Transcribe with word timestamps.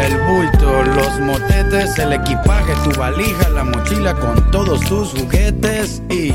el 0.00 0.16
bulto, 0.22 0.82
los 0.82 1.20
motetes, 1.20 1.98
el 1.98 2.14
equipaje, 2.14 2.72
tu 2.84 2.98
valija, 2.98 3.48
la 3.50 3.64
mochila 3.64 4.14
con 4.14 4.50
todos 4.50 4.80
tus 4.80 5.10
juguetes 5.10 6.02
y... 6.08 6.32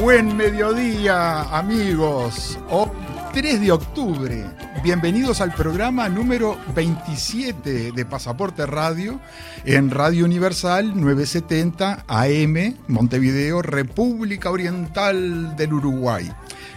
Buen 0.00 0.36
mediodía, 0.36 1.42
amigos. 1.56 2.58
Hoy, 2.68 2.88
3 3.32 3.60
de 3.60 3.72
octubre. 3.72 4.44
Bienvenidos 4.82 5.40
al 5.40 5.52
programa 5.52 6.08
número 6.08 6.58
27 6.74 7.92
de 7.92 8.04
Pasaporte 8.04 8.66
Radio 8.66 9.20
en 9.64 9.90
Radio 9.90 10.24
Universal 10.24 11.00
970 11.00 12.04
AM, 12.08 12.76
Montevideo, 12.88 13.62
República 13.62 14.50
Oriental 14.50 15.54
del 15.56 15.74
Uruguay. 15.74 16.30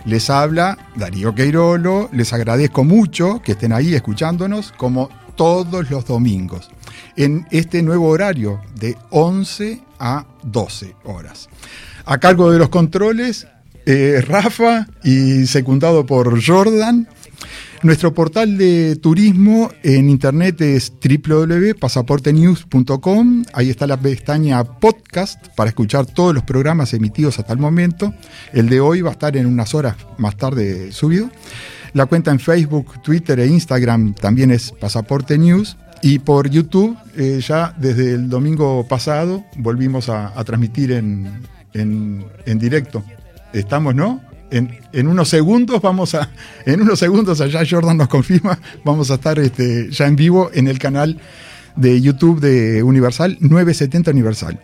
Les 0.06 0.30
habla 0.30 0.78
Darío 0.95 1.34
Queirolo, 1.34 2.09
les 2.12 2.34
agradezco 2.34 2.84
mucho 2.84 3.42
que 3.42 3.53
estén 3.53 3.73
ahí 3.73 3.94
escuchándonos 3.94 4.72
como 4.73 5.09
todos 5.38 5.90
los 5.90 6.06
domingos 6.06 6.70
en 7.16 7.48
este 7.52 7.82
nuevo 7.82 8.10
horario 8.10 8.60
de 8.76 8.98
11 9.12 9.82
a 10.00 10.26
12 10.44 10.96
horas. 11.06 11.48
A 12.06 12.18
cargo 12.18 12.52
de 12.52 12.60
los 12.60 12.68
controles, 12.70 13.48
eh, 13.86 14.22
Rafa 14.26 14.88
y 15.04 15.46
secundado 15.46 16.06
por 16.06 16.46
Jordan. 16.46 17.08
Nuestro 17.84 18.12
portal 18.14 18.58
de 18.58 18.96
turismo 18.96 19.70
en 19.84 20.10
internet 20.10 20.60
es 20.62 20.92
www.pasaportenews.com. 20.92 23.44
Ahí 23.54 23.70
está 23.70 23.86
la 23.86 23.98
pestaña 23.98 24.64
podcast 24.64 25.50
para 25.56 25.70
escuchar 25.70 26.08
todos 26.08 26.34
los 26.34 26.42
programas 26.44 26.96
emitidos 26.96 27.38
hasta 27.38 27.54
el 27.54 27.60
momento. 27.60 28.16
El 28.52 28.68
de 28.68 28.80
hoy 28.80 29.02
va 29.02 29.12
a 29.12 29.14
estar 29.14 29.38
en 29.38 29.46
unas 29.46 29.76
horas 29.76 29.96
más 30.18 30.36
tarde 30.38 30.92
subido. 30.92 31.30
La 31.98 32.06
cuenta 32.06 32.30
en 32.30 32.40
Facebook, 32.40 33.02
Twitter 33.02 33.40
e 33.40 33.48
Instagram 33.48 34.14
también 34.14 34.52
es 34.52 34.72
Pasaporte 34.72 35.36
News. 35.36 35.78
Y 36.03 36.20
por 36.20 36.48
YouTube, 36.48 36.95
eh, 37.16 37.42
ya 37.42 37.73
desde 37.76 38.14
el 38.14 38.30
domingo 38.30 38.88
pasado, 38.88 39.44
volvimos 39.56 40.08
a, 40.08 40.28
a 40.40 40.44
transmitir 40.44 40.92
en, 40.92 41.42
en, 41.73 42.23
en 42.45 42.59
directo. 42.59 43.03
Estamos, 43.52 43.95
¿no? 43.95 44.22
en, 44.52 45.08
unos 45.08 45.30
segundos 45.30 45.81
vamos 45.81 46.14
a, 46.16 46.30
en 46.66 46.81
unos 46.81 47.00
segundos 47.00 47.42
allá 47.42 47.64
Jordan 47.70 47.98
nos 47.98 48.08
confirma, 48.08 48.59
vamos 48.86 49.12
a 49.12 49.16
estar 49.16 49.40
este, 49.40 49.90
ya 49.92 50.06
en 50.06 50.16
vivo 50.16 50.52
en 50.53 50.68
el 50.68 50.80
canal 50.80 51.20
de 51.78 52.02
YouTube 52.02 52.42
de 52.42 52.83
Universal, 52.83 53.38
970 53.39 54.11
Universal. 54.11 54.59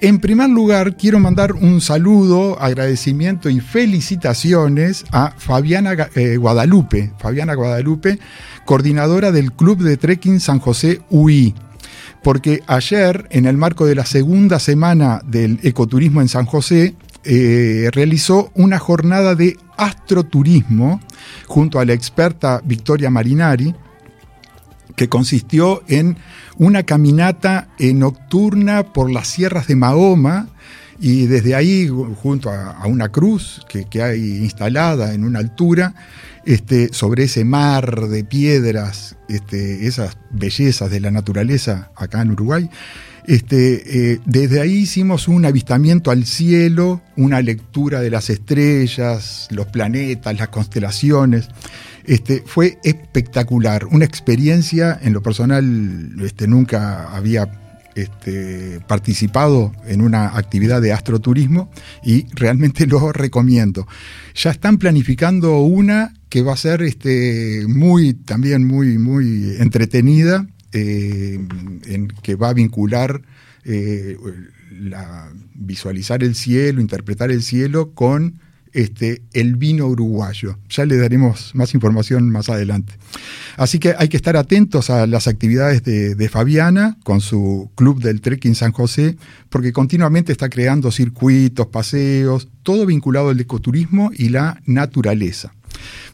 En 0.00 0.18
primer 0.18 0.50
lugar, 0.50 0.96
quiero 0.96 1.20
mandar 1.20 1.52
un 1.52 1.80
saludo, 1.80 2.60
agradecimiento 2.60 3.48
y 3.48 3.60
felicitaciones 3.60 5.04
a 5.12 5.32
Fabiana 5.36 6.08
eh, 6.14 6.36
Guadalupe, 6.36 7.12
Fabiana 7.18 7.54
Guadalupe, 7.54 8.18
coordinadora 8.64 9.30
del 9.30 9.52
Club 9.52 9.82
de 9.82 9.96
Trekking 9.96 10.40
San 10.40 10.58
José 10.58 11.00
UI 11.10 11.54
porque 12.24 12.62
ayer, 12.66 13.28
en 13.30 13.44
el 13.44 13.58
marco 13.58 13.84
de 13.84 13.94
la 13.94 14.06
segunda 14.06 14.58
semana 14.58 15.20
del 15.26 15.60
ecoturismo 15.62 16.22
en 16.22 16.28
San 16.28 16.46
José, 16.46 16.94
eh, 17.22 17.90
realizó 17.92 18.50
una 18.54 18.78
jornada 18.78 19.34
de 19.34 19.58
astroturismo 19.76 21.00
junto 21.46 21.78
a 21.78 21.84
la 21.84 21.92
experta 21.92 22.60
Victoria 22.64 23.10
Marinari, 23.10 23.74
que 24.96 25.08
consistió 25.08 25.82
en 25.88 26.16
una 26.56 26.84
caminata 26.84 27.68
nocturna 27.78 28.92
por 28.92 29.10
las 29.10 29.28
sierras 29.28 29.66
de 29.66 29.76
Mahoma 29.76 30.48
y 31.00 31.26
desde 31.26 31.54
ahí, 31.54 31.88
junto 32.22 32.50
a, 32.50 32.86
una 32.86 33.08
cruz 33.10 33.64
que, 33.68 34.02
hay 34.02 34.38
instalada 34.38 35.12
en 35.14 35.24
una 35.24 35.40
altura, 35.40 35.94
este, 36.44 36.92
sobre 36.92 37.24
ese 37.24 37.44
mar 37.44 38.08
de 38.08 38.24
piedras, 38.24 39.16
este, 39.28 39.86
esas 39.86 40.16
bellezas 40.30 40.90
de 40.90 41.00
la 41.00 41.10
naturaleza 41.10 41.90
acá 41.96 42.22
en 42.22 42.30
Uruguay, 42.32 42.70
este, 43.26 44.12
eh, 44.12 44.20
desde 44.26 44.60
ahí 44.60 44.78
hicimos 44.78 45.28
un 45.28 45.44
avistamiento 45.46 46.10
al 46.10 46.26
cielo, 46.26 47.00
una 47.16 47.40
lectura 47.40 48.00
de 48.00 48.10
las 48.10 48.28
estrellas, 48.28 49.48
los 49.50 49.66
planetas, 49.66 50.36
las 50.38 50.48
constelaciones. 50.48 51.48
Este, 52.04 52.42
fue 52.44 52.78
espectacular, 52.84 53.86
una 53.86 54.04
experiencia, 54.04 54.98
en 55.02 55.14
lo 55.14 55.22
personal 55.22 56.14
este, 56.20 56.46
nunca 56.46 57.14
había 57.14 57.48
este, 57.94 58.80
participado 58.86 59.72
en 59.86 60.02
una 60.02 60.36
actividad 60.36 60.82
de 60.82 60.92
astroturismo 60.92 61.70
y 62.02 62.26
realmente 62.34 62.86
lo 62.88 63.10
recomiendo. 63.10 63.86
Ya 64.34 64.50
están 64.50 64.76
planificando 64.76 65.60
una 65.60 66.12
que 66.28 66.42
va 66.42 66.52
a 66.52 66.58
ser 66.58 66.82
este, 66.82 67.64
muy, 67.68 68.12
también 68.12 68.66
muy, 68.66 68.98
muy 68.98 69.56
entretenida 69.60 70.46
eh, 70.74 71.40
en 71.86 72.08
que 72.22 72.34
va 72.34 72.50
a 72.50 72.52
vincular 72.52 73.22
eh, 73.64 74.18
visualizar 75.54 76.22
el 76.22 76.34
cielo, 76.34 76.80
interpretar 76.80 77.30
el 77.30 77.42
cielo 77.42 77.92
con 77.92 78.40
este, 78.72 79.22
el 79.32 79.54
vino 79.54 79.86
uruguayo. 79.86 80.58
Ya 80.68 80.84
le 80.84 80.96
daremos 80.96 81.54
más 81.54 81.74
información 81.74 82.28
más 82.28 82.48
adelante. 82.50 82.94
Así 83.56 83.78
que 83.78 83.94
hay 83.96 84.08
que 84.08 84.16
estar 84.16 84.36
atentos 84.36 84.90
a 84.90 85.06
las 85.06 85.28
actividades 85.28 85.84
de, 85.84 86.16
de, 86.16 86.28
Fabiana 86.28 86.98
con 87.04 87.20
su 87.20 87.70
club 87.76 88.02
del 88.02 88.20
trekking 88.20 88.56
San 88.56 88.72
José, 88.72 89.16
porque 89.48 89.72
continuamente 89.72 90.32
está 90.32 90.48
creando 90.48 90.90
circuitos, 90.90 91.68
paseos, 91.68 92.48
todo 92.64 92.84
vinculado 92.84 93.28
al 93.28 93.40
ecoturismo 93.40 94.10
y 94.12 94.30
la 94.30 94.60
naturaleza. 94.66 95.54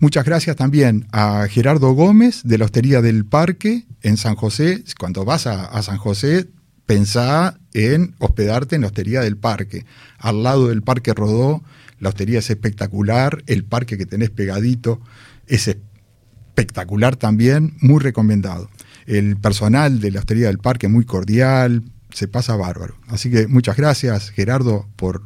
Muchas 0.01 0.25
gracias 0.25 0.57
también 0.57 1.07
a 1.13 1.47
Gerardo 1.49 1.93
Gómez 1.93 2.43
de 2.45 2.59
la 2.59 2.65
Hostería 2.65 3.03
del 3.03 3.25
Parque 3.25 3.87
en 4.03 4.17
San 4.17 4.35
José. 4.35 4.83
Cuando 4.99 5.25
vas 5.25 5.47
a, 5.47 5.83
San 5.83 5.99
José, 5.99 6.49
pensá 6.87 7.59
en 7.75 8.15
hospedarte 8.19 8.77
en 8.77 8.83
la 8.83 8.89
Hostería 8.89 9.21
del 9.21 9.37
Parque. 9.37 9.85
Al 10.19 10.43
lado 10.43 10.69
del 10.69 10.83
Parque 10.83 11.15
Rodó, 11.15 11.63
la 11.99 12.09
hostería 12.09 12.39
es 12.39 12.49
espectacular, 12.49 13.43
el 13.47 13.65
parque 13.65 13.99
que 13.99 14.07
tenés 14.07 14.31
pegadito 14.31 15.01
es 15.47 15.69
espectacular 15.69 17.17
también, 17.17 17.77
muy 17.81 18.01
recomendado. 18.01 18.71
El 19.07 19.37
personal 19.37 20.01
de 20.01 20.11
la 20.11 20.21
Hostería 20.21 20.47
del 20.47 20.59
Parque 20.59 20.89
muy 20.89 21.05
cordial, 21.05 21.83
se 22.13 22.29
pasa 22.29 22.57
bárbaro. 22.57 22.97
Así 23.09 23.31
que 23.31 23.47
muchas 23.47 23.77
gracias 23.77 24.31
Gerardo 24.31 24.89
por 24.97 25.23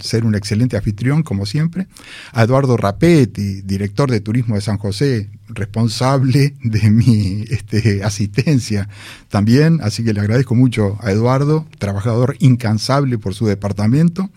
ser 0.00 0.24
un 0.24 0.34
excelente 0.34 0.76
anfitrión, 0.76 1.22
como 1.22 1.46
siempre. 1.46 1.86
A 2.32 2.42
Eduardo 2.42 2.76
Rapetti, 2.76 3.62
director 3.62 4.10
de 4.10 4.20
Turismo 4.20 4.54
de 4.54 4.60
San 4.60 4.78
José, 4.78 5.30
responsable 5.48 6.54
de 6.62 6.90
mi 6.90 7.44
este, 7.48 8.02
asistencia 8.04 8.88
también. 9.28 9.80
Así 9.82 10.04
que 10.04 10.12
le 10.12 10.20
agradezco 10.20 10.54
mucho 10.54 10.98
a 11.00 11.10
Eduardo, 11.10 11.66
trabajador 11.78 12.36
incansable 12.38 13.18
por 13.18 13.34
su 13.34 13.46
departamento. 13.46 14.30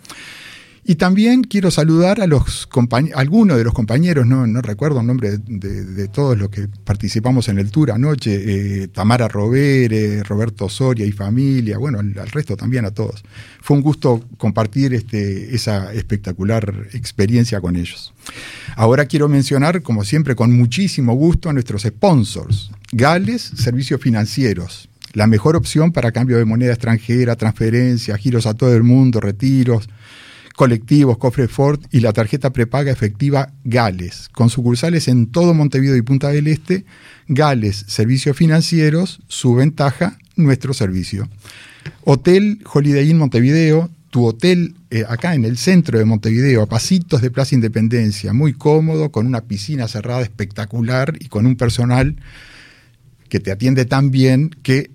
Y 0.86 0.96
también 0.96 1.44
quiero 1.44 1.72
saludar 1.72 2.20
a 2.20 2.28
los 2.28 2.68
algunos 3.16 3.58
de 3.58 3.64
los 3.64 3.74
compañeros, 3.74 4.28
no, 4.28 4.46
recuerdo 4.62 5.00
el 5.00 5.08
nombre 5.08 5.38
de, 5.38 6.08
todos 6.10 6.38
los 6.38 6.50
que 6.50 6.68
participamos 6.84 7.48
en 7.48 7.58
el 7.58 7.72
tour 7.72 7.92
anoche, 7.92 8.84
eh, 8.84 8.88
Tamara 8.90 9.30
Rovere, 9.30 10.24
Roberto 10.24 10.68
Soria 10.68 11.06
y 11.06 11.14
familia, 11.14 11.78
bueno, 11.78 12.00
al, 12.00 12.16
resto 12.32 12.58
también 12.58 12.84
a 12.84 12.92
todos. 12.92 13.24
Fue 13.62 13.78
un 13.78 13.84
gusto 13.84 14.26
compartir 14.38 14.94
este, 14.94 15.56
esa 15.56 15.94
espectacular 15.94 16.88
experiencia 16.92 17.62
con 17.62 17.78
ellos. 17.78 18.14
Ahora 18.76 19.06
quiero 19.06 19.30
mencionar, 19.30 19.84
como 19.84 20.04
siempre, 20.04 20.36
con 20.36 20.52
muchísimo 20.54 21.14
gusto 21.14 21.50
a 21.50 21.54
nuestros 21.54 21.84
sponsors. 21.84 22.72
Gales 22.92 23.42
Servicios 23.56 24.02
Financieros, 24.02 24.90
la 25.14 25.28
mejor 25.28 25.56
opción 25.56 25.94
para 25.94 26.12
cambio 26.12 26.38
de 26.38 26.46
moneda 26.46 26.74
extranjera, 26.74 27.38
transferencias, 27.38 28.20
giros 28.20 28.46
a 28.48 28.54
todo 28.54 28.76
el 28.76 28.84
mundo, 28.84 29.22
retiros 29.22 29.88
colectivos, 30.56 31.18
cofre 31.18 31.48
Ford 31.48 31.82
y 31.92 32.00
la 32.00 32.14
tarjeta 32.14 32.52
prepaga 32.52 32.92
efectiva 32.92 33.54
Gales, 33.64 34.30
con 34.32 34.50
sucursales 34.50 35.08
en 35.08 35.28
todo 35.28 35.54
Montevideo 35.54 35.96
y 35.96 36.02
Punta 36.02 36.30
del 36.30 36.48
Este. 36.48 36.86
Gales, 37.28 37.86
servicios 37.88 38.38
financieros, 38.38 39.22
su 39.28 39.56
ventaja, 39.56 40.18
nuestro 40.36 40.74
servicio. 40.74 41.28
Hotel 42.04 42.64
Holiday 42.72 43.10
Inn 43.10 43.18
Montevideo, 43.18 43.90
tu 44.10 44.26
hotel 44.26 44.76
eh, 44.92 45.06
acá 45.08 45.34
en 45.34 45.44
el 45.44 45.58
centro 45.58 45.98
de 45.98 46.06
Montevideo, 46.06 46.62
a 46.62 46.68
pasitos 46.68 47.22
de 47.22 47.32
Plaza 47.32 47.56
Independencia, 47.56 48.32
muy 48.32 48.54
cómodo, 48.54 49.12
con 49.12 49.26
una 49.26 49.42
piscina 49.42 49.88
cerrada 49.88 50.22
espectacular 50.22 51.16
y 51.20 51.30
con 51.30 51.48
un 51.48 51.56
personal 51.56 52.18
que 53.28 53.40
te 53.40 53.52
atiende 53.52 53.86
tan 53.86 54.12
bien 54.12 54.52
que 54.62 54.92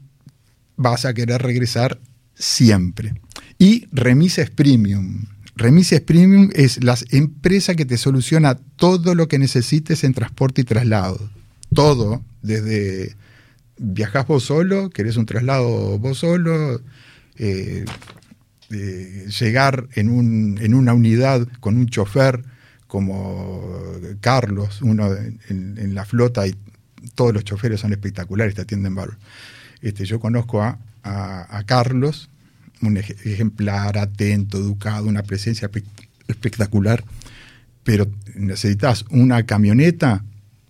vas 0.77 1.05
a 1.05 1.15
querer 1.15 1.43
regresar 1.43 1.99
siempre. 2.35 3.21
Y 3.59 3.89
Remises 3.91 4.51
Premium. 4.51 5.25
Remises 5.59 6.01
Premium 6.01 6.51
es 6.55 6.85
la 6.85 6.97
empresa 7.11 7.75
que 7.75 7.85
te 7.85 7.99
soluciona 7.99 8.55
todo 8.77 9.17
lo 9.17 9.27
que 9.27 9.41
necesites 9.41 10.05
en 10.05 10.15
transporte 10.15 10.61
y 10.61 10.65
traslado. 10.65 11.19
Todo, 11.75 12.23
desde 12.43 13.17
viajás 13.77 14.29
vos 14.29 14.45
solo, 14.45 14.89
querés 14.89 15.17
un 15.17 15.27
traslado 15.27 15.99
vos 15.99 16.19
solo, 16.19 16.81
eh, 17.37 17.85
llegar 18.71 19.89
en, 19.95 20.11
un, 20.11 20.59
en, 20.61 20.75
una 20.75 20.95
unidad 20.95 21.49
con 21.59 21.77
un 21.77 21.89
chofer 21.89 22.45
como 22.87 23.63
Carlos, 24.21 24.81
uno 24.83 25.11
en, 25.49 25.95
la 25.95 26.05
flota, 26.05 26.47
y 26.47 26.55
todos 27.17 27.35
los 27.35 27.43
choferes 27.43 27.81
son 27.81 27.93
espectaculares, 27.93 28.55
te 28.55 28.63
atienden 28.63 28.95
bárbaro. 28.95 29.19
Este, 29.83 30.05
yo 30.05 30.21
conozco 30.21 30.63
a, 30.63 30.79
a, 31.03 31.65
Carlos, 31.65 32.31
un 32.83 32.97
ejemplar 32.97 33.99
atento, 33.99 34.59
educado, 34.59 35.09
una 35.09 35.23
presencia 35.23 35.71
espectacular, 36.29 37.05
pero 37.83 38.07
necesitas 38.35 39.05
una 39.11 39.43
camioneta, 39.45 40.25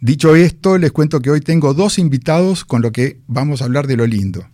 Dicho 0.01 0.35
esto, 0.35 0.77
les 0.77 0.91
cuento 0.91 1.21
que 1.21 1.29
hoy 1.29 1.41
tengo 1.41 1.73
dos 1.73 1.99
invitados 1.99 2.63
con 2.63 2.81
lo 2.81 2.91
que 2.91 3.19
vamos 3.27 3.61
a 3.61 3.65
hablar 3.65 3.85
de 3.85 3.97
lo 3.97 4.07
lindo. 4.07 4.47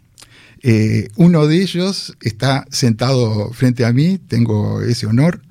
Eh, 0.63 1.09
uno 1.17 1.45
de 1.45 1.61
ellos 1.61 2.17
está 2.21 2.65
sentado 2.71 3.51
frente 3.51 3.85
a 3.85 3.93
mí, 3.93 4.17
tengo 4.17 4.81
ese 4.81 5.05
honor. 5.05 5.41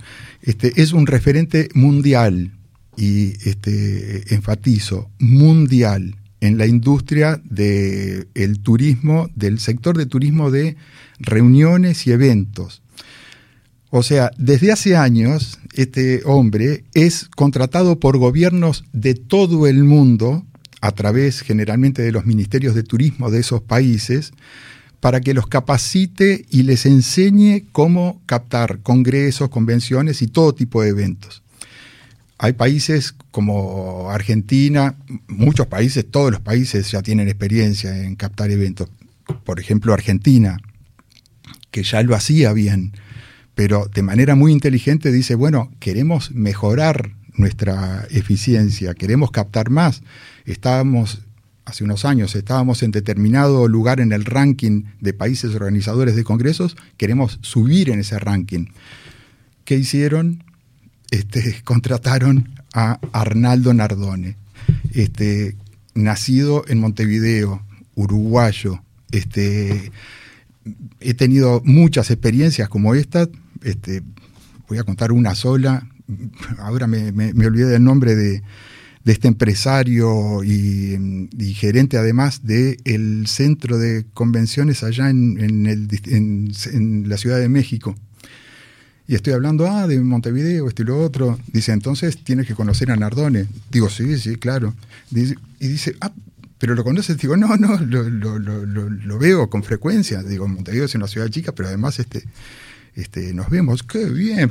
Este, 0.42 0.82
es 0.82 0.92
un 0.92 1.06
referente 1.06 1.68
mundial, 1.74 2.52
y 2.96 3.34
este, 3.48 4.34
enfatizo, 4.34 5.10
mundial, 5.18 6.16
en 6.40 6.58
la 6.58 6.66
industria 6.66 7.40
del 7.44 8.58
turismo, 8.62 9.30
del 9.34 9.58
sector 9.58 9.96
de 9.96 10.06
turismo 10.06 10.50
de 10.50 10.76
reuniones 11.18 12.06
y 12.06 12.12
eventos. 12.12 12.82
O 13.90 14.02
sea, 14.02 14.30
desde 14.36 14.72
hace 14.72 14.96
años 14.96 15.58
este 15.74 16.22
hombre 16.24 16.84
es 16.94 17.28
contratado 17.36 17.98
por 17.98 18.18
gobiernos 18.18 18.84
de 18.92 19.14
todo 19.14 19.66
el 19.66 19.84
mundo, 19.84 20.44
a 20.80 20.92
través 20.92 21.40
generalmente 21.40 22.02
de 22.02 22.12
los 22.12 22.26
ministerios 22.26 22.74
de 22.74 22.82
turismo 22.82 23.30
de 23.30 23.40
esos 23.40 23.62
países, 23.62 24.32
para 25.00 25.20
que 25.20 25.34
los 25.34 25.46
capacite 25.46 26.46
y 26.50 26.62
les 26.62 26.86
enseñe 26.86 27.64
cómo 27.72 28.22
captar 28.26 28.80
congresos, 28.80 29.50
convenciones 29.50 30.22
y 30.22 30.28
todo 30.28 30.54
tipo 30.54 30.82
de 30.82 30.90
eventos. 30.90 31.42
Hay 32.38 32.52
países 32.54 33.14
como 33.30 34.10
Argentina, 34.10 34.96
muchos 35.28 35.66
países, 35.66 36.06
todos 36.10 36.30
los 36.30 36.40
países 36.40 36.90
ya 36.90 37.02
tienen 37.02 37.28
experiencia 37.28 38.04
en 38.04 38.16
captar 38.16 38.50
eventos. 38.50 38.88
Por 39.44 39.60
ejemplo, 39.60 39.92
Argentina, 39.92 40.58
que 41.70 41.82
ya 41.82 42.02
lo 42.02 42.14
hacía 42.14 42.52
bien 42.52 42.92
pero 43.54 43.88
de 43.92 44.02
manera 44.02 44.34
muy 44.34 44.52
inteligente 44.52 45.12
dice, 45.12 45.34
bueno, 45.34 45.70
queremos 45.78 46.32
mejorar 46.32 47.12
nuestra 47.36 48.06
eficiencia, 48.10 48.94
queremos 48.94 49.30
captar 49.30 49.70
más. 49.70 50.02
Estábamos, 50.44 51.22
hace 51.64 51.84
unos 51.84 52.04
años, 52.04 52.34
estábamos 52.34 52.82
en 52.82 52.90
determinado 52.90 53.68
lugar 53.68 54.00
en 54.00 54.12
el 54.12 54.24
ranking 54.24 54.84
de 55.00 55.12
países 55.12 55.54
organizadores 55.54 56.16
de 56.16 56.24
congresos, 56.24 56.76
queremos 56.96 57.38
subir 57.42 57.90
en 57.90 58.00
ese 58.00 58.18
ranking. 58.18 58.66
¿Qué 59.64 59.76
hicieron? 59.76 60.44
Este, 61.10 61.60
contrataron 61.64 62.50
a 62.72 62.98
Arnaldo 63.12 63.72
Nardone, 63.72 64.36
este, 64.92 65.56
nacido 65.94 66.64
en 66.66 66.80
Montevideo, 66.80 67.62
uruguayo. 67.94 68.82
Este, 69.12 69.92
he 71.00 71.14
tenido 71.14 71.62
muchas 71.64 72.10
experiencias 72.10 72.68
como 72.68 72.94
esta, 72.94 73.28
este, 73.64 74.02
voy 74.68 74.78
a 74.78 74.84
contar 74.84 75.12
una 75.12 75.34
sola, 75.34 75.86
ahora 76.58 76.86
me, 76.86 77.08
olvidé 77.46 77.66
del 77.66 77.84
nombre 77.84 78.14
de, 78.14 78.42
este 79.04 79.28
empresario 79.28 80.42
y, 80.42 81.28
gerente 81.54 81.98
además 81.98 82.40
del 82.44 83.26
centro 83.26 83.78
de 83.78 84.06
convenciones 84.14 84.82
allá 84.82 85.10
en, 85.10 86.48
la 87.08 87.16
Ciudad 87.18 87.38
de 87.38 87.48
México. 87.48 87.94
Y 89.06 89.14
estoy 89.14 89.34
hablando, 89.34 89.66
ah, 89.66 89.86
de 89.86 90.00
Montevideo, 90.00 90.66
esto 90.66 90.80
y 90.80 90.86
lo 90.86 90.98
otro. 90.98 91.38
Dice, 91.52 91.72
entonces 91.72 92.24
tienes 92.24 92.46
que 92.46 92.54
conocer 92.54 92.90
a 92.90 92.96
Nardone. 92.96 93.46
Digo, 93.70 93.90
sí, 93.90 94.18
sí, 94.18 94.36
claro. 94.36 94.72
y 95.12 95.34
dice, 95.68 95.94
ah, 96.00 96.10
pero 96.64 96.74
lo 96.74 96.82
conoces. 96.82 97.18
Digo, 97.18 97.36
no, 97.36 97.54
no, 97.58 97.78
lo, 97.78 98.08
lo, 98.08 99.18
veo 99.18 99.50
con 99.50 99.62
frecuencia. 99.62 100.22
Digo, 100.22 100.48
Montevideo 100.48 100.86
es 100.86 100.94
una 100.94 101.06
ciudad 101.06 101.28
chica, 101.28 101.52
pero 101.52 101.68
además 101.68 101.98
este, 101.98 102.24
este, 102.94 103.34
nos 103.34 103.50
vemos, 103.50 103.82
qué 103.82 104.04
bien. 104.06 104.50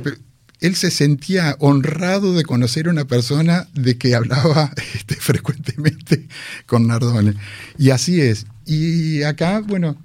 él 0.60 0.74
se 0.76 0.90
sentía 0.90 1.56
honrado 1.58 2.34
de 2.34 2.44
conocer 2.44 2.88
a 2.88 2.90
una 2.90 3.06
persona 3.06 3.68
de 3.74 3.96
que 3.96 4.14
hablaba 4.14 4.72
este, 4.94 5.16
frecuentemente 5.16 6.28
con 6.66 6.86
Nardone. 6.86 7.34
Y 7.78 7.90
así 7.90 8.20
es. 8.20 8.46
Y 8.66 9.22
acá, 9.22 9.60
bueno, 9.60 9.96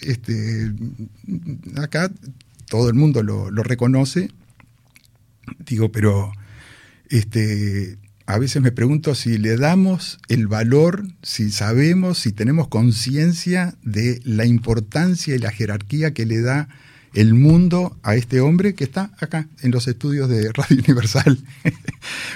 este, 0.00 0.72
acá 1.76 2.10
todo 2.68 2.88
el 2.88 2.94
mundo 2.94 3.22
lo, 3.22 3.50
reconoce. 3.62 4.30
Digo, 5.66 5.90
pero 5.90 6.32
este, 7.08 7.96
a 8.26 8.38
veces 8.38 8.60
me 8.62 8.72
pregunto 8.72 9.14
si 9.14 9.38
le 9.38 9.56
damos 9.56 10.18
el 10.28 10.46
valor, 10.46 11.06
si 11.22 11.50
sabemos, 11.50 12.18
si 12.18 12.32
tenemos 12.32 12.68
conciencia 12.68 13.74
de 13.82 14.20
la 14.24 14.44
importancia 14.44 15.34
y 15.34 15.38
la 15.38 15.50
jerarquía 15.50 16.12
que 16.12 16.26
le 16.26 16.42
da 16.42 16.68
el 17.14 17.34
mundo 17.34 17.96
a 18.02 18.14
este 18.14 18.40
hombre 18.40 18.74
que 18.74 18.84
está 18.84 19.10
acá 19.20 19.48
en 19.62 19.70
los 19.70 19.88
estudios 19.88 20.28
de 20.28 20.52
Radio 20.52 20.78
Universal 20.84 21.38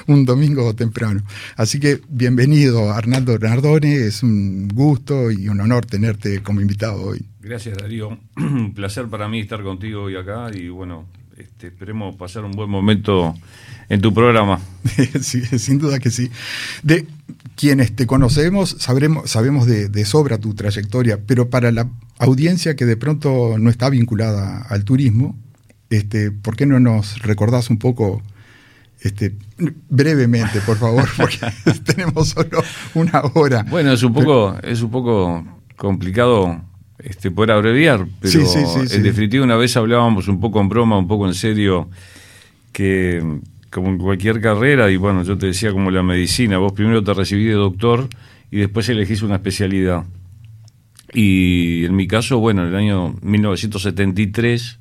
un 0.06 0.24
domingo 0.24 0.74
temprano. 0.74 1.22
Así 1.56 1.80
que 1.80 2.00
bienvenido 2.08 2.92
Arnaldo 2.92 3.38
Nardone, 3.38 4.06
es 4.06 4.22
un 4.22 4.68
gusto 4.68 5.30
y 5.30 5.48
un 5.48 5.60
honor 5.60 5.86
tenerte 5.86 6.42
como 6.42 6.60
invitado 6.60 7.02
hoy. 7.02 7.24
Gracias 7.40 7.78
Darío, 7.78 8.18
un 8.36 8.74
placer 8.74 9.08
para 9.08 9.28
mí 9.28 9.40
estar 9.40 9.62
contigo 9.62 10.04
hoy 10.04 10.16
acá 10.16 10.50
y 10.54 10.68
bueno, 10.68 11.06
este, 11.36 11.68
esperemos 11.68 12.16
pasar 12.16 12.44
un 12.44 12.52
buen 12.52 12.70
momento 12.70 13.34
en 13.88 14.00
tu 14.00 14.12
programa. 14.12 14.60
sí, 15.20 15.42
sin 15.58 15.78
duda 15.78 15.98
que 15.98 16.10
sí. 16.10 16.30
De 16.82 17.06
quienes 17.56 17.94
te 17.94 18.06
conocemos, 18.06 18.76
sabremos, 18.78 19.30
sabemos 19.30 19.66
de, 19.66 20.04
sobra 20.04 20.38
tu 20.38 20.54
trayectoria, 20.54 21.20
pero 21.26 21.48
para 21.50 21.72
la 21.72 21.88
audiencia 22.22 22.76
que 22.76 22.84
de 22.84 22.96
pronto 22.96 23.58
no 23.58 23.68
está 23.68 23.90
vinculada 23.90 24.62
al 24.68 24.84
turismo, 24.84 25.36
este, 25.90 26.30
¿por 26.30 26.56
qué 26.56 26.66
no 26.66 26.78
nos 26.78 27.18
recordás 27.18 27.68
un 27.68 27.78
poco, 27.78 28.22
este, 29.00 29.34
brevemente, 29.88 30.60
por 30.60 30.76
favor, 30.78 31.08
porque 31.16 31.38
tenemos 31.84 32.28
solo 32.28 32.62
una 32.94 33.22
hora? 33.34 33.64
Bueno, 33.68 33.92
es 33.92 34.02
un 34.02 34.14
poco, 34.14 34.56
es 34.62 34.82
un 34.82 34.90
poco 34.90 35.44
complicado 35.76 36.62
este, 36.98 37.30
poder 37.32 37.50
abreviar, 37.50 38.06
pero 38.20 38.40
en 38.40 39.02
definitiva 39.02 39.44
una 39.44 39.56
vez 39.56 39.76
hablábamos 39.76 40.28
un 40.28 40.38
poco 40.38 40.60
en 40.60 40.68
broma, 40.68 40.98
un 40.98 41.08
poco 41.08 41.26
en 41.26 41.34
serio, 41.34 41.90
que 42.70 43.40
como 43.70 43.88
en 43.88 43.98
cualquier 43.98 44.40
carrera, 44.40 44.90
y 44.90 44.96
bueno, 44.96 45.24
yo 45.24 45.36
te 45.36 45.46
decía 45.46 45.72
como 45.72 45.90
la 45.90 46.02
medicina, 46.02 46.58
vos 46.58 46.72
primero 46.72 47.02
te 47.02 47.14
recibís 47.14 47.48
de 47.48 47.54
doctor 47.54 48.08
y 48.50 48.58
después 48.58 48.88
elegís 48.88 49.22
una 49.22 49.36
especialidad. 49.36 50.04
Y 51.14 51.84
en 51.84 51.94
mi 51.94 52.06
caso, 52.06 52.38
bueno, 52.38 52.62
en 52.62 52.68
el 52.68 52.76
año 52.76 53.14
1973 53.22 54.78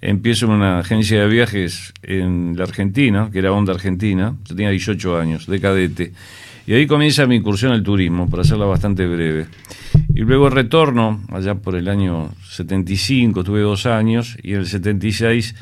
empiezo 0.00 0.46
en 0.46 0.52
una 0.52 0.78
agencia 0.78 1.20
de 1.20 1.28
viajes 1.28 1.92
en 2.02 2.54
la 2.56 2.64
Argentina, 2.64 3.30
que 3.32 3.38
era 3.38 3.52
Onda 3.52 3.72
Argentina, 3.72 4.36
yo 4.44 4.54
tenía 4.54 4.70
18 4.70 5.18
años, 5.18 5.46
de 5.46 5.60
cadete. 5.60 6.12
Y 6.66 6.74
ahí 6.74 6.86
comienza 6.86 7.26
mi 7.26 7.36
incursión 7.36 7.72
al 7.72 7.82
turismo, 7.82 8.28
para 8.28 8.42
hacerla 8.42 8.66
bastante 8.66 9.06
breve. 9.06 9.46
Y 10.14 10.20
luego 10.20 10.50
retorno, 10.50 11.22
allá 11.32 11.54
por 11.54 11.74
el 11.76 11.88
año 11.88 12.30
75, 12.46 13.42
tuve 13.42 13.60
dos 13.60 13.86
años, 13.86 14.36
y 14.42 14.52
en 14.52 14.60
el 14.60 14.66
76, 14.66 15.54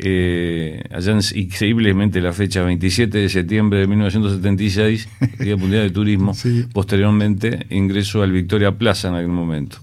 eh, 0.00 0.84
allá 0.92 1.18
increíblemente 1.34 2.20
la 2.20 2.32
fecha 2.32 2.62
27 2.62 3.18
de 3.18 3.28
septiembre 3.28 3.80
de 3.80 3.88
1976, 3.88 5.08
Día 5.40 5.56
Mundial 5.56 5.82
de 5.82 5.90
Turismo, 5.90 6.32
posteriormente 6.72 7.66
ingreso 7.70 8.22
al 8.22 8.30
Victoria 8.30 8.78
Plaza 8.78 9.08
en 9.08 9.14
aquel 9.14 9.28
momento. 9.28 9.78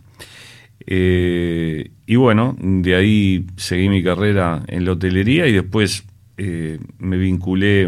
Eh, 0.88 1.92
y 2.06 2.16
bueno, 2.16 2.56
de 2.60 2.96
ahí 2.96 3.46
seguí 3.58 3.90
mi 3.90 4.04
carrera 4.04 4.64
en 4.68 4.86
la 4.86 4.94
hotelería 4.94 5.48
y 5.48 5.52
después 5.52 6.06
eh, 6.38 6.80
me 7.00 7.18
vinculé, 7.18 7.88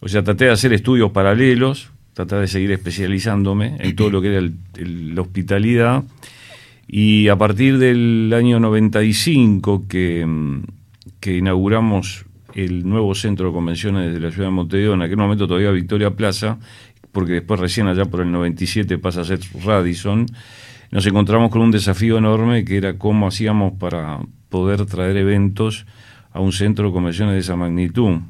o 0.00 0.08
sea, 0.08 0.22
traté 0.22 0.44
de 0.44 0.52
hacer 0.52 0.72
estudios 0.72 1.10
paralelos, 1.10 1.90
tratar 2.12 2.40
de 2.40 2.46
seguir 2.46 2.70
especializándome 2.70 3.76
en 3.80 3.96
todo 3.96 4.10
lo 4.10 4.22
que 4.22 4.36
era 4.36 4.48
la 4.76 5.20
hospitalidad. 5.20 6.04
Y 6.86 7.28
a 7.28 7.36
partir 7.36 7.78
del 7.78 8.32
año 8.34 8.60
95 8.60 9.86
que, 9.88 10.24
que 11.20 11.36
inauguramos 11.36 12.26
el 12.54 12.88
nuevo 12.88 13.14
centro 13.14 13.48
de 13.48 13.52
convenciones 13.52 14.12
de 14.12 14.20
la 14.20 14.30
ciudad 14.30 14.48
de 14.48 14.52
Montevideo, 14.52 14.94
en 14.94 15.02
aquel 15.02 15.16
momento 15.16 15.46
todavía 15.46 15.70
Victoria 15.70 16.10
Plaza, 16.10 16.58
porque 17.12 17.34
después 17.34 17.60
recién 17.60 17.86
allá 17.86 18.04
por 18.04 18.20
el 18.20 18.32
97 18.32 18.98
pasa 18.98 19.22
a 19.22 19.24
ser 19.24 19.40
Radisson, 19.64 20.26
nos 20.90 21.06
encontramos 21.06 21.50
con 21.50 21.60
un 21.60 21.70
desafío 21.70 22.18
enorme 22.18 22.64
que 22.64 22.76
era 22.76 22.96
cómo 22.96 23.26
hacíamos 23.26 23.74
para 23.74 24.20
poder 24.48 24.86
traer 24.86 25.16
eventos 25.16 25.86
a 26.32 26.40
un 26.40 26.52
centro 26.52 26.86
de 26.86 26.92
convenciones 26.92 27.34
de 27.34 27.40
esa 27.40 27.56
magnitud. 27.56 28.20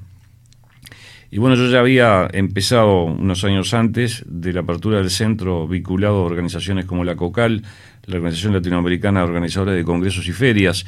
Y 1.31 1.39
bueno, 1.39 1.57
yo 1.57 1.67
ya 1.71 1.81
había 1.81 2.27
empezado 2.33 3.05
unos 3.05 3.45
años 3.45 3.75
antes 3.75 4.25
de 4.27 4.53
la 4.53 4.61
apertura 4.61 4.99
del 4.99 5.11
centro 5.11 5.69
vinculado 5.69 6.17
a 6.17 6.25
organizaciones 6.25 6.87
como 6.87 7.05
la 7.05 7.17
COCAL, 7.17 7.63
la 8.07 8.17
Organización 8.17 8.55
Latinoamericana 8.55 9.23
Organizadora 9.23 9.73
de 9.73 9.85
Congresos 9.85 10.27
y 10.27 10.33
Ferias, 10.33 10.87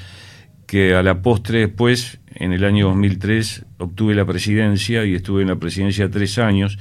que 0.70 0.94
a 0.94 1.02
la 1.02 1.20
postre 1.20 1.58
después, 1.58 2.20
en 2.32 2.52
el 2.52 2.62
año 2.62 2.86
2003, 2.90 3.64
obtuve 3.78 4.14
la 4.14 4.24
presidencia 4.24 5.04
y 5.04 5.16
estuve 5.16 5.42
en 5.42 5.48
la 5.48 5.56
presidencia 5.56 6.08
tres 6.08 6.38
años, 6.38 6.78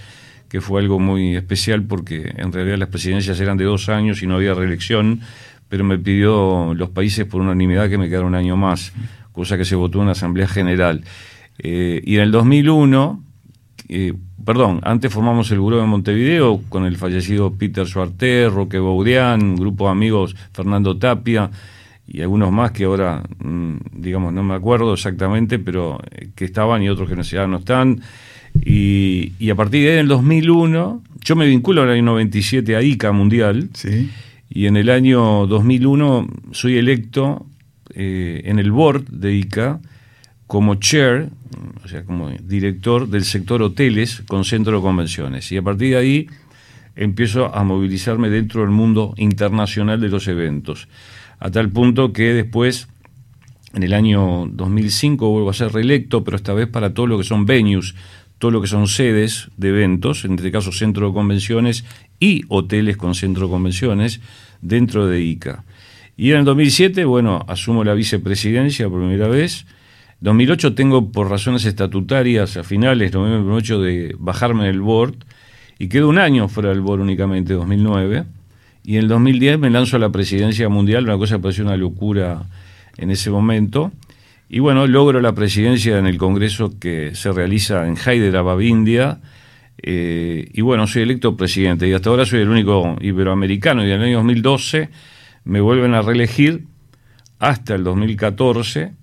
que 0.48 0.62
fue 0.62 0.80
algo 0.80 1.00
muy 1.00 1.36
especial 1.36 1.82
porque 1.82 2.32
en 2.38 2.52
realidad 2.52 2.78
las 2.78 2.90
presidencias 2.90 3.40
eran 3.40 3.58
de 3.58 3.64
dos 3.64 3.90
años 3.90 4.22
y 4.22 4.28
no 4.28 4.36
había 4.36 4.54
reelección, 4.54 5.22
pero 5.70 5.84
me 5.84 5.98
pidió 5.98 6.76
los 6.76 6.90
países 6.90 7.26
por 7.26 7.42
unanimidad 7.42 7.90
que 7.90 7.98
me 7.98 8.10
quedara 8.10 8.28
un 8.28 8.36
año 8.36 8.56
más, 8.56 8.94
cosa 9.32 9.58
que 9.58 9.66
se 9.66 9.74
votó 9.74 10.02
en 10.02 10.06
la 10.06 10.12
Asamblea 10.12 10.48
General. 10.48 11.04
Eh, 11.58 12.00
y 12.06 12.18
en 12.18 12.22
el 12.22 12.32
2001 12.32 13.24
eh, 13.88 14.14
perdón, 14.46 14.82
antes 14.84 15.12
formamos 15.12 15.50
el 15.50 15.60
Buró 15.62 15.82
de 15.82 15.88
Montevideo 15.88 16.62
con 16.70 16.86
el 16.86 16.96
fallecido 16.96 17.54
Peter 17.54 17.88
Suarté, 17.88 18.50
Roque 18.50 18.78
Baudián, 18.78 19.42
un 19.42 19.56
grupo 19.56 19.86
de 19.86 19.92
amigos, 19.94 20.36
Fernando 20.54 20.96
Tapia 20.96 21.50
y 22.12 22.22
algunos 22.22 22.52
más 22.52 22.72
que 22.72 22.86
ahora, 22.86 23.24
mm, 23.44 23.76
digamos, 23.94 24.34
no 24.34 24.44
me 24.44 24.56
acuerdo 24.56 24.94
exactamente, 24.94 25.60
pero 25.60 26.00
eh, 26.10 26.30
que 26.36 26.46
estaban 26.46 26.82
y 26.82 26.90
otros 26.90 27.08
que 27.08 27.16
no, 27.16 27.22
ya 27.22 27.46
no 27.46 27.58
están. 27.58 28.02
Y, 28.56 29.50
a 29.50 29.56
partir 29.56 29.84
de 29.84 29.92
ahí, 29.92 29.94
en 29.96 30.02
el 30.02 30.08
2001, 30.08 31.04
yo 31.24 31.36
me 31.36 31.46
vinculo 31.46 31.84
en 31.84 31.90
el 31.90 31.94
año 31.96 32.06
97 32.06 32.76
a 32.76 32.82
ICA 32.82 33.12
Mundial. 33.12 33.70
Sí. 33.74 34.10
Y 34.50 34.66
en 34.66 34.78
el 34.78 34.90
año 34.90 35.46
2001 35.46 36.28
soy 36.52 36.78
electo 36.78 37.46
eh, 37.94 38.42
en 38.46 38.58
el 38.58 38.72
board 38.72 39.06
de 39.10 39.36
ICA 39.36 39.80
como 40.48 40.76
chair, 40.76 41.30
o 41.84 41.88
sea, 41.88 42.04
como 42.04 42.32
director 42.32 43.08
del 43.08 43.24
sector 43.24 43.62
hoteles 43.62 44.24
con 44.28 44.44
centro 44.46 44.78
de 44.78 44.82
convenciones. 44.82 45.52
Y 45.52 45.58
a 45.58 45.62
partir 45.62 45.92
de 45.92 45.98
ahí 45.98 46.28
empiezo 46.96 47.56
a 47.56 47.64
movilizarme 47.64 48.32
dentro 48.32 48.62
del 48.62 48.72
mundo 48.72 49.14
internacional 49.18 50.02
de 50.02 50.10
los 50.10 50.28
eventos. 50.28 50.88
A 51.40 51.52
tal 51.52 51.70
punto 51.70 52.14
que 52.14 52.34
después, 52.34 52.88
en 53.74 53.84
el 53.84 53.94
año 53.94 54.48
2005, 54.52 55.30
vuelvo 55.30 55.50
a 55.50 55.54
ser 55.54 55.72
reelecto, 55.72 56.24
pero 56.24 56.38
esta 56.38 56.54
vez 56.54 56.68
para 56.68 56.94
todo 56.94 57.08
lo 57.08 57.18
que 57.18 57.24
son 57.24 57.46
venues, 57.46 57.96
todo 58.38 58.52
lo 58.52 58.62
que 58.62 58.68
son 58.68 58.88
sedes 58.88 59.50
de 59.58 59.70
eventos, 59.70 60.26
en 60.26 60.34
este 60.34 60.52
caso 60.52 60.72
centro 60.72 61.08
de 61.08 61.14
convenciones 61.14 61.86
y 62.20 62.44
hoteles 62.48 62.98
con 62.98 63.16
centro 63.16 63.48
de 63.48 63.52
convenciones, 63.52 64.22
dentro 64.62 65.08
de 65.08 65.22
ICA. 65.22 65.64
Y 66.18 66.32
en 66.32 66.40
el 66.40 66.46
2007, 66.46 67.06
bueno, 67.06 67.46
asumo 67.48 67.84
la 67.84 67.94
vicepresidencia 67.94 68.90
por 68.90 69.00
primera 69.00 69.28
vez 69.28 69.66
2008 70.22 70.76
tengo 70.76 71.14
por 71.14 71.30
razones 71.30 71.64
estatutarias 71.64 72.58
a 72.58 72.64
finales, 72.64 73.14
noviembre 73.14 73.38
2008, 73.38 73.82
de 73.82 74.16
bajarme 74.20 74.66
del 74.66 74.82
board 74.82 75.16
y 75.78 75.88
quedo 75.88 76.10
un 76.10 76.18
año 76.18 76.50
fuera 76.50 76.70
del 76.70 76.82
board 76.82 77.00
únicamente, 77.00 77.54
2009. 77.54 78.26
Y 78.84 78.96
en 78.96 79.04
el 79.04 79.08
2010 79.08 79.60
me 79.60 79.70
lanzo 79.70 79.98
a 79.98 80.00
la 80.00 80.10
presidencia 80.10 80.70
mundial, 80.70 81.04
una 81.04 81.18
cosa 81.18 81.36
que 81.36 81.42
pareció 81.44 81.64
una 81.64 81.78
locura 81.78 82.44
en 82.98 83.12
ese 83.12 83.30
momento. 83.30 83.92
Y 84.50 84.60
bueno, 84.60 84.88
logro 84.88 85.22
la 85.22 85.34
presidencia 85.34 85.98
en 86.00 86.08
el 86.08 86.18
congreso 86.18 86.80
que 86.80 87.14
se 87.14 87.32
realiza 87.32 87.88
en 87.88 87.96
Hyderabad, 87.96 88.60
India. 88.60 89.20
Eh, 89.82 90.50
y 90.54 90.62
bueno, 90.62 90.88
soy 90.88 91.04
electo 91.04 91.38
presidente 91.38 91.88
y 91.88 91.94
hasta 91.94 92.10
ahora 92.10 92.26
soy 92.26 92.42
el 92.42 92.50
único 92.50 92.98
iberoamericano. 93.00 93.86
Y 93.86 93.92
en 93.92 94.02
el 94.02 94.08
año 94.08 94.18
2012 94.18 94.90
me 95.46 95.62
vuelven 95.62 95.94
a 95.94 96.02
reelegir 96.02 96.66
hasta 97.40 97.76
el 97.76 97.84
2014 97.84 98.94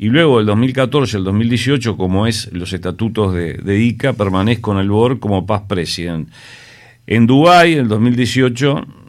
y 0.00 0.08
luego 0.08 0.38
del 0.38 0.46
2014 0.46 1.18
al 1.18 1.24
2018, 1.24 1.94
como 1.98 2.26
es 2.26 2.50
los 2.54 2.72
estatutos 2.72 3.34
de, 3.34 3.78
ICA, 3.78 4.14
permanezco 4.14 4.72
en 4.72 4.78
el 4.78 4.88
board 4.88 5.18
como 5.18 5.44
past 5.44 5.66
president. 5.66 6.30
En 7.06 7.26
Dubái, 7.26 7.74
en 7.74 7.80
el 7.80 7.88
2018, 7.88 8.76
mm, 8.76 8.99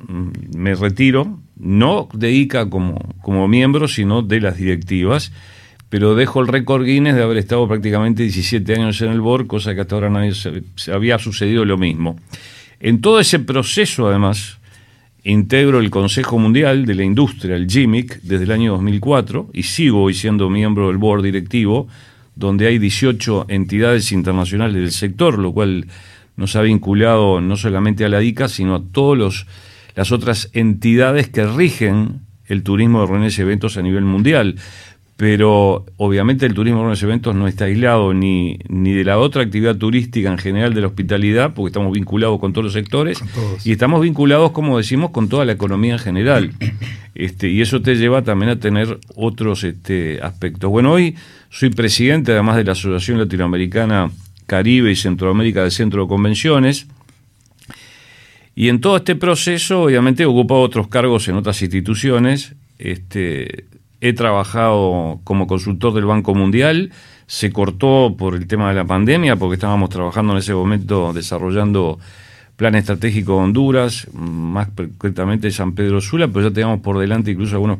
me 0.56 0.76
retiro, 0.76 1.40
no 1.58 2.10
de 2.14 2.32
ICA 2.32 2.70
como, 2.70 2.98
como 3.22 3.48
miembro, 3.48 3.88
sino 3.88 4.22
de 4.22 4.42
las 4.42 4.58
directivas, 4.58 5.32
pero 5.90 6.16
dejo 6.16 6.42
el 6.42 6.48
récord 6.48 6.86
Guinness 6.86 7.16
de 7.16 7.24
haber 7.24 7.38
estado 7.38 7.68
prácticamente 7.68 8.24
17 8.24 8.74
años 8.76 9.02
en 9.02 9.12
el 9.12 9.22
board, 9.22 9.48
cosa 9.48 9.76
que 9.76 9.82
hasta 9.82 9.96
ahora 9.96 10.10
nadie 10.10 10.34
se 10.34 10.94
había 10.94 11.20
sucedido 11.20 11.66
lo 11.66 11.78
mismo. 11.78 12.18
En 12.80 13.02
todo 13.02 13.20
ese 13.20 13.40
proceso, 13.40 14.08
además, 14.08 14.60
Integro 15.24 15.80
el 15.80 15.92
Consejo 15.92 16.40
Mundial 16.40 16.88
de 16.88 16.96
la 16.96 17.04
Industria, 17.04 17.56
el 17.56 17.68
GIMIC, 17.68 18.22
desde 18.24 18.46
el 18.46 18.52
año 18.52 18.72
2004 18.72 19.52
y 19.54 19.64
sigo 19.64 20.02
hoy 20.02 20.16
siendo 20.16 20.50
miembro 20.50 20.88
del 20.88 20.98
board 20.98 21.22
directivo, 21.22 21.88
donde 22.36 22.66
hay 22.66 22.80
18 22.80 23.46
entidades 23.50 24.12
internacionales 24.12 24.82
del 24.82 24.92
sector, 24.92 25.38
lo 25.38 25.52
cual 25.52 25.86
nos 26.38 26.56
ha 26.56 26.62
vinculado 26.62 27.40
no 27.40 27.56
solamente 27.56 28.04
a 28.04 28.10
la 28.10 28.24
ICA, 28.24 28.48
sino 28.48 28.74
a 28.74 28.82
todas 28.82 29.46
las 29.96 30.12
otras 30.12 30.50
entidades 30.54 31.30
que 31.30 31.46
rigen 31.46 32.22
el 32.46 32.64
turismo 32.64 33.02
de 33.02 33.08
reuniones 33.08 33.38
y 33.38 33.42
eventos 33.42 33.78
a 33.78 33.82
nivel 33.82 34.04
mundial 34.04 34.56
pero 35.22 35.86
obviamente 35.98 36.48
el 36.48 36.56
turismo 36.56 36.82
de 36.82 36.90
los 36.90 37.04
eventos 37.04 37.36
no 37.36 37.48
está 37.48 37.66
aislado 37.66 38.12
ni, 38.12 38.58
ni 38.68 38.92
de 38.92 39.04
la 39.04 39.20
otra 39.20 39.44
actividad 39.44 39.76
turística 39.76 40.32
en 40.32 40.40
general 40.40 40.74
de 40.74 40.82
la 40.82 40.88
hospitalidad, 40.88 41.54
porque 41.54 41.68
estamos 41.68 41.94
vinculados 41.94 42.40
con 42.40 42.54
todos 42.54 42.66
los 42.66 42.74
sectores 42.74 43.24
y 43.64 43.72
estamos 43.72 44.02
vinculados, 44.02 44.50
como 44.50 44.80
decimos, 44.80 45.12
con 45.12 45.30
toda 45.30 45.46
la 45.46 45.52
economía 45.52 45.94
en 45.94 46.00
general. 46.00 46.52
Este, 47.14 47.50
y 47.50 47.62
eso 47.62 47.82
te 47.82 47.98
lleva 47.98 48.24
también 48.24 48.52
a 48.52 48.60
tener 48.60 48.98
otros 49.16 49.66
este, 49.66 50.20
aspectos. 50.24 50.72
Bueno, 50.72 50.94
hoy 50.94 51.16
soy 51.50 51.70
presidente, 51.70 52.32
además 52.32 52.56
de 52.56 52.64
la 52.64 52.72
Asociación 52.72 53.20
Latinoamericana 53.20 54.10
Caribe 54.48 54.92
y 54.92 54.96
Centroamérica 54.96 55.62
del 55.62 55.72
Centro 55.72 56.04
de 56.04 56.08
Convenciones. 56.08 56.88
Y 58.62 58.70
en 58.70 58.80
todo 58.80 58.98
este 58.98 59.16
proceso, 59.16 59.82
obviamente, 59.82 60.22
he 60.22 60.28
ocupado 60.28 60.62
otros 60.62 60.88
cargos 60.88 61.28
en 61.28 61.36
otras 61.36 61.60
instituciones. 61.64 62.54
Este, 62.78 63.66
he 64.02 64.14
trabajado 64.14 65.20
como 65.24 65.48
consultor 65.48 65.96
del 65.96 66.06
Banco 66.06 66.36
Mundial, 66.36 66.92
se 67.26 67.52
cortó 67.52 68.14
por 68.16 68.36
el 68.36 68.46
tema 68.46 68.70
de 68.70 68.76
la 68.76 68.86
pandemia, 68.86 69.36
porque 69.36 69.56
estábamos 69.56 69.90
trabajando 69.90 70.34
en 70.34 70.38
ese 70.38 70.54
momento 70.54 71.12
desarrollando 71.12 71.98
plan 72.56 72.76
estratégico 72.76 73.32
de 73.32 73.46
Honduras, 73.46 74.08
más 74.14 74.68
concretamente 74.76 75.50
San 75.50 75.74
Pedro 75.74 76.00
Sula, 76.00 76.28
pero 76.28 76.48
ya 76.48 76.54
teníamos 76.54 76.82
por 76.82 77.00
delante 77.00 77.32
incluso 77.32 77.56
algunos 77.56 77.80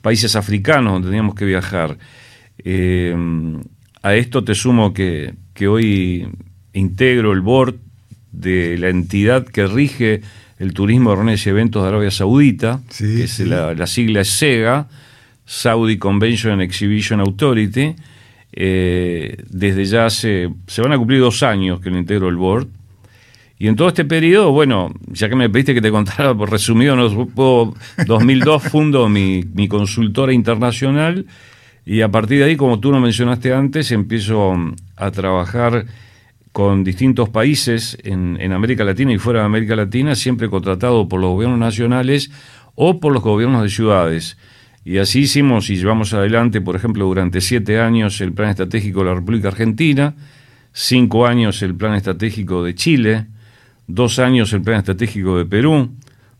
países 0.00 0.36
africanos 0.36 0.92
donde 0.92 1.08
teníamos 1.08 1.34
que 1.34 1.44
viajar. 1.44 1.98
Eh, 2.58 3.16
a 4.00 4.14
esto 4.14 4.44
te 4.44 4.54
sumo 4.54 4.94
que, 4.94 5.34
que 5.54 5.66
hoy 5.66 6.28
integro 6.72 7.32
el 7.32 7.40
board 7.40 7.74
de 8.36 8.78
la 8.78 8.88
entidad 8.88 9.46
que 9.46 9.66
rige 9.66 10.22
el 10.58 10.72
turismo 10.72 11.10
de 11.10 11.16
reuniones 11.16 11.46
y 11.46 11.50
eventos 11.50 11.82
de 11.82 11.88
Arabia 11.88 12.10
Saudita, 12.10 12.80
que 12.96 13.24
es 13.24 13.40
la, 13.40 13.86
sigla 13.86 14.20
es 14.20 14.28
SEGA, 14.28 14.88
Saudi 15.44 15.98
Convention 15.98 16.54
and 16.54 16.62
Exhibition 16.62 17.20
Authority. 17.20 17.94
Eh, 18.52 19.36
desde 19.50 19.84
ya 19.84 20.06
hace, 20.06 20.48
se 20.66 20.80
van 20.82 20.92
a 20.92 20.98
cumplir 20.98 21.20
dos 21.20 21.42
años 21.42 21.80
que 21.80 21.90
lo 21.90 21.98
integro 21.98 22.28
el 22.28 22.36
board. 22.36 22.68
Y 23.58 23.68
en 23.68 23.76
todo 23.76 23.88
este 23.88 24.04
periodo, 24.04 24.52
bueno, 24.52 24.92
ya 25.08 25.28
que 25.28 25.36
me 25.36 25.48
pediste 25.48 25.74
que 25.74 25.80
te 25.80 25.90
contara 25.90 26.34
por 26.34 26.50
resumido, 26.50 26.94
no 26.94 27.26
puedo, 27.28 27.74
2002 28.06 28.62
fundo 28.70 29.08
mi, 29.08 29.44
mi 29.54 29.66
consultora 29.66 30.32
internacional 30.32 31.26
y 31.86 32.00
a 32.00 32.10
partir 32.10 32.38
de 32.38 32.44
ahí, 32.44 32.56
como 32.56 32.80
tú 32.80 32.90
lo 32.90 32.98
mencionaste 32.98 33.54
antes, 33.54 33.92
empiezo 33.92 34.54
a 34.96 35.10
trabajar 35.12 35.86
con 36.56 36.84
distintos 36.84 37.28
países 37.28 37.98
en, 38.02 38.50
América 38.50 38.82
Latina 38.82 39.12
y 39.12 39.18
fuera 39.18 39.40
de 39.40 39.44
América 39.44 39.76
Latina, 39.76 40.14
siempre 40.14 40.48
contratado 40.48 41.06
por 41.06 41.20
los 41.20 41.32
gobiernos 41.32 41.58
nacionales 41.58 42.30
o 42.74 42.98
por 42.98 43.12
los 43.12 43.22
gobiernos 43.22 43.62
de 43.62 43.68
ciudades. 43.68 44.38
Y 44.82 44.96
así 44.96 45.20
hicimos 45.20 45.68
y 45.68 45.76
llevamos 45.76 46.14
adelante, 46.14 46.62
por 46.62 46.74
ejemplo, 46.74 47.04
durante 47.04 47.42
siete 47.42 47.78
años 47.78 48.22
el 48.22 48.32
Plan 48.32 48.48
Estratégico 48.48 49.00
de 49.00 49.04
la 49.04 49.14
República 49.16 49.48
Argentina, 49.48 50.14
cinco 50.72 51.26
años 51.26 51.60
el 51.60 51.74
Plan 51.74 51.92
Estratégico 51.92 52.64
de 52.64 52.74
Chile, 52.74 53.26
dos 53.86 54.18
años 54.18 54.50
el 54.54 54.62
Plan 54.62 54.78
Estratégico 54.78 55.36
de 55.36 55.44
Perú, 55.44 55.90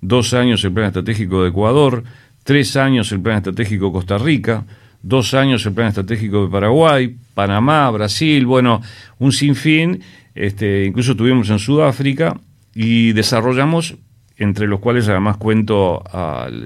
dos 0.01 0.33
años 0.33 0.65
el 0.65 0.73
Plan 0.73 0.87
Estratégico 0.87 1.43
de 1.43 1.51
Ecuador, 1.51 2.05
tres 2.43 2.75
años 2.79 3.13
el 3.13 3.21
Plan 3.21 3.37
Estratégico 3.37 3.89
de 3.89 3.93
Costa 3.93 4.17
Rica, 4.17 4.65
dos 5.03 5.35
años 5.35 5.65
el 5.67 5.73
Plan 5.73 5.89
Estratégico 5.89 6.45
de 6.45 6.51
Paraguay, 6.51 7.17
Panamá, 7.35 7.91
Brasil, 7.91 8.47
bueno, 8.47 8.81
un 9.19 9.33
sinfín, 9.33 10.03
este, 10.35 10.85
incluso 10.85 11.17
tuvimos 11.17 11.51
en 11.51 11.59
Sudáfrica 11.59 12.39
y 12.75 13.13
desarrollamos, 13.13 13.97
entre 14.37 14.67
los 14.67 14.81
cuales 14.81 15.09
además 15.09 15.37
cuento 15.37 16.03
al 16.13 16.65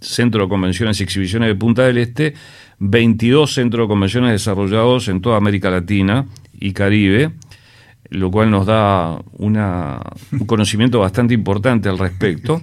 Centro 0.00 0.44
de 0.44 0.48
Convenciones 0.48 1.00
y 1.00 1.04
Exhibiciones 1.04 1.48
de 1.48 1.54
Punta 1.54 1.82
del 1.82 1.98
Este, 1.98 2.34
22 2.78 3.52
centros 3.52 3.84
de 3.84 3.88
convenciones 3.88 4.32
desarrollados 4.32 5.08
en 5.08 5.20
toda 5.20 5.36
América 5.36 5.70
Latina 5.70 6.26
y 6.58 6.72
Caribe, 6.72 7.32
lo 8.10 8.30
cual 8.30 8.50
nos 8.50 8.66
da 8.66 9.18
una, 9.32 10.00
un 10.32 10.46
conocimiento 10.46 11.00
bastante 11.00 11.34
importante 11.34 11.88
al 11.88 11.98
respecto. 11.98 12.62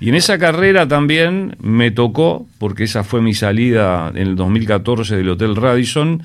Y 0.00 0.10
en 0.10 0.14
esa 0.14 0.38
carrera 0.38 0.86
también 0.86 1.56
me 1.60 1.90
tocó, 1.90 2.46
porque 2.58 2.84
esa 2.84 3.02
fue 3.02 3.22
mi 3.22 3.34
salida 3.34 4.10
en 4.14 4.28
el 4.28 4.36
2014 4.36 5.16
del 5.16 5.30
Hotel 5.30 5.56
Radisson, 5.56 6.22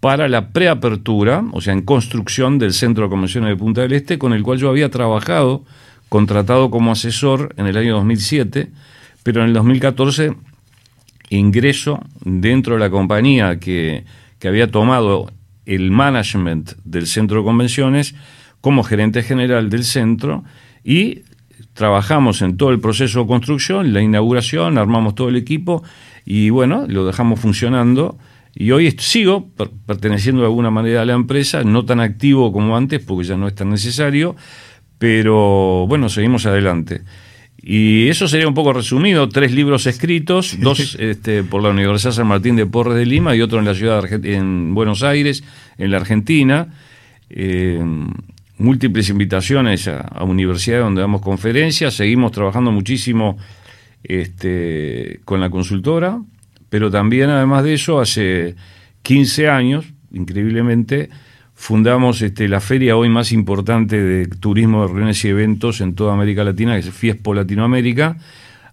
para 0.00 0.28
la 0.28 0.50
preapertura, 0.50 1.44
o 1.52 1.60
sea, 1.60 1.72
en 1.72 1.82
construcción 1.82 2.58
del 2.58 2.72
Centro 2.72 3.04
de 3.04 3.10
Convenciones 3.10 3.50
de 3.50 3.56
Punta 3.56 3.80
del 3.80 3.92
Este, 3.92 4.18
con 4.18 4.32
el 4.32 4.42
cual 4.42 4.58
yo 4.58 4.68
había 4.68 4.90
trabajado, 4.90 5.64
contratado 6.08 6.70
como 6.70 6.92
asesor 6.92 7.54
en 7.56 7.66
el 7.66 7.76
año 7.76 7.94
2007, 7.94 8.70
pero 9.24 9.42
en 9.42 9.48
el 9.48 9.54
2014 9.54 10.34
ingreso 11.30 12.00
dentro 12.24 12.74
de 12.74 12.80
la 12.80 12.90
compañía 12.90 13.58
que, 13.58 14.04
que 14.38 14.48
había 14.48 14.70
tomado 14.70 15.30
el 15.66 15.90
management 15.90 16.72
del 16.84 17.06
Centro 17.06 17.38
de 17.38 17.44
Convenciones 17.44 18.14
como 18.60 18.82
gerente 18.82 19.22
general 19.22 19.68
del 19.68 19.84
centro 19.84 20.44
y 20.82 21.22
trabajamos 21.78 22.42
en 22.42 22.56
todo 22.56 22.70
el 22.70 22.80
proceso 22.80 23.20
de 23.20 23.28
construcción, 23.28 23.92
la 23.92 24.02
inauguración, 24.02 24.78
armamos 24.78 25.14
todo 25.14 25.28
el 25.28 25.36
equipo 25.36 25.84
y 26.26 26.50
bueno, 26.50 26.86
lo 26.88 27.06
dejamos 27.06 27.38
funcionando. 27.38 28.18
Y 28.52 28.72
hoy 28.72 28.90
sigo 28.98 29.48
perteneciendo 29.86 30.42
de 30.42 30.48
alguna 30.48 30.72
manera 30.72 31.02
a 31.02 31.04
la 31.04 31.12
empresa, 31.12 31.62
no 31.62 31.84
tan 31.84 32.00
activo 32.00 32.52
como 32.52 32.76
antes, 32.76 33.00
porque 33.00 33.28
ya 33.28 33.36
no 33.36 33.46
es 33.46 33.54
tan 33.54 33.70
necesario, 33.70 34.34
pero 34.98 35.86
bueno, 35.86 36.08
seguimos 36.08 36.46
adelante. 36.46 37.02
Y 37.62 38.08
eso 38.08 38.26
sería 38.26 38.48
un 38.48 38.54
poco 38.54 38.72
resumido, 38.72 39.28
tres 39.28 39.52
libros 39.52 39.86
escritos, 39.86 40.56
dos 40.58 40.96
este, 40.98 41.44
por 41.44 41.62
la 41.62 41.68
Universidad 41.68 42.10
San 42.10 42.26
Martín 42.26 42.56
de 42.56 42.66
Porres 42.66 42.96
de 42.96 43.06
Lima 43.06 43.36
y 43.36 43.40
otro 43.40 43.60
en 43.60 43.64
la 43.64 43.74
ciudad 43.74 44.02
de 44.02 44.34
en 44.34 44.74
Buenos 44.74 45.04
Aires, 45.04 45.44
en 45.76 45.92
la 45.92 45.98
Argentina. 45.98 46.74
Eh, 47.30 47.80
múltiples 48.58 49.08
invitaciones 49.08 49.88
a, 49.88 50.22
universidades 50.24 50.84
donde 50.84 51.00
damos 51.00 51.22
conferencias, 51.22 51.94
seguimos 51.94 52.32
trabajando 52.32 52.70
muchísimo 52.72 53.38
este, 54.02 55.20
con 55.24 55.40
la 55.40 55.50
consultora, 55.50 56.20
pero 56.68 56.90
también 56.90 57.30
además 57.30 57.64
de 57.64 57.74
eso, 57.74 58.00
hace 58.00 58.56
15 59.02 59.48
años, 59.48 59.86
increíblemente, 60.12 61.08
fundamos 61.54 62.22
este, 62.22 62.48
la 62.48 62.60
feria 62.60 62.96
hoy 62.96 63.08
más 63.08 63.32
importante 63.32 64.00
de 64.00 64.26
turismo 64.26 64.82
de 64.82 64.88
reuniones 64.88 65.24
y 65.24 65.28
eventos 65.28 65.80
en 65.80 65.94
toda 65.94 66.12
América 66.12 66.44
Latina, 66.44 66.74
que 66.74 66.80
es 66.80 66.90
Fiespo 66.90 67.34
Latinoamérica, 67.34 68.16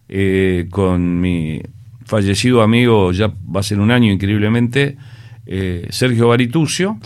eh, 0.08 0.68
con 0.70 1.20
mi 1.20 1.62
fallecido 2.06 2.62
amigo, 2.62 3.12
ya 3.12 3.28
va 3.28 3.62
a 3.62 3.64
ser 3.64 3.80
un 3.80 3.92
año 3.92 4.12
increíblemente, 4.12 4.98
eh, 5.48 5.88
Sergio 5.90 6.30
Baritucio, 6.30 6.98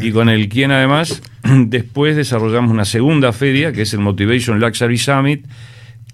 y 0.00 0.12
con 0.12 0.28
el 0.28 0.48
quien 0.48 0.70
además 0.70 1.22
después 1.66 2.16
desarrollamos 2.16 2.70
una 2.70 2.84
segunda 2.84 3.32
feria, 3.32 3.72
que 3.72 3.82
es 3.82 3.92
el 3.92 4.00
Motivation 4.00 4.60
Luxury 4.60 4.98
Summit, 4.98 5.46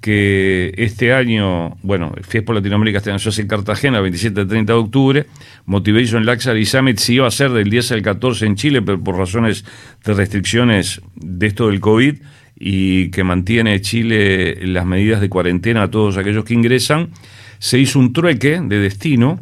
que 0.00 0.74
este 0.76 1.14
año, 1.14 1.78
bueno, 1.82 2.12
Fiespo 2.28 2.52
Latinoamérica 2.52 2.98
este 2.98 3.10
año 3.10 3.18
se 3.18 3.30
hace 3.30 3.42
en 3.42 3.48
Cartagena, 3.48 4.00
27 4.00 4.42
y 4.42 4.46
30 4.46 4.72
de 4.72 4.78
octubre, 4.78 5.26
Motivation 5.64 6.26
Luxury 6.26 6.66
Summit 6.66 6.98
sí 6.98 7.14
iba 7.14 7.26
a 7.26 7.30
ser 7.30 7.52
del 7.52 7.70
10 7.70 7.92
al 7.92 8.02
14 8.02 8.44
en 8.44 8.56
Chile, 8.56 8.82
pero 8.82 9.02
por 9.02 9.16
razones 9.16 9.64
de 10.04 10.12
restricciones 10.12 11.00
de 11.16 11.46
esto 11.46 11.68
del 11.68 11.80
COVID, 11.80 12.16
y 12.56 13.10
que 13.10 13.24
mantiene 13.24 13.80
Chile 13.80 14.58
las 14.66 14.86
medidas 14.86 15.20
de 15.20 15.28
cuarentena 15.28 15.84
a 15.84 15.90
todos 15.90 16.16
aquellos 16.16 16.44
que 16.44 16.54
ingresan, 16.54 17.10
se 17.58 17.78
hizo 17.78 17.98
un 17.98 18.12
trueque 18.12 18.60
de 18.62 18.78
destino, 18.78 19.40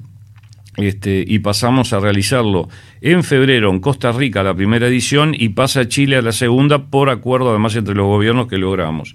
este, 0.77 1.25
y 1.27 1.41
pasamos 1.41 1.93
a 1.93 2.01
realizarlo 2.01 2.69
en 3.01 3.25
febrero 3.25 3.71
en 3.71 3.81
Costa 3.81 4.13
Rica 4.13 4.43
la 4.43 4.55
primera 4.55 4.89
edición 4.89 5.35
y 5.39 5.51
pasa 5.51 5.81
a 5.81 5.89
Chile 5.89 6.17
a 6.17 6.23
la 6.23 6.33
segunda 6.33 6.87
por 6.87 7.11
acuerdo 7.11 7.51
además 7.51 7.77
entre 7.77 7.95
los 7.95 8.07
gobiernos 8.07 8.47
que 8.47 8.59
logramos. 8.59 9.15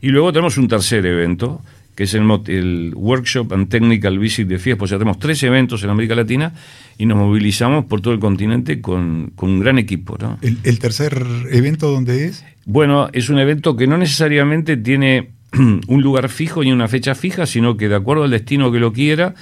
Y 0.00 0.08
luego 0.08 0.32
tenemos 0.32 0.58
un 0.58 0.68
tercer 0.68 1.04
evento, 1.06 1.62
que 1.94 2.04
es 2.04 2.14
el, 2.14 2.22
el 2.46 2.92
Workshop 2.94 3.52
and 3.52 3.68
Technical 3.68 4.18
Visit 4.18 4.46
de 4.46 4.58
FIESPO. 4.58 4.84
O 4.84 4.86
sea, 4.88 4.98
tenemos 4.98 5.18
tres 5.18 5.42
eventos 5.42 5.82
en 5.82 5.90
América 5.90 6.14
Latina 6.14 6.52
y 6.96 7.06
nos 7.06 7.18
movilizamos 7.18 7.86
por 7.86 8.00
todo 8.00 8.14
el 8.14 8.20
continente 8.20 8.80
con, 8.80 9.32
un 9.36 9.60
gran 9.60 9.78
equipo. 9.78 10.16
¿El, 10.42 10.78
tercer 10.78 11.26
evento 11.50 11.90
dónde 11.90 12.26
es? 12.26 12.44
Bueno, 12.66 13.08
es 13.12 13.30
un 13.30 13.38
evento 13.38 13.76
que 13.76 13.86
no 13.86 13.98
necesariamente 13.98 14.76
tiene 14.76 15.30
un 15.52 16.02
lugar 16.02 16.28
fijo 16.28 16.62
ni 16.62 16.70
una 16.70 16.86
fecha 16.86 17.16
fija, 17.16 17.46
sino 17.46 17.76
que 17.76 17.88
de 17.88 17.96
acuerdo 17.96 18.22
al 18.22 18.30
destino 18.30 18.70
que 18.70 18.78
lo 18.78 18.92
quiera, 18.92 19.34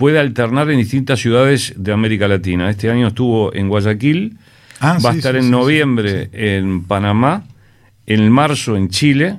puede 0.00 0.18
alternar 0.18 0.70
en 0.70 0.78
distintas 0.78 1.20
ciudades 1.20 1.74
de 1.76 1.92
América 1.92 2.26
Latina. 2.26 2.70
Este 2.70 2.90
año 2.90 3.08
estuvo 3.08 3.54
en 3.54 3.68
Guayaquil, 3.68 4.38
ah, 4.80 4.96
va 5.04 5.10
a 5.10 5.14
estar 5.14 5.36
en 5.36 5.50
noviembre 5.50 6.30
en 6.32 6.84
Panamá, 6.84 7.44
en 8.06 8.32
marzo 8.32 8.78
en 8.78 8.88
Chile, 8.88 9.36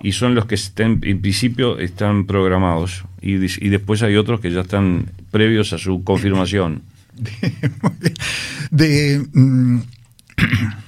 y 0.00 0.12
son 0.12 0.36
los 0.36 0.46
que 0.46 0.54
estén, 0.54 1.00
en 1.02 1.20
principio 1.20 1.80
están 1.80 2.26
programados. 2.26 3.06
Y, 3.20 3.38
después 3.38 4.04
hay 4.04 4.14
otros 4.14 4.38
que 4.38 4.52
ya 4.52 4.60
están 4.60 5.06
previos 5.32 5.72
a 5.72 5.78
su 5.78 6.04
confirmación. 6.04 6.82
de, 8.70 9.26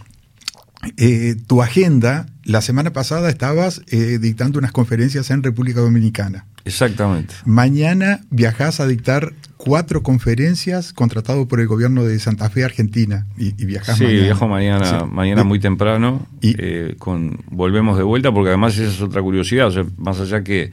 eh, 0.96 1.36
tu 1.46 1.62
agenda, 1.62 2.26
la 2.42 2.62
semana 2.62 2.92
pasada 2.92 3.28
estabas 3.28 3.82
eh, 3.88 4.18
dictando 4.18 4.58
unas 4.58 4.72
conferencias 4.72 5.30
en 5.30 5.42
República 5.42 5.80
Dominicana. 5.80 6.46
Exactamente. 6.64 7.34
Mañana 7.44 8.20
viajas 8.30 8.80
a 8.80 8.86
dictar 8.86 9.34
cuatro 9.58 10.02
conferencias 10.02 10.94
contratado 10.94 11.46
por 11.48 11.60
el 11.60 11.66
gobierno 11.66 12.04
de 12.04 12.18
Santa 12.18 12.48
Fe, 12.48 12.64
Argentina. 12.64 13.26
Y, 13.36 13.50
sí, 13.50 14.06
viajo 14.06 14.48
mañana, 14.48 15.04
mañana 15.04 15.44
muy 15.44 15.58
temprano. 15.58 16.26
Y, 16.40 16.54
eh, 16.58 16.94
con, 16.98 17.38
volvemos 17.50 17.98
de 17.98 18.02
vuelta 18.02 18.32
porque 18.32 18.48
además 18.48 18.78
esa 18.78 18.90
es 18.90 19.02
otra 19.02 19.20
curiosidad. 19.20 19.66
O 19.66 19.70
sea, 19.70 19.84
más 19.98 20.18
allá 20.18 20.42
que, 20.42 20.72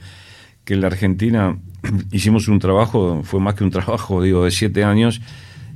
que 0.64 0.72
en 0.72 0.80
la 0.80 0.86
Argentina 0.86 1.58
hicimos 2.12 2.48
un 2.48 2.60
trabajo, 2.60 3.22
fue 3.24 3.40
más 3.40 3.54
que 3.54 3.64
un 3.64 3.70
trabajo, 3.70 4.22
digo, 4.22 4.46
de 4.46 4.52
siete 4.52 4.84
años, 4.84 5.20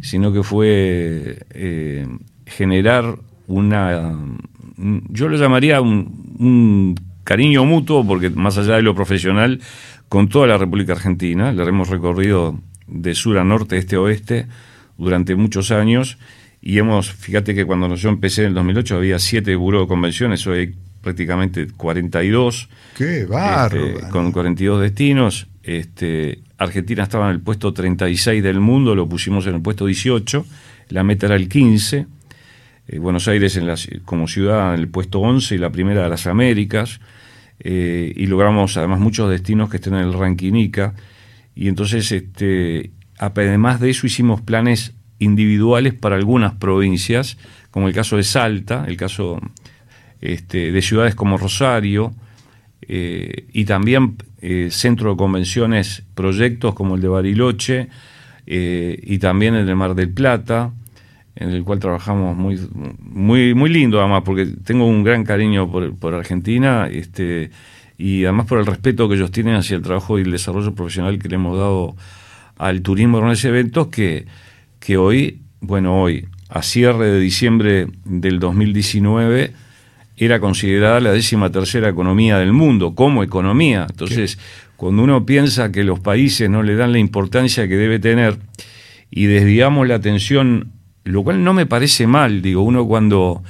sino 0.01 0.33
que 0.33 0.43
fue 0.43 1.47
generar 2.47 3.19
una, 3.47 4.17
yo 5.09 5.29
lo 5.29 5.37
llamaría 5.37 5.81
un, 5.81 6.37
un 6.39 6.95
cariño 7.25 7.65
mutuo, 7.65 8.07
porque 8.07 8.31
más 8.31 8.59
allá 8.59 8.77
de 8.77 8.83
lo 8.83 8.95
profesional, 8.95 9.61
con 10.09 10.29
toda 10.29 10.47
la 10.47 10.59
República 10.59 10.93
Argentina. 10.93 11.53
Le 11.53 11.63
hemos 11.65 11.89
recorrido 11.89 12.61
de 12.87 13.15
sur 13.15 13.39
a 13.39 13.45
norte, 13.45 13.79
este 13.79 13.97
a 13.97 14.01
oeste, 14.01 14.47
durante 14.99 15.35
muchos 15.35 15.71
años. 15.71 16.19
Y 16.61 16.79
hemos, 16.79 17.11
fíjate 17.11 17.55
que 17.55 17.65
cuando 17.65 17.95
yo 17.95 18.11
empecé 18.11 18.43
en 18.43 18.49
el 18.49 18.55
2008 18.55 18.97
había 18.97 19.19
siete 19.19 19.57
buró 19.57 19.81
de 19.81 19.87
convenciones, 19.87 20.47
hoy 20.47 20.59
hay 20.59 20.75
prácticamente 21.01 21.67
42. 21.77 22.69
¡Qué 22.97 23.25
barro! 23.25 23.87
Este, 23.87 24.09
con 24.11 24.33
42 24.33 24.83
destinos. 24.83 25.49
Este, 25.63 26.41
Argentina 26.59 27.05
estaba 27.05 27.27
en 27.27 27.33
el 27.33 27.41
puesto 27.41 27.73
36 27.73 28.43
del 28.43 28.61
mundo, 28.61 28.95
lo 28.95 29.09
pusimos 29.09 29.47
en 29.47 29.55
el 29.55 29.63
puesto 29.63 29.87
18, 29.87 30.45
la 30.91 31.05
meta 31.05 31.25
era 31.25 31.37
el 31.37 31.49
15. 31.49 32.07
Eh, 32.93 32.99
Buenos 32.99 33.27
Aires 33.27 33.57
en 33.57 33.67
la, 33.67 33.75
como 34.05 34.29
ciudad 34.29 34.75
en 34.75 34.81
el 34.81 34.89
puesto 34.89 35.21
11 35.21 35.55
y 35.55 35.59
la 35.59 35.71
primera 35.71 36.03
de 36.03 36.11
las 36.11 36.27
Américas. 36.27 37.01
Eh, 37.59 38.13
y 38.15 38.27
logramos 38.27 38.77
además 38.77 39.01
muchos 39.01 39.31
destinos 39.31 39.71
que 39.71 39.79
estén 39.79 39.95
en 39.95 40.01
el 40.01 40.13
ranking. 40.13 40.53
Y 41.55 41.69
entonces, 41.69 42.13
este, 42.13 42.91
además 43.17 43.81
de 43.81 43.91
eso, 43.91 44.07
hicimos 44.07 44.43
planes 44.43 44.93
individuales 45.19 45.95
para 45.95 46.17
algunas 46.17 46.55
provincias, 46.55 47.39
como 47.71 47.89
el 47.89 47.95
caso 47.95 48.17
de 48.17 48.25
Salta, 48.25 48.85
el 48.87 48.97
caso 48.97 49.41
este, 50.21 50.71
de 50.71 50.83
ciudades 50.83 51.15
como 51.15 51.39
Rosario, 51.39 52.13
eh, 52.83 53.47
y 53.53 53.65
también 53.65 54.17
centro 54.71 55.13
de 55.13 55.17
convenciones, 55.17 56.03
proyectos 56.17 56.75
como 56.75 56.97
el 56.97 57.01
de 57.01 57.09
Bariloche, 57.09 57.89
y 58.45 59.19
también 59.19 59.55
el 59.55 59.67
de 59.67 59.75
Mar 59.77 59.95
del 59.95 60.11
Plata, 60.11 60.73
en 61.37 61.51
el 61.51 61.65
cual 61.65 61.79
trabajamos 61.79 62.37
muy, 62.37 62.61
muy, 63.01 63.55
muy 63.55 63.71
lindo 63.71 64.01
además, 64.01 64.23
porque 64.25 64.47
tengo 64.65 64.87
un 64.87 65.03
gran 65.03 65.25
cariño 65.25 65.71
por, 65.71 65.95
por 65.97 66.15
Argentina, 66.15 66.89
este, 66.91 67.51
y 67.99 68.25
además 68.25 68.47
por 68.47 68.59
el 68.59 68.67
respeto 68.67 69.09
que 69.09 69.15
ellos 69.15 69.31
tienen 69.31 69.55
hacia 69.55 69.77
el 69.77 69.83
trabajo 69.83 70.19
y 70.19 70.23
el 70.23 70.31
desarrollo 70.31 70.75
profesional 70.75 71.19
que 71.19 71.29
le 71.29 71.37
hemos 71.37 71.59
dado 71.59 71.97
al 72.59 72.83
turismo 72.83 73.19
en 73.19 73.31
ese 73.31 73.49
eventos 73.49 73.89
que, 73.89 74.27
que 74.79 74.97
hoy, 74.97 75.41
bueno, 75.61 76.01
hoy, 76.01 76.27
a 76.49 76.63
cierre 76.63 77.07
de 77.07 77.21
diciembre 77.21 77.87
del 78.05 78.39
2019, 78.39 79.53
era 80.17 80.41
considerada 80.41 81.01
la 81.01 81.13
décima 81.13 81.51
tercera 81.51 81.89
economía 81.89 82.39
del 82.39 82.53
mundo, 82.53 82.95
como 82.95 83.23
economía. 83.23 83.87
Entonces, 83.89 84.39
cuando 84.77 85.03
uno 85.03 85.25
piensa 85.25 85.73
que 85.73 85.85
los 85.85 86.01
países 86.01 86.51
no 86.51 86.63
le 86.63 86.77
dan 86.77 86.93
la 86.93 86.99
importancia 86.99 87.67
que 87.67 87.77
debe 87.77 87.99
tener 87.99 88.37
y 89.11 89.27
desviamos 89.27 89.89
la 89.89 89.97
atención, 89.97 90.73
lo 91.05 91.23
cual 91.23 91.43
no 91.43 91.53
me 91.53 91.67
parece 91.67 92.07
mal, 92.07 92.43
digo, 92.43 92.63
uno 92.63 92.87
cuando 92.87 93.43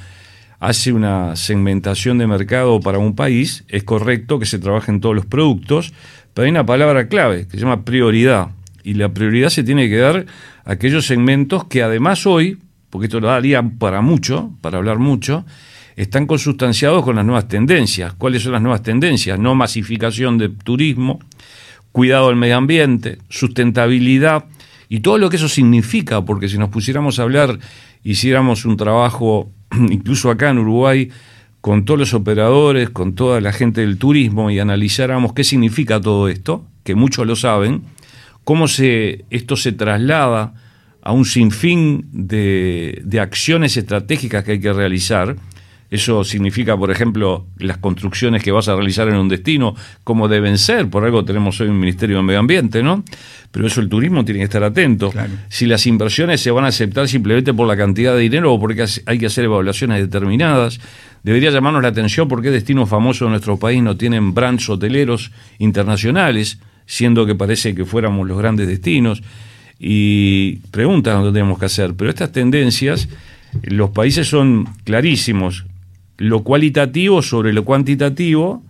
hace 0.59 0.93
una 0.93 1.35
segmentación 1.35 2.17
de 2.17 2.25
mercado 2.25 2.79
para 2.79 2.97
un 2.97 3.15
país, 3.15 3.65
es 3.67 3.83
correcto 3.83 4.39
que 4.39 4.45
se 4.45 4.59
trabajen 4.59 5.01
todos 5.01 5.13
los 5.13 5.25
productos, 5.25 5.93
pero 6.33 6.45
hay 6.45 6.51
una 6.51 6.65
palabra 6.65 7.07
clave 7.09 7.47
que 7.47 7.57
se 7.57 7.63
llama 7.63 7.83
prioridad. 7.83 8.49
Y 8.81 8.93
la 8.95 9.13
prioridad 9.13 9.49
se 9.49 9.63
tiene 9.63 9.89
que 9.89 9.97
dar 9.97 10.25
a 10.65 10.71
aquellos 10.71 11.05
segmentos 11.05 11.65
que 11.65 11.83
además 11.83 12.25
hoy, 12.25 12.59
porque 12.89 13.07
esto 13.07 13.19
lo 13.19 13.27
daría 13.27 13.61
para 13.61 14.01
mucho, 14.01 14.51
para 14.61 14.77
hablar 14.77 14.99
mucho, 14.99 15.45
están 15.95 16.25
consustanciados 16.25 17.03
con 17.03 17.17
las 17.17 17.25
nuevas 17.25 17.47
tendencias. 17.47 18.13
¿Cuáles 18.13 18.43
son 18.43 18.53
las 18.53 18.61
nuevas 18.61 18.83
tendencias? 18.83 19.37
No 19.37 19.55
masificación 19.55 20.37
de 20.37 20.49
turismo, 20.49 21.19
cuidado 21.91 22.27
del 22.27 22.37
medio 22.37 22.57
ambiente, 22.57 23.17
sustentabilidad 23.29 24.45
y 24.93 24.99
todo 24.99 25.17
lo 25.17 25.31
que 25.31 25.37
eso 25.37 25.49
significa, 25.49 26.23
porque 26.23 26.47
si 26.47 26.59
nos 26.59 26.69
pusiéramos 26.69 27.17
a 27.17 27.23
hablar, 27.23 27.57
hiciéramos 28.03 28.63
un 28.63 28.77
trabajo 28.77 29.51
incluso 29.89 30.29
acá 30.29 30.51
en 30.51 30.59
Uruguay, 30.59 31.09
con 31.61 31.83
todos 31.83 31.99
los 31.99 32.13
operadores, 32.13 32.91
con 32.91 33.15
toda 33.15 33.41
la 33.41 33.53
gente 33.53 33.81
del 33.81 33.97
turismo 33.97 34.51
y 34.51 34.59
analizáramos 34.59 35.33
qué 35.33 35.43
significa 35.43 35.99
todo 35.99 36.27
esto, 36.27 36.67
que 36.83 36.93
muchos 36.93 37.25
lo 37.25 37.35
saben, 37.35 37.81
cómo 38.43 38.67
se, 38.67 39.25
esto 39.31 39.55
se 39.55 39.71
traslada 39.71 40.53
a 41.01 41.11
un 41.11 41.25
sinfín 41.25 42.07
de, 42.11 43.01
de 43.03 43.19
acciones 43.19 43.75
estratégicas 43.77 44.43
que 44.43 44.51
hay 44.51 44.59
que 44.59 44.73
realizar, 44.73 45.37
eso 45.93 46.23
significa, 46.23 46.75
por 46.75 46.89
ejemplo, 46.89 47.45
las 47.59 47.77
construcciones 47.77 48.41
que 48.41 48.51
vas 48.51 48.67
a 48.67 48.73
realizar 48.73 49.07
en 49.09 49.13
un 49.13 49.29
destino, 49.29 49.75
cómo 50.03 50.27
deben 50.27 50.57
ser. 50.57 50.89
Por 50.89 51.05
algo 51.05 51.23
tenemos 51.23 51.61
hoy 51.61 51.67
un 51.67 51.79
Ministerio 51.79 52.17
de 52.17 52.23
Medio 52.23 52.39
Ambiente, 52.39 52.81
¿no? 52.81 53.03
Pero 53.51 53.67
eso 53.67 53.79
el 53.79 53.89
turismo 53.89 54.25
tiene 54.25 54.39
que 54.39 54.45
estar 54.45 54.63
atento. 54.63 55.13
Si 55.49 55.67
las 55.67 55.85
inversiones 55.85 56.41
se 56.41 56.49
van 56.49 56.65
a 56.65 56.69
aceptar 56.69 57.07
simplemente 57.07 57.53
por 57.53 57.67
la 57.67 57.77
cantidad 57.77 58.15
de 58.15 58.21
dinero 58.21 58.51
o 58.51 58.59
porque 58.59 58.83
hay 59.05 59.19
que 59.19 59.27
hacer 59.27 59.45
evaluaciones 59.45 59.99
determinadas, 59.99 60.79
debería 61.21 61.51
llamarnos 61.51 61.83
la 61.83 61.89
atención 61.89 62.27
por 62.27 62.41
qué 62.41 62.49
destinos 62.49 62.89
famosos 62.89 63.27
de 63.27 63.29
nuestro 63.29 63.59
país 63.59 63.83
no 63.83 63.95
tienen 63.95 64.33
brands 64.33 64.67
hoteleros 64.67 65.29
internacionales, 65.59 66.57
siendo 66.87 67.27
que 67.27 67.35
parece 67.35 67.75
que 67.75 67.85
fuéramos 67.85 68.27
los 68.27 68.39
grandes 68.39 68.67
destinos. 68.67 69.21
Y 69.77 70.55
preguntas 70.71 71.21
no 71.21 71.31
tenemos 71.31 71.59
que 71.59 71.65
hacer. 71.65 71.93
Pero 71.93 72.09
estas 72.09 72.31
tendencias, 72.31 73.07
los 73.61 73.91
países 73.91 74.27
son 74.27 74.67
clarísimos 74.85 75.65
lo 76.17 76.43
cualitativo 76.43 77.21
sobre 77.21 77.53
lo 77.53 77.65
cuantitativo, 77.65 78.63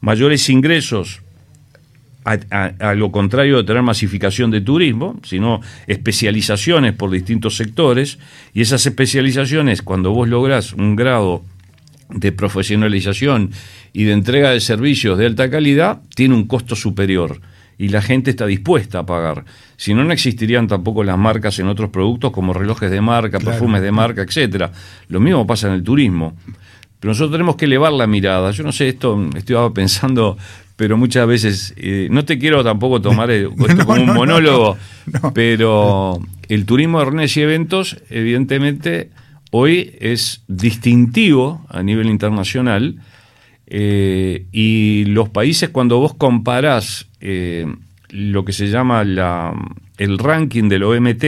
mayores 0.00 0.48
ingresos 0.48 1.22
a, 2.24 2.94
lo 2.94 3.10
contrario 3.10 3.58
de 3.58 3.64
tener 3.64 3.82
masificación 3.82 4.50
de 4.50 4.60
turismo, 4.60 5.18
sino 5.22 5.60
especializaciones 5.86 6.92
por 6.92 7.10
distintos 7.10 7.56
sectores, 7.56 8.18
y 8.52 8.60
esas 8.60 8.84
especializaciones, 8.86 9.82
cuando 9.82 10.12
vos 10.12 10.28
lográs 10.28 10.72
un 10.72 10.96
grado 10.96 11.42
de 12.10 12.32
profesionalización 12.32 13.50
y 13.92 14.04
de 14.04 14.12
entrega 14.12 14.50
de 14.50 14.60
servicios 14.60 15.16
de 15.18 15.26
alta 15.26 15.50
calidad, 15.50 16.00
tiene 16.14 16.34
un 16.34 16.46
costo 16.46 16.76
superior 16.76 17.40
y 17.78 17.88
la 17.88 18.02
gente 18.02 18.30
está 18.30 18.44
dispuesta 18.44 18.98
a 18.98 19.06
pagar. 19.06 19.46
Si 19.78 19.94
no, 19.94 20.04
no 20.04 20.12
existirían 20.12 20.68
tampoco 20.68 21.02
las 21.02 21.16
marcas 21.16 21.58
en 21.60 21.68
otros 21.68 21.88
productos 21.88 22.30
como 22.30 22.52
relojes 22.52 22.90
de 22.90 23.00
marca, 23.00 23.38
perfumes 23.38 23.80
de 23.80 23.90
marca, 23.90 24.20
etcétera. 24.20 24.70
Lo 25.08 25.18
mismo 25.18 25.46
pasa 25.46 25.68
en 25.68 25.74
el 25.74 25.82
turismo. 25.82 26.36
Pero 27.00 27.12
nosotros 27.12 27.32
tenemos 27.32 27.56
que 27.56 27.64
elevar 27.64 27.92
la 27.92 28.06
mirada. 28.06 28.50
Yo 28.50 28.62
no 28.62 28.72
sé, 28.72 28.88
esto 28.88 29.28
estoy 29.34 29.56
pensando, 29.70 30.36
pero 30.76 30.98
muchas 30.98 31.26
veces, 31.26 31.74
eh, 31.78 32.08
no 32.10 32.26
te 32.26 32.38
quiero 32.38 32.62
tampoco 32.62 33.00
tomar 33.00 33.30
esto 33.30 33.86
como 33.86 34.02
un 34.02 34.14
monólogo, 34.14 34.76
pero 35.34 36.20
el 36.48 36.66
turismo 36.66 36.98
de 36.98 37.04
reuniones 37.06 37.36
y 37.38 37.40
eventos, 37.40 37.96
evidentemente, 38.10 39.10
hoy 39.50 39.94
es 39.98 40.42
distintivo 40.46 41.64
a 41.70 41.82
nivel 41.82 42.08
internacional. 42.08 42.96
Eh, 43.66 44.46
y 44.52 45.04
los 45.06 45.30
países, 45.30 45.70
cuando 45.70 45.98
vos 46.00 46.14
comparás 46.14 47.06
eh, 47.20 47.66
lo 48.10 48.44
que 48.44 48.52
se 48.52 48.68
llama 48.68 49.04
la, 49.04 49.54
el 49.96 50.18
ranking 50.18 50.68
del 50.68 50.82
OMT, 50.82 51.24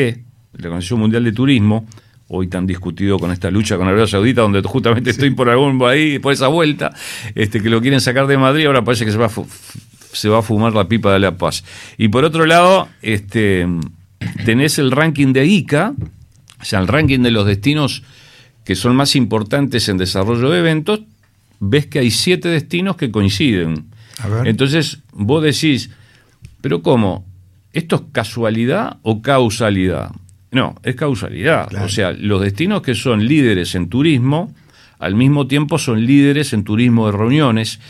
la 0.55 0.69
Organización 0.69 1.01
Mundial 1.01 1.25
de 1.25 1.33
Turismo, 1.33 1.87
hoy 2.35 2.49
tan 2.49 2.67
discutido 2.67 3.19
con 3.19 3.31
esta 3.31 3.51
lucha 3.51 3.77
con 3.77 3.87
Arabia 3.87 4.07
Saudita, 4.07 4.41
donde 4.41 4.63
justamente 4.63 5.11
estoy 5.11 5.31
por 5.31 5.51
algún 5.51 5.81
ahí, 5.87 6.19
por 6.19 6.33
esa 6.33 6.49
vuelta, 6.49 6.93
este, 7.35 7.63
que 7.63 7.69
lo 7.69 7.81
quieren 7.83 8.01
sacar 8.01 8.27
de 8.27 8.39
Madrid, 8.39 8.67
ahora 8.67 8.83
parece 8.83 9.05
que 9.05 9.13
se 9.13 9.19
va 9.19 9.27
a, 9.27 9.31
se 10.13 10.29
va 10.31 10.39
a 10.39 10.43
fumar 10.43 10.73
la 10.73 10.89
pipa 10.89 11.13
de 11.13 11.19
la 11.19 11.37
paz. 11.37 11.63
Y 11.99 12.09
por 12.09 12.25
otro 12.25 12.47
lado, 12.47 12.89
este, 13.03 13.67
tenés 14.47 14.79
el 14.79 14.93
ranking 14.93 15.35
de 15.35 15.45
ICA, 15.45 15.93
o 16.59 16.65
sea, 16.65 16.81
el 16.81 16.89
ranking 16.89 17.21
de 17.21 17.33
los 17.33 17.47
destinos 17.47 18.03
que 18.65 18.77
son 18.77 18.97
más 18.97 19.15
importantes 19.15 19.91
en 19.91 19.99
desarrollo 19.99 20.49
de 20.49 20.61
eventos, 20.61 21.01
ves 21.61 21.87
que 21.87 21.99
hay 21.99 22.11
siete 22.11 22.49
destinos 22.49 22.97
que 22.97 23.11
coinciden. 23.11 23.91
Entonces, 24.45 25.01
vos 25.13 25.43
decís, 25.43 25.91
pero 26.63 26.81
¿cómo? 26.81 27.27
¿Esto 27.75 27.97
es 27.97 28.03
casualidad 28.13 28.99
o 29.03 29.21
causalidad? 29.21 30.13
No, 30.53 30.75
es 30.83 30.95
causalidad. 30.95 31.75
O 31.83 31.89
sea, 31.89 32.13
los 32.13 32.43
destinos 32.43 32.83
que 32.83 32.95
son 32.95 33.27
líderes 33.27 33.75
en 33.75 33.89
turismo, 33.89 34.55
al 34.99 35.15
mismo 35.15 35.47
tiempo 35.47 35.79
son 35.79 36.07
líderes 36.07 36.53
en 36.53 36.63
turismo 36.63 37.07
de 37.07 37.13
reuniones 37.17 37.81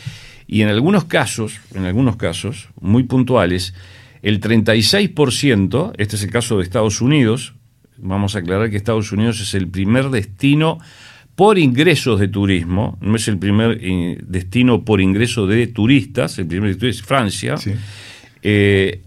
y 0.47 0.61
en 0.61 0.69
algunos 0.69 1.03
casos, 1.03 1.59
en 1.75 1.83
algunos 1.83 2.15
casos 2.15 2.69
muy 2.79 3.03
puntuales, 3.03 3.73
el 4.21 4.39
36%, 4.39 5.91
este 5.97 6.15
es 6.15 6.23
el 6.23 6.31
caso 6.31 6.57
de 6.57 6.63
Estados 6.63 7.01
Unidos, 7.01 7.53
vamos 7.97 8.35
a 8.35 8.39
aclarar 8.39 8.69
que 8.69 8.77
Estados 8.77 9.11
Unidos 9.11 9.41
es 9.41 9.53
el 9.55 9.67
primer 9.67 10.09
destino 10.09 10.79
por 11.35 11.59
ingresos 11.59 12.19
de 12.19 12.29
turismo, 12.29 12.97
no 13.01 13.17
es 13.17 13.27
el 13.27 13.37
primer 13.37 13.79
eh, 13.81 14.17
destino 14.21 14.85
por 14.85 15.01
ingreso 15.01 15.47
de 15.47 15.67
turistas, 15.67 16.39
el 16.39 16.47
primer 16.47 16.69
destino 16.69 16.91
es 16.91 17.01
Francia. 17.01 17.55
Eh, 18.41 19.01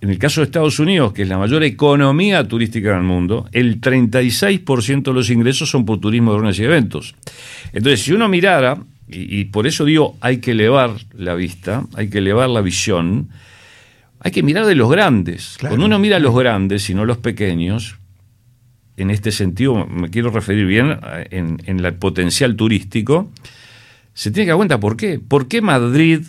en 0.00 0.08
el 0.10 0.18
caso 0.18 0.40
de 0.40 0.46
Estados 0.46 0.78
Unidos, 0.78 1.12
que 1.12 1.22
es 1.22 1.28
la 1.28 1.36
mayor 1.36 1.62
economía 1.62 2.46
turística 2.48 2.94
del 2.94 3.02
mundo, 3.02 3.48
el 3.52 3.80
36% 3.80 5.02
de 5.02 5.12
los 5.12 5.28
ingresos 5.28 5.68
son 5.68 5.84
por 5.84 6.00
turismo 6.00 6.32
de 6.32 6.38
reuniones 6.38 6.58
y 6.58 6.64
eventos. 6.64 7.14
Entonces, 7.72 8.02
si 8.02 8.12
uno 8.12 8.28
mirara, 8.28 8.78
y, 9.08 9.44
por 9.46 9.66
eso 9.66 9.84
digo, 9.84 10.16
hay 10.20 10.38
que 10.38 10.52
elevar 10.52 10.92
la 11.12 11.34
vista, 11.34 11.84
hay 11.94 12.08
que 12.08 12.18
elevar 12.18 12.48
la 12.48 12.60
visión, 12.62 13.28
hay 14.20 14.30
que 14.30 14.42
mirar 14.42 14.66
de 14.66 14.74
los 14.74 14.90
grandes. 14.90 15.58
Cuando 15.60 15.84
uno 15.84 15.98
mira 15.98 16.16
a 16.16 16.20
los 16.20 16.34
grandes 16.34 16.88
y 16.88 16.94
no 16.94 17.02
a 17.02 17.06
los 17.06 17.18
pequeños, 17.18 17.98
en 18.96 19.10
este 19.10 19.32
sentido 19.32 19.86
me 19.86 20.10
quiero 20.10 20.30
referir 20.30 20.66
bien 20.66 20.98
en, 21.30 21.60
en 21.66 21.84
el 21.84 21.94
potencial 21.94 22.54
turístico, 22.56 23.30
se 24.14 24.30
tiene 24.30 24.46
que 24.46 24.50
dar 24.50 24.56
cuenta 24.56 24.80
por 24.80 24.96
qué. 24.96 25.18
¿Por 25.18 25.48
qué 25.48 25.60
Madrid, 25.60 26.22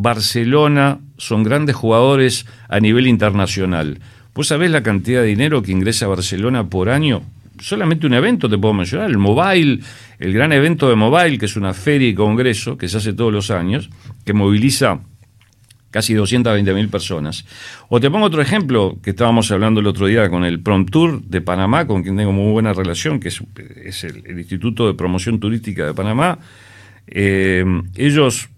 Barcelona 0.00 1.00
son 1.16 1.42
grandes 1.42 1.74
jugadores 1.74 2.46
a 2.68 2.78
nivel 2.78 3.08
internacional. 3.08 3.98
¿Vos 4.32 4.46
sabés 4.46 4.70
la 4.70 4.84
cantidad 4.84 5.22
de 5.22 5.26
dinero 5.26 5.60
que 5.60 5.72
ingresa 5.72 6.06
Barcelona 6.06 6.70
por 6.70 6.88
año? 6.88 7.22
Solamente 7.58 8.06
un 8.06 8.14
evento 8.14 8.48
te 8.48 8.56
puedo 8.56 8.74
mencionar, 8.74 9.10
el 9.10 9.18
Mobile, 9.18 9.80
el 10.20 10.32
gran 10.32 10.52
evento 10.52 10.88
de 10.88 10.94
Mobile, 10.94 11.36
que 11.36 11.46
es 11.46 11.56
una 11.56 11.74
feria 11.74 12.08
y 12.08 12.14
congreso 12.14 12.78
que 12.78 12.86
se 12.86 12.98
hace 12.98 13.12
todos 13.12 13.32
los 13.32 13.50
años, 13.50 13.90
que 14.24 14.32
moviliza 14.34 15.00
casi 15.90 16.14
220.000 16.14 16.90
personas. 16.90 17.44
O 17.88 17.98
te 17.98 18.08
pongo 18.08 18.26
otro 18.26 18.40
ejemplo, 18.40 18.98
que 19.02 19.10
estábamos 19.10 19.50
hablando 19.50 19.80
el 19.80 19.88
otro 19.88 20.06
día 20.06 20.30
con 20.30 20.44
el 20.44 20.60
Prom 20.60 20.86
Tour 20.86 21.24
de 21.24 21.40
Panamá, 21.40 21.88
con 21.88 22.04
quien 22.04 22.16
tengo 22.16 22.30
muy 22.30 22.52
buena 22.52 22.72
relación, 22.72 23.18
que 23.18 23.30
es, 23.30 24.04
el, 24.04 24.38
Instituto 24.38 24.86
de 24.86 24.94
Promoción 24.94 25.40
Turística 25.40 25.86
de 25.86 25.94
Panamá. 25.94 26.38
Eh, 27.08 27.64
ellos 27.96 28.48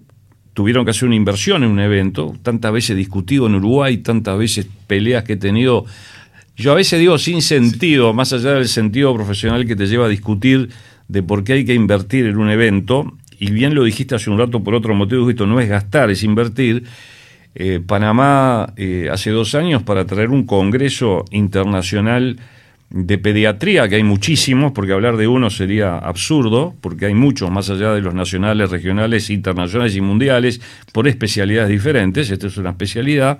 tuvieron 0.61 0.85
que 0.85 0.91
hacer 0.91 1.07
una 1.07 1.17
inversión 1.17 1.65
en 1.65 1.71
un 1.71 1.81
evento, 1.81 2.37
tantas 2.43 2.71
veces 2.71 2.95
discutido 2.95 3.47
en 3.47 3.55
Uruguay, 3.55 3.97
tantas 3.97 4.37
veces 4.37 4.67
peleas 4.87 5.25
que 5.25 5.33
he 5.33 5.37
tenido. 5.39 5.87
Yo 6.55 6.73
a 6.73 6.75
veces 6.75 7.01
digo 7.01 7.17
sin 7.17 7.41
sentido, 7.41 8.13
más 8.13 8.35
allá 8.35 8.53
del 8.53 8.69
sentido 8.69 9.15
profesional 9.15 9.65
que 9.65 9.75
te 9.75 9.87
lleva 9.87 10.05
a 10.05 10.09
discutir 10.11 10.69
de 11.09 11.23
por 11.23 11.45
qué 11.45 11.55
hay 11.55 11.65
que 11.65 11.73
invertir 11.73 12.27
en 12.27 12.37
un 12.37 12.51
evento, 12.51 13.11
y 13.39 13.51
bien 13.53 13.75
lo 13.75 13.85
dijiste 13.85 14.15
hace 14.15 14.29
un 14.29 14.37
rato 14.37 14.63
por 14.63 14.75
otro 14.75 14.95
motivo, 14.95 15.31
esto 15.31 15.47
no 15.47 15.61
es 15.61 15.69
gastar, 15.71 16.11
es 16.11 16.23
invertir. 16.25 16.85
Eh, 17.55 17.81
Panamá 17.81 18.75
eh, 18.77 19.09
hace 19.11 19.31
dos 19.31 19.55
años 19.55 19.83
para 19.83 20.05
traer 20.05 20.29
un 20.29 20.45
congreso 20.45 21.25
internacional 21.31 22.39
de 22.91 23.19
pediatría, 23.19 23.89
que 23.89 23.95
hay 23.95 24.03
muchísimos, 24.03 24.73
porque 24.73 24.93
hablar 24.93 25.17
de 25.17 25.29
uno 25.29 25.49
sería 25.49 25.97
absurdo, 25.97 26.75
porque 26.81 27.07
hay 27.07 27.15
muchos 27.15 27.49
más 27.51 27.71
allá 27.71 27.93
de 27.93 28.01
los 28.01 28.15
nacionales, 28.15 28.71
regionales, 28.71 29.31
internacionales 29.31 29.95
y 29.95 30.01
mundiales, 30.01 30.61
por 30.93 31.07
especialidades 31.07 31.71
diferentes. 31.71 32.31
Esta 32.31 32.49
es 32.49 32.57
una 32.57 32.71
especialidad 32.71 33.39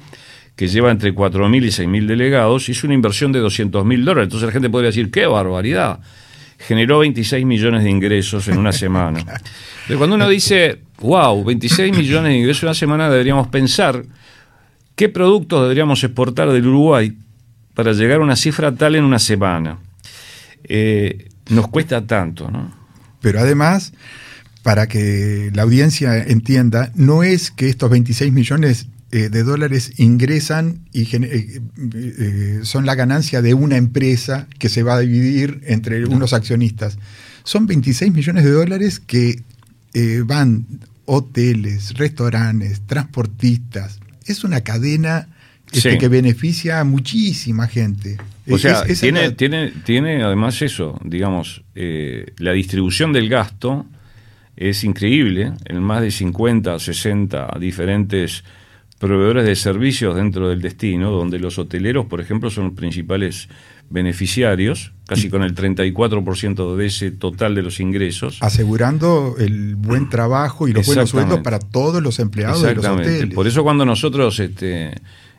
que 0.55 0.69
lleva 0.69 0.93
entre 0.93 1.13
4.000 1.13 1.65
y 1.65 1.69
6.000 1.69 2.07
delegados 2.07 2.69
y 2.69 2.73
es 2.73 2.85
una 2.85 2.95
inversión 2.95 3.33
de 3.33 3.43
200.000 3.43 4.05
dólares. 4.05 4.27
Entonces 4.27 4.47
la 4.47 4.53
gente 4.53 4.71
podría 4.71 4.91
decir, 4.91 5.11
qué 5.11 5.27
barbaridad. 5.27 5.99
Generó 6.59 7.01
26 7.01 7.45
millones 7.45 7.83
de 7.83 7.91
ingresos 7.91 8.47
en 8.47 8.59
una 8.59 8.71
semana. 8.71 9.25
Pero 9.89 9.99
cuando 9.99 10.15
uno 10.15 10.29
dice, 10.29 10.83
wow, 11.01 11.43
26 11.43 11.97
millones 11.97 12.33
de 12.33 12.39
ingresos 12.39 12.63
en 12.63 12.69
una 12.69 12.75
semana, 12.75 13.11
deberíamos 13.11 13.49
pensar 13.49 14.05
qué 14.95 15.09
productos 15.09 15.63
deberíamos 15.63 16.05
exportar 16.05 16.53
del 16.53 16.69
Uruguay 16.69 17.17
para 17.81 17.95
llegar 17.95 18.19
a 18.19 18.23
una 18.23 18.37
cifra 18.37 18.75
tal 18.75 18.95
en 18.95 19.05
una 19.05 19.19
semana. 19.19 19.79
Eh, 20.65 21.31
nos 21.49 21.67
cuesta 21.69 22.07
tanto, 22.07 22.51
¿no? 22.51 22.71
Pero 23.23 23.41
además, 23.41 23.95
para 24.63 24.87
que 24.87 25.51
la 25.55 25.63
audiencia 25.63 26.19
entienda, 26.19 26.93
no 26.95 27.23
es 27.23 27.51
que 27.51 27.71
estos 27.71 27.89
26 27.89 28.35
millones 28.35 28.89
eh, 29.13 29.31
de 29.31 29.43
dólares 29.45 29.95
ingresan 29.97 30.81
y 30.93 31.09
eh, 31.11 32.61
son 32.65 32.85
la 32.85 32.95
ganancia 32.97 33.41
de 33.41 33.55
una 33.55 33.79
empresa 33.79 34.47
que 34.59 34.69
se 34.69 34.83
va 34.83 34.97
a 34.97 35.01
dividir 35.01 35.63
entre 35.65 36.05
unos 36.05 36.35
accionistas. 36.35 36.99
Son 37.45 37.67
26 37.67 38.13
millones 38.13 38.45
de 38.45 38.51
dólares 38.51 39.01
que 39.01 39.43
van 40.27 40.67
hoteles, 41.07 41.95
restaurantes, 41.95 42.83
transportistas. 42.83 44.01
Es 44.27 44.45
una 44.45 44.61
cadena 44.61 45.29
este, 45.73 45.99
que 45.99 46.09
beneficia 46.09 46.81
a 46.81 46.85
muchísima 46.85 47.67
gente. 47.67 48.17
O 48.49 48.59
sea, 48.59 48.85
tiene, 48.85 49.31
tiene, 49.33 49.73
tiene 49.85 50.23
además 50.23 50.61
eso, 50.63 50.99
digamos, 51.05 51.63
eh, 51.75 52.33
la 52.39 52.53
distribución 52.53 53.13
del 53.13 53.29
gasto 53.29 53.87
es 54.57 54.85
increíble, 54.85 55.53
en 55.65 55.83
más 55.83 56.03
de 56.03 56.11
50, 56.11 56.79
60 56.79 57.57
diferentes 57.59 58.45
proveedores 58.99 59.47
de 59.47 59.57
servicios 59.57 60.15
dentro 60.15 60.51
del 60.51 60.61
destino, 60.61 61.11
donde 61.11 61.39
los 61.39 61.59
hoteleros, 61.59 62.07
por 62.07 62.21
ejemplo, 62.21 62.51
son 62.51 62.65
los 62.65 62.73
principales 62.75 63.49
beneficiarios, 63.89 64.93
casi 65.07 65.31
con 65.31 65.43
el 65.43 65.55
34% 65.55 66.77
de 66.77 66.87
ese 66.87 67.11
total 67.11 67.55
de 67.55 67.63
los 67.63 67.81
ingresos. 67.81 68.39
Asegurando 68.41 69.37
el 69.39 69.75
buen 69.75 70.11
trabajo 70.11 70.69
y 70.69 70.73
los 70.73 70.87
buenos 70.87 71.11
sueldos 71.11 71.41
para 71.41 71.59
todos 71.59 72.03
los 72.03 72.19
empleados 72.21 72.63
de 72.63 72.75
los 72.75 72.85
hoteles. 72.85 73.35
Por 73.35 73.47
eso 73.47 73.63
cuando 73.63 73.87
nosotros 73.87 74.39
este, 74.39 74.93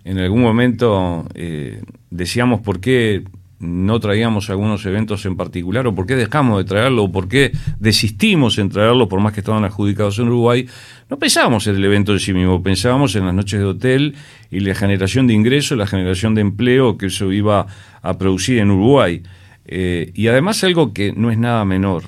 en 0.03 0.17
algún 0.17 0.41
momento 0.41 1.27
eh, 1.33 1.81
decíamos 2.09 2.61
por 2.61 2.79
qué 2.79 3.23
no 3.61 3.99
traíamos 3.99 4.49
algunos 4.49 4.85
eventos 4.87 5.23
en 5.25 5.37
particular 5.37 5.85
o 5.85 5.93
por 5.93 6.07
qué 6.07 6.15
dejamos 6.15 6.57
de 6.57 6.63
traerlo 6.63 7.03
o 7.03 7.11
por 7.11 7.27
qué 7.27 7.51
desistimos 7.79 8.57
en 8.57 8.69
traerlo 8.69 9.07
por 9.07 9.19
más 9.19 9.33
que 9.33 9.41
estaban 9.41 9.63
adjudicados 9.63 10.17
en 10.17 10.27
Uruguay, 10.27 10.67
no 11.09 11.19
pensábamos 11.19 11.67
en 11.67 11.75
el 11.75 11.85
evento 11.85 12.11
en 12.11 12.19
sí 12.19 12.33
mismo, 12.33 12.63
pensábamos 12.63 13.15
en 13.15 13.25
las 13.27 13.35
noches 13.35 13.59
de 13.59 13.65
hotel 13.65 14.15
y 14.49 14.61
la 14.61 14.73
generación 14.73 15.27
de 15.27 15.35
ingresos, 15.35 15.77
la 15.77 15.85
generación 15.85 16.33
de 16.33 16.41
empleo 16.41 16.97
que 16.97 17.05
eso 17.07 17.31
iba 17.31 17.67
a 18.01 18.17
producir 18.17 18.57
en 18.57 18.71
Uruguay. 18.71 19.21
Eh, 19.65 20.11
y 20.15 20.27
además 20.27 20.63
algo 20.63 20.91
que 20.91 21.13
no 21.13 21.29
es 21.29 21.37
nada 21.37 21.63
menor, 21.63 22.05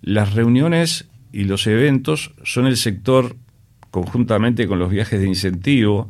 las 0.00 0.32
reuniones 0.32 1.06
y 1.32 1.44
los 1.44 1.66
eventos 1.66 2.32
son 2.44 2.66
el 2.66 2.78
sector, 2.78 3.36
conjuntamente 3.90 4.66
con 4.66 4.78
los 4.78 4.90
viajes 4.90 5.20
de 5.20 5.26
incentivo, 5.26 6.08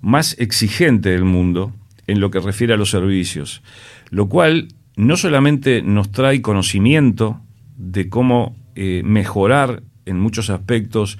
más 0.00 0.36
exigente 0.38 1.10
del 1.10 1.24
mundo 1.24 1.72
en 2.06 2.20
lo 2.20 2.30
que 2.30 2.40
refiere 2.40 2.74
a 2.74 2.76
los 2.76 2.90
servicios, 2.90 3.62
lo 4.10 4.28
cual 4.28 4.68
no 4.96 5.16
solamente 5.16 5.82
nos 5.82 6.10
trae 6.10 6.42
conocimiento 6.42 7.40
de 7.76 8.08
cómo 8.08 8.56
eh, 8.74 9.02
mejorar 9.04 9.82
en 10.06 10.18
muchos 10.18 10.50
aspectos 10.50 11.18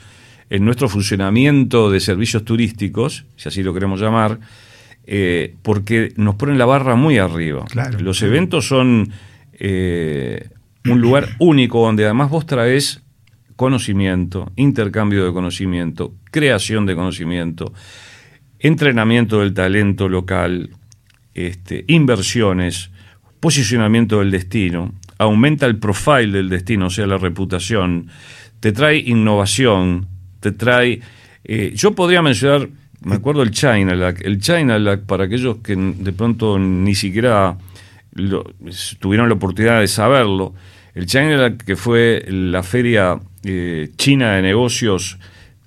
en 0.51 0.64
nuestro 0.64 0.88
funcionamiento 0.88 1.90
de 1.90 2.01
servicios 2.01 2.45
turísticos, 2.45 3.25
si 3.37 3.49
así 3.49 3.62
lo 3.62 3.73
queremos 3.73 4.01
llamar, 4.01 4.40
eh, 5.07 5.55
porque 5.62 6.12
nos 6.16 6.35
ponen 6.35 6.59
la 6.59 6.66
barra 6.66 6.97
muy 6.97 7.19
arriba. 7.19 7.64
Los 8.01 8.23
eventos 8.23 8.66
son 8.66 9.11
eh, 9.53 10.51
un 10.85 11.01
lugar 11.01 11.29
único 11.38 11.85
donde 11.85 12.05
además 12.05 12.31
vos 12.31 12.47
traes 12.47 13.03
conocimiento, 13.57 14.51
intercambio 14.57 15.25
de 15.25 15.33
conocimiento, 15.33 16.14
creación 16.31 16.87
de 16.87 16.95
conocimiento, 16.95 17.73
entrenamiento 18.61 19.40
del 19.40 19.55
talento 19.55 20.09
local, 20.09 20.70
este, 21.35 21.85
inversiones, 21.88 22.90
posicionamiento 23.40 24.18
del 24.18 24.31
destino, 24.31 24.92
aumenta 25.18 25.66
el 25.66 25.79
profile 25.79 26.38
del 26.38 26.49
destino, 26.49 26.87
o 26.87 26.90
sea, 26.90 27.07
la 27.07 27.18
reputación, 27.18 28.09
te 28.61 28.73
trae 28.73 28.99
innovación, 28.99 30.07
te 30.40 30.53
trae... 30.53 31.01
Eh, 31.44 31.73
yo 31.75 31.94
podría 31.94 32.23
mencionar, 32.23 32.68
me 33.03 33.14
acuerdo 33.14 33.42
el 33.42 33.51
China 33.51 33.92
el 34.20 34.40
China 34.40 35.01
para 35.07 35.25
aquellos 35.25 35.59
que 35.59 35.75
de 35.75 36.12
pronto 36.12 36.59
ni 36.59 36.94
siquiera 36.94 37.57
tuvieron 38.99 39.29
la 39.29 39.35
oportunidad 39.35 39.81
de 39.81 39.88
saberlo, 39.88 40.55
el 40.94 41.07
China 41.07 41.57
que 41.57 41.77
fue 41.77 42.25
la 42.29 42.62
feria 42.62 43.18
eh, 43.42 43.90
china 43.96 44.35
de 44.35 44.42
negocios 44.42 45.18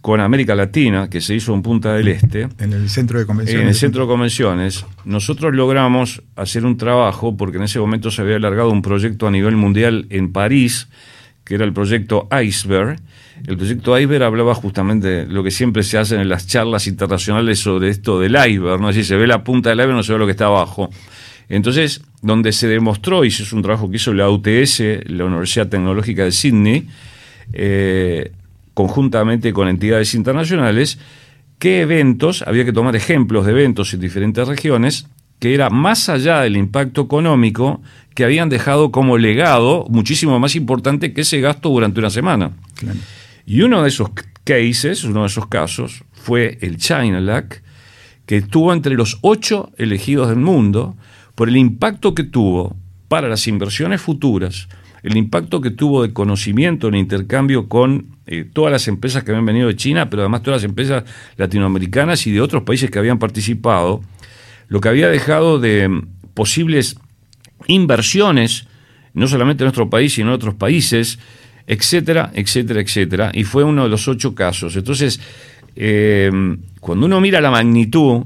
con 0.04 0.20
América 0.20 0.54
Latina, 0.54 1.10
que 1.10 1.22
se 1.22 1.34
hizo 1.34 1.54
en 1.54 1.62
Punta 1.62 1.94
del 1.94 2.10
Este. 2.10 2.50
En 2.60 2.74
el 2.74 2.90
centro 2.90 3.20
de 3.20 3.26
convenciones. 3.26 3.62
En 3.62 3.70
el 3.70 3.74
centro 3.74 4.02
de 4.02 4.08
convenciones, 4.10 4.86
nosotros 5.06 5.56
logramos 5.56 6.22
hacer 6.36 6.66
un 6.66 6.76
trabajo, 6.76 7.38
porque 7.38 7.56
en 7.56 7.64
ese 7.64 7.80
momento 7.80 8.12
se 8.12 8.22
había 8.22 8.36
alargado 8.36 8.70
un 8.70 8.82
proyecto 8.82 9.28
a 9.28 9.32
nivel 9.32 9.56
mundial 9.56 10.06
en 10.10 10.34
París, 10.34 10.90
que 11.46 11.56
era 11.56 11.64
el 11.64 11.72
proyecto 11.72 12.28
Iceberg. 12.38 13.00
El 13.48 13.56
proyecto 13.56 13.98
Iceberg 13.98 14.24
hablaba 14.24 14.54
justamente 14.56 15.08
de 15.08 15.26
lo 15.26 15.42
que 15.42 15.52
siempre 15.52 15.84
se 15.84 15.98
hace 15.98 16.16
en 16.16 16.28
las 16.28 16.48
charlas 16.48 16.86
internacionales 16.88 17.60
sobre 17.60 17.88
esto 17.88 18.20
del 18.20 18.34
iceberg, 18.34 18.82
¿no? 18.82 18.90
Así 18.90 19.06
se 19.06 19.16
ve 19.16 19.26
la 19.26 19.46
punta 19.46 19.70
del 19.70 19.80
iceberg, 19.80 19.96
no 19.96 20.04
se 20.04 20.12
ve 20.12 20.20
lo 20.20 20.26
que 20.26 20.32
está 20.32 20.48
abajo. 20.48 20.90
Entonces, 21.48 22.02
donde 22.22 22.52
se 22.52 22.68
demostró, 22.68 23.24
y 23.24 23.30
eso 23.30 23.44
es 23.44 23.54
un 23.54 23.62
trabajo 23.62 23.90
que 23.90 23.96
hizo 23.96 24.14
la 24.14 24.30
UTS, 24.30 24.82
la 25.06 25.24
Universidad 25.24 25.70
Tecnológica 25.70 26.26
de 26.26 26.34
Sydney, 26.34 26.90
eh, 27.54 28.34
conjuntamente 28.74 29.54
con 29.54 29.68
entidades 29.68 30.14
internacionales, 30.14 31.00
qué 31.60 31.82
eventos, 31.82 32.42
había 32.42 32.66
que 32.66 32.74
tomar 32.74 32.96
ejemplos 32.96 33.46
de 33.46 33.52
eventos 33.52 33.94
en 33.94 34.00
diferentes 34.00 34.48
regiones, 34.48 35.08
que 35.40 35.54
era 35.54 35.70
más 35.70 36.10
allá 36.10 36.42
del 36.42 36.58
impacto 36.58 37.02
económico 37.02 37.82
que 38.16 38.24
habían 38.24 38.50
dejado 38.50 38.92
como 38.92 39.18
legado 39.18 39.86
muchísimo 39.90 40.40
más 40.40 40.56
importante 40.56 41.14
que 41.14 41.22
ese 41.22 41.42
gasto 41.42 41.70
durante 41.70 42.00
una 42.00 42.10
semana. 42.10 42.52
Y 43.46 43.62
uno 43.62 43.82
de 43.82 43.90
esos 43.90 44.10
cases, 44.44 45.04
uno 45.04 45.22
de 45.22 45.28
esos 45.28 45.48
casos, 45.48 46.04
fue 46.14 46.58
el 46.62 46.78
China 46.78 47.20
LAC, 47.20 47.62
que 48.26 48.38
estuvo 48.38 48.72
entre 48.72 48.96
los 48.96 49.18
ocho 49.22 49.72
elegidos 49.78 50.30
del 50.30 50.38
mundo 50.38 50.96
por 51.36 51.50
el 51.50 51.58
impacto 51.58 52.16
que 52.16 52.24
tuvo 52.24 52.76
para 53.08 53.28
las 53.28 53.48
inversiones 53.48 54.02
futuras, 54.02 54.70
el 55.04 55.18
impacto 55.18 55.60
que 55.60 55.70
tuvo 55.70 56.02
de 56.02 56.14
conocimiento 56.14 56.88
en 56.88 56.96
intercambio 56.96 57.68
con 57.68 58.08
eh, 58.26 58.46
todas 58.52 58.72
las 58.72 58.88
empresas 58.88 59.24
que 59.24 59.32
habían 59.32 59.46
venido 59.46 59.68
de 59.68 59.76
China, 59.76 60.10
pero 60.10 60.22
además 60.24 60.44
todas 60.44 60.62
las 60.62 60.70
empresas 60.70 61.04
latinoamericanas 61.36 62.26
y 62.26 62.32
de 62.32 62.40
otros 62.40 62.64
países 62.64 62.90
que 62.90 63.00
habían 63.00 63.20
participado, 63.20 64.02
lo 64.70 64.80
que 64.80 64.88
había 64.90 65.10
dejado 65.10 65.60
de 65.60 65.90
mm, 65.90 66.08
posibles 66.34 66.96
inversiones, 67.68 68.68
no 69.14 69.28
solamente 69.28 69.64
en 69.64 69.66
nuestro 69.66 69.90
país, 69.90 70.14
sino 70.14 70.30
en 70.30 70.36
otros 70.36 70.56
países, 70.56 71.20
etcétera, 71.68 72.32
etcétera, 72.34 72.80
etcétera. 72.80 73.32
Y 73.34 73.44
fue 73.44 73.66
uno 73.66 73.84
de 73.84 73.90
los 73.90 74.08
ocho 74.08 74.34
casos. 74.34 74.76
Entonces, 74.78 75.20
eh, 75.76 76.32
cuando 76.80 77.06
uno 77.06 77.20
mira 77.20 77.42
la 77.42 77.52
magnitud, 77.52 78.24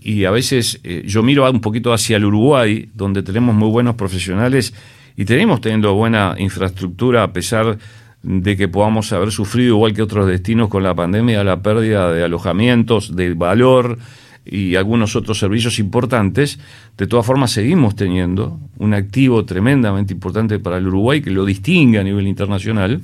y 0.00 0.24
a 0.26 0.30
veces 0.30 0.80
eh, 0.84 1.02
yo 1.06 1.22
miro 1.22 1.50
un 1.50 1.62
poquito 1.62 1.92
hacia 1.92 2.18
el 2.18 2.26
Uruguay, 2.26 2.90
donde 2.94 3.22
tenemos 3.22 3.54
muy 3.54 3.70
buenos 3.70 3.94
profesionales 3.94 4.74
y 5.16 5.24
tenemos 5.24 5.60
teniendo 5.60 5.94
buena 5.94 6.34
infraestructura 6.38 7.22
a 7.22 7.32
pesar 7.32 7.78
de 8.22 8.56
que 8.56 8.68
podamos 8.68 9.12
haber 9.12 9.30
sufrido, 9.30 9.76
igual 9.76 9.92
que 9.92 10.02
otros 10.02 10.26
destinos 10.26 10.68
con 10.68 10.82
la 10.82 10.94
pandemia, 10.94 11.44
la 11.44 11.60
pérdida 11.60 12.10
de 12.12 12.24
alojamientos, 12.24 13.14
de 13.14 13.34
valor 13.34 13.98
y 14.46 14.76
algunos 14.76 15.14
otros 15.14 15.38
servicios 15.38 15.78
importantes, 15.78 16.58
de 16.96 17.06
todas 17.06 17.26
formas 17.26 17.50
seguimos 17.50 17.94
teniendo 17.96 18.58
un 18.78 18.94
activo 18.94 19.44
tremendamente 19.44 20.14
importante 20.14 20.58
para 20.58 20.78
el 20.78 20.88
Uruguay 20.88 21.20
que 21.20 21.30
lo 21.30 21.44
distingue 21.44 21.98
a 21.98 22.04
nivel 22.04 22.26
internacional, 22.26 23.02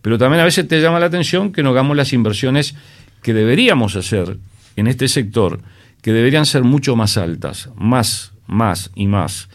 pero 0.00 0.18
también 0.18 0.40
a 0.40 0.44
veces 0.44 0.66
te 0.66 0.80
llama 0.80 1.00
la 1.00 1.06
atención 1.06 1.52
que 1.52 1.62
no 1.62 1.70
hagamos 1.70 1.96
las 1.96 2.12
inversiones 2.12 2.74
que 3.22 3.34
deberíamos 3.34 3.94
hacer 3.96 4.38
en 4.76 4.86
este 4.86 5.08
sector, 5.08 5.60
que 6.00 6.12
deberían 6.12 6.46
ser 6.46 6.64
mucho 6.64 6.96
más 6.96 7.16
altas, 7.18 7.70
más, 7.76 8.32
más 8.46 8.90
y 8.94 9.06
más. 9.06 9.48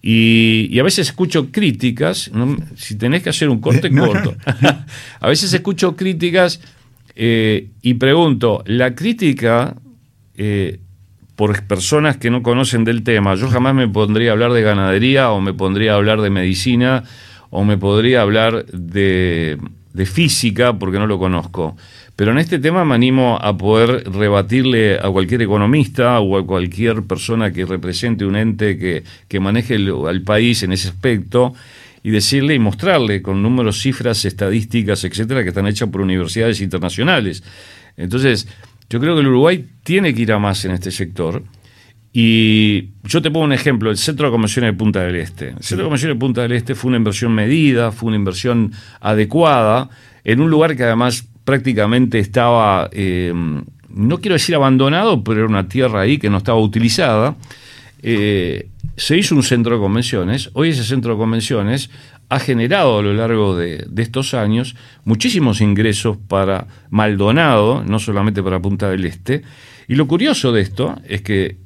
Y, 0.00 0.78
a 0.78 0.82
veces 0.82 1.08
escucho 1.08 1.50
críticas, 1.50 2.30
si 2.76 2.96
tenés 2.96 3.22
que 3.22 3.30
hacer 3.30 3.48
un 3.48 3.60
corte, 3.60 3.90
corto. 3.94 4.34
a 5.20 5.28
veces 5.28 5.52
escucho 5.52 5.96
críticas 5.96 6.60
eh, 7.16 7.68
y 7.82 7.94
pregunto, 7.94 8.62
¿la 8.66 8.94
crítica 8.94 9.74
eh, 10.36 10.78
por 11.38 11.62
personas 11.68 12.16
que 12.16 12.30
no 12.30 12.42
conocen 12.42 12.82
del 12.82 13.04
tema. 13.04 13.36
Yo 13.36 13.48
jamás 13.48 13.72
me 13.72 13.86
pondría 13.86 14.30
a 14.30 14.32
hablar 14.32 14.50
de 14.50 14.60
ganadería 14.60 15.30
o 15.30 15.40
me 15.40 15.54
pondría 15.54 15.92
a 15.92 15.94
hablar 15.94 16.20
de 16.20 16.30
medicina 16.30 17.04
o 17.50 17.62
me 17.62 17.78
podría 17.78 18.22
hablar 18.22 18.66
de, 18.66 19.56
de 19.92 20.06
física 20.06 20.72
porque 20.80 20.98
no 20.98 21.06
lo 21.06 21.20
conozco. 21.20 21.76
Pero 22.18 22.32
en 22.32 22.38
este 22.38 22.58
tema 22.58 22.84
me 22.84 22.96
animo 22.96 23.38
a 23.40 23.56
poder 23.56 24.10
rebatirle 24.10 24.98
a 24.98 25.08
cualquier 25.08 25.42
economista 25.42 26.18
o 26.18 26.36
a 26.36 26.44
cualquier 26.44 27.04
persona 27.04 27.52
que 27.52 27.64
represente 27.64 28.24
un 28.24 28.34
ente 28.34 28.76
que, 28.76 29.04
que 29.28 29.38
maneje 29.38 29.76
al 29.76 30.22
país 30.22 30.64
en 30.64 30.72
ese 30.72 30.88
aspecto 30.88 31.54
y 32.02 32.10
decirle 32.10 32.56
y 32.56 32.58
mostrarle 32.58 33.22
con 33.22 33.40
números, 33.40 33.80
cifras, 33.80 34.24
estadísticas, 34.24 35.04
etcétera, 35.04 35.44
que 35.44 35.50
están 35.50 35.68
hechas 35.68 35.90
por 35.90 36.00
universidades 36.00 36.60
internacionales. 36.60 37.44
Entonces, 37.96 38.48
yo 38.90 38.98
creo 38.98 39.14
que 39.14 39.20
el 39.20 39.28
Uruguay 39.28 39.64
tiene 39.84 40.12
que 40.12 40.22
ir 40.22 40.32
a 40.32 40.40
más 40.40 40.64
en 40.64 40.72
este 40.72 40.90
sector. 40.90 41.44
Y 42.12 42.88
yo 43.04 43.22
te 43.22 43.30
pongo 43.30 43.44
un 43.44 43.52
ejemplo, 43.52 43.92
el 43.92 43.96
Centro 43.96 44.26
de 44.26 44.32
Convenciones 44.32 44.72
de 44.72 44.76
Punta 44.76 45.04
del 45.04 45.14
Este. 45.14 45.50
El 45.50 45.62
Centro 45.62 45.76
de 45.76 45.84
Convenciones 45.84 46.16
de 46.16 46.18
Punta 46.18 46.42
del 46.42 46.50
Este 46.50 46.74
fue 46.74 46.88
una 46.88 46.96
inversión 46.96 47.32
medida, 47.32 47.92
fue 47.92 48.08
una 48.08 48.16
inversión 48.16 48.72
adecuada, 48.98 49.88
en 50.24 50.40
un 50.40 50.50
lugar 50.50 50.76
que 50.76 50.82
además 50.82 51.28
prácticamente 51.48 52.18
estaba, 52.18 52.90
eh, 52.92 53.32
no 53.88 54.20
quiero 54.20 54.34
decir 54.34 54.54
abandonado, 54.54 55.24
pero 55.24 55.38
era 55.38 55.48
una 55.48 55.66
tierra 55.66 56.02
ahí 56.02 56.18
que 56.18 56.28
no 56.28 56.36
estaba 56.36 56.60
utilizada. 56.60 57.36
Eh, 58.02 58.68
se 58.98 59.16
hizo 59.16 59.34
un 59.34 59.42
centro 59.42 59.74
de 59.74 59.80
convenciones. 59.80 60.50
Hoy 60.52 60.68
ese 60.68 60.84
centro 60.84 61.12
de 61.12 61.18
convenciones 61.18 61.88
ha 62.28 62.38
generado 62.38 62.98
a 62.98 63.02
lo 63.02 63.14
largo 63.14 63.56
de, 63.56 63.86
de, 63.88 64.02
estos 64.02 64.34
años 64.34 64.76
muchísimos 65.06 65.62
ingresos 65.62 66.18
para 66.18 66.66
Maldonado, 66.90 67.82
no 67.82 67.98
solamente 67.98 68.42
para 68.42 68.60
Punta 68.60 68.90
del 68.90 69.06
Este. 69.06 69.40
Y 69.88 69.94
lo 69.94 70.06
curioso 70.06 70.52
de 70.52 70.60
esto 70.60 71.00
es 71.08 71.22
que 71.22 71.56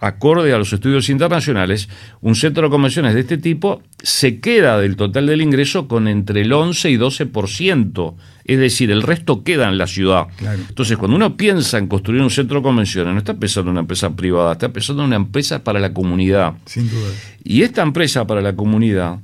acorde 0.00 0.52
a 0.52 0.58
los 0.58 0.72
estudios 0.72 1.08
internacionales, 1.10 1.88
un 2.22 2.34
centro 2.34 2.64
de 2.64 2.70
convenciones 2.70 3.14
de 3.14 3.20
este 3.20 3.38
tipo 3.38 3.82
se 4.02 4.40
queda 4.40 4.78
del 4.78 4.96
total 4.96 5.26
del 5.26 5.42
ingreso 5.42 5.86
con 5.86 6.08
entre 6.08 6.40
el 6.40 6.52
11 6.52 6.90
y 6.90 6.96
12%, 6.96 8.14
es 8.44 8.58
decir, 8.58 8.90
el 8.90 9.02
resto 9.02 9.44
queda 9.44 9.68
en 9.68 9.76
la 9.76 9.86
ciudad. 9.86 10.26
Entonces, 10.68 10.96
cuando 10.96 11.16
uno 11.16 11.36
piensa 11.36 11.76
en 11.78 11.86
construir 11.86 12.22
un 12.22 12.30
centro 12.30 12.58
de 12.58 12.62
convenciones, 12.62 13.12
no 13.12 13.18
está 13.18 13.34
pensando 13.34 13.70
en 13.70 13.72
una 13.72 13.80
empresa 13.82 14.16
privada, 14.16 14.52
está 14.52 14.72
pensando 14.72 15.02
en 15.02 15.08
una 15.08 15.16
empresa 15.16 15.62
para 15.62 15.78
la 15.78 15.92
comunidad. 15.92 16.54
Sin 16.64 16.88
duda. 16.88 17.10
Y 17.44 17.62
esta 17.62 17.82
empresa 17.82 18.26
para 18.26 18.40
la 18.40 18.56
comunidad 18.56 19.18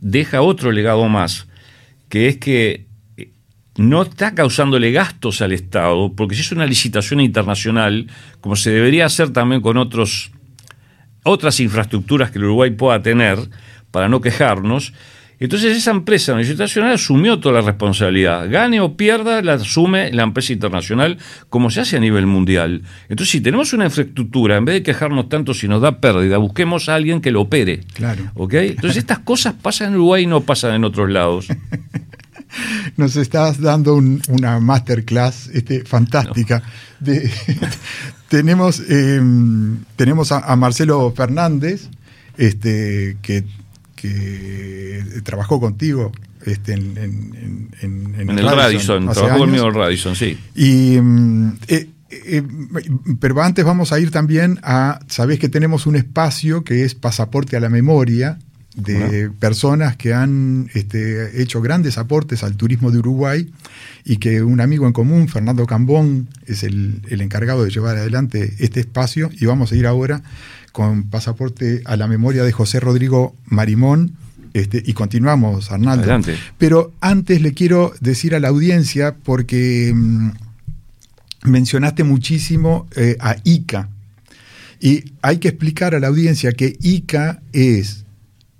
deja 0.00 0.42
otro 0.42 0.70
legado 0.70 1.08
más, 1.08 1.46
que 2.10 2.28
es 2.28 2.36
que 2.36 2.91
no 3.82 4.02
está 4.02 4.32
causándole 4.32 4.92
gastos 4.92 5.42
al 5.42 5.52
Estado, 5.52 6.12
porque 6.14 6.36
si 6.36 6.42
es 6.42 6.52
una 6.52 6.66
licitación 6.66 7.20
internacional, 7.20 8.06
como 8.40 8.54
se 8.54 8.70
debería 8.70 9.06
hacer 9.06 9.30
también 9.30 9.60
con 9.60 9.76
otros, 9.76 10.30
otras 11.24 11.58
infraestructuras 11.58 12.30
que 12.30 12.38
el 12.38 12.44
Uruguay 12.44 12.70
pueda 12.70 13.02
tener, 13.02 13.38
para 13.90 14.08
no 14.08 14.20
quejarnos, 14.20 14.92
entonces 15.40 15.76
esa 15.76 15.90
empresa 15.90 16.36
licitacional 16.36 16.92
asumió 16.92 17.40
toda 17.40 17.56
la 17.56 17.60
responsabilidad. 17.62 18.48
Gane 18.48 18.80
o 18.80 18.96
pierda, 18.96 19.42
la 19.42 19.54
asume 19.54 20.12
la 20.12 20.22
empresa 20.22 20.52
internacional, 20.52 21.18
como 21.48 21.68
se 21.68 21.80
hace 21.80 21.96
a 21.96 22.00
nivel 22.00 22.26
mundial. 22.26 22.82
Entonces, 23.08 23.30
si 23.32 23.40
tenemos 23.40 23.72
una 23.72 23.86
infraestructura, 23.86 24.56
en 24.56 24.64
vez 24.64 24.74
de 24.76 24.82
quejarnos 24.84 25.28
tanto 25.28 25.52
si 25.54 25.66
nos 25.66 25.82
da 25.82 25.98
pérdida, 25.98 26.38
busquemos 26.38 26.88
a 26.88 26.94
alguien 26.94 27.20
que 27.20 27.32
lo 27.32 27.40
opere. 27.40 27.80
Claro. 27.94 28.30
¿Ok? 28.34 28.54
Entonces, 28.54 28.98
estas 28.98 29.18
cosas 29.18 29.54
pasan 29.60 29.88
en 29.88 29.94
Uruguay 29.96 30.22
y 30.22 30.26
no 30.28 30.42
pasan 30.42 30.74
en 30.74 30.84
otros 30.84 31.10
lados. 31.10 31.48
nos 32.96 33.16
estás 33.16 33.60
dando 33.60 33.94
una 33.94 34.60
masterclass 34.60 35.48
este, 35.52 35.84
fantástica. 35.84 36.62
tenemos 38.28 38.82
em, 38.88 39.78
tenemos 39.96 40.32
a, 40.32 40.54
Marcelo 40.56 41.12
Fernández, 41.16 41.88
este, 42.36 43.16
que, 43.22 43.44
trabajó 45.22 45.60
contigo 45.60 46.10
este, 46.44 46.72
en, 46.72 47.70
el, 47.80 48.38
Radisson, 48.38 49.08
trabajó 49.08 49.38
conmigo 49.38 49.64
en 49.64 49.68
el 49.68 49.74
Radisson, 49.74 50.16
sí. 50.16 50.36
Y, 50.54 50.96
em, 50.96 51.54
eh, 51.68 51.88
eh, 52.10 52.42
pero 53.20 53.40
antes 53.42 53.64
vamos 53.64 53.92
a 53.92 53.98
ir 53.98 54.10
también 54.10 54.58
a, 54.62 55.00
sabés 55.08 55.38
que 55.38 55.48
tenemos 55.48 55.86
un 55.86 55.96
espacio 55.96 56.62
que 56.62 56.84
es 56.84 56.94
Pasaporte 56.94 57.56
a 57.56 57.60
la 57.60 57.68
Memoria, 57.68 58.38
de 58.74 59.30
personas 59.30 59.96
que 59.96 60.14
han 60.14 60.70
este, 60.74 61.42
hecho 61.42 61.60
grandes 61.60 61.98
aportes 61.98 62.42
al 62.42 62.56
turismo 62.56 62.90
de 62.90 62.98
Uruguay 62.98 63.50
y 64.04 64.16
que 64.16 64.42
un 64.42 64.60
amigo 64.60 64.86
en 64.86 64.92
común, 64.92 65.28
Fernando 65.28 65.66
Cambón, 65.66 66.28
es 66.46 66.62
el, 66.62 67.02
encargado 67.08 67.64
de 67.64 67.70
llevar 67.70 67.96
adelante 67.96 68.54
este 68.58 68.80
espacio 68.80 69.30
y 69.38 69.44
vamos 69.44 69.72
a 69.72 69.76
ir 69.76 69.86
ahora 69.86 70.22
con 70.72 71.04
pasaporte 71.04 71.82
a 71.84 71.96
la 71.96 72.08
memoria 72.08 72.44
de 72.44 72.52
José 72.52 72.80
Rodrigo 72.80 73.36
Marimón. 73.46 74.16
Este, 74.54 74.82
y 74.84 74.92
continuamos, 74.92 75.70
Arnaldo. 75.70 76.02
Adelante. 76.02 76.36
Pero 76.58 76.92
antes 77.00 77.40
le 77.40 77.54
quiero 77.54 77.92
decir 78.00 78.34
a 78.34 78.40
la 78.40 78.48
audiencia, 78.48 79.14
porque 79.22 79.92
mm, 79.94 80.30
mencionaste 81.44 82.04
muchísimo 82.04 82.86
eh, 82.96 83.16
a 83.20 83.36
ICA, 83.44 83.88
y 84.80 85.12
hay 85.22 85.38
que 85.38 85.48
explicar 85.48 85.94
a 85.94 86.00
la 86.00 86.08
audiencia 86.08 86.52
que 86.52 86.76
ICA 86.80 87.40
es 87.52 88.04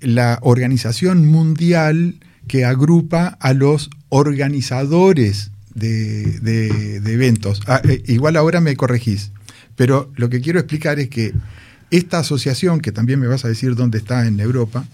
la 0.02 0.38
organización 0.42 1.26
mundial 1.26 2.16
que 2.46 2.64
agrupa 2.64 3.38
a 3.40 3.52
los 3.54 3.90
organizadores 4.08 5.50
de, 5.74 6.96
eventos. 7.06 7.62
Ah, 7.66 7.80
eh, 7.84 8.02
igual 8.06 8.36
ahora 8.36 8.60
me 8.60 8.76
corregís, 8.76 9.32
pero 9.76 10.12
lo 10.16 10.28
que 10.28 10.40
quiero 10.40 10.58
explicar 10.58 10.98
es 10.98 11.08
que 11.08 11.32
esta 11.90 12.18
asociación, 12.18 12.80
que 12.80 12.92
también 12.92 13.20
me 13.20 13.26
vas 13.26 13.44
a 13.44 13.48
decir 13.48 13.74
dónde 13.74 13.98
está 13.98 14.26
en 14.26 14.40
Europa, 14.40 14.84